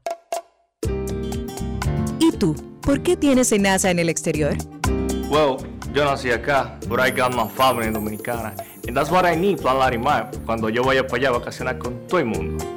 [2.20, 2.56] ¿Y tú?
[2.82, 4.56] ¿Por qué tienes NASA en el exterior?
[5.30, 5.58] Well,
[5.94, 8.54] yo nací acá, but I got my family dominicana.
[8.88, 12.08] And that's what I need, Plan Larimar, cuando yo vaya para allá a vacacionar con
[12.08, 12.77] todo el mundo.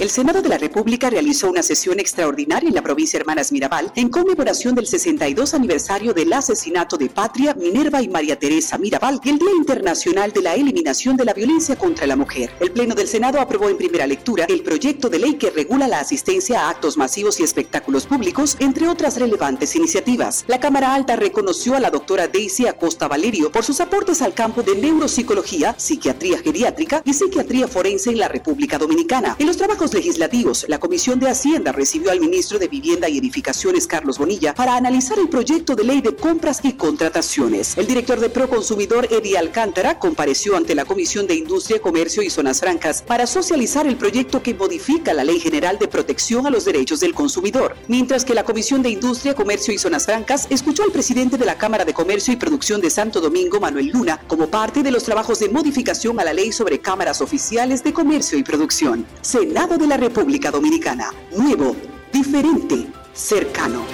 [0.00, 4.10] El Senado de la República realizó una sesión extraordinaria en la provincia Hermanas Mirabal en
[4.10, 9.40] conmemoración del 62 aniversario del asesinato de Patria, Minerva y María Teresa Mirabal y el
[9.40, 12.52] Día Internacional de la Eliminación de la Violencia contra la Mujer.
[12.60, 15.98] El Pleno del Senado aprobó en primera lectura el proyecto de ley que regula la
[15.98, 20.44] asistencia a actos masivos y espectáculos públicos, entre otras relevantes iniciativas.
[20.46, 24.62] La Cámara Alta reconoció a la doctora Daisy Acosta Valerio por sus aportes al campo
[24.62, 29.34] de neuropsicología, psiquiatría geriátrica y psiquiatría forense en la República Dominicana.
[29.40, 33.86] En los trabajos legislativos, la Comisión de Hacienda recibió al ministro de Vivienda y Edificaciones,
[33.86, 37.76] Carlos Bonilla, para analizar el proyecto de ley de compras y contrataciones.
[37.76, 42.60] El director de Proconsumidor, Eddie Alcántara, compareció ante la Comisión de Industria, Comercio y Zonas
[42.60, 47.00] Francas para socializar el proyecto que modifica la Ley General de Protección a los Derechos
[47.00, 47.76] del Consumidor.
[47.88, 51.56] Mientras que la Comisión de Industria, Comercio y Zonas Francas escuchó al presidente de la
[51.56, 55.38] Cámara de Comercio y Producción de Santo Domingo, Manuel Luna, como parte de los trabajos
[55.38, 59.06] de modificación a la ley sobre cámaras oficiales de comercio y producción.
[59.22, 61.10] Senado de la República Dominicana.
[61.36, 61.76] Nuevo,
[62.12, 63.84] diferente, cercano.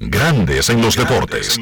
[0.00, 1.58] Grandes en los deportes.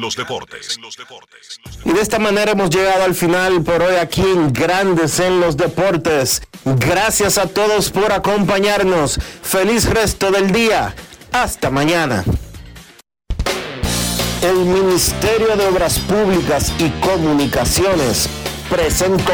[1.85, 5.57] Y de esta manera hemos llegado al final por hoy aquí en Grandes en los
[5.57, 6.43] Deportes.
[6.63, 9.19] Gracias a todos por acompañarnos.
[9.41, 10.93] Feliz resto del día.
[11.31, 12.23] Hasta mañana.
[14.43, 18.29] El Ministerio de Obras Públicas y Comunicaciones
[18.69, 19.33] presentó.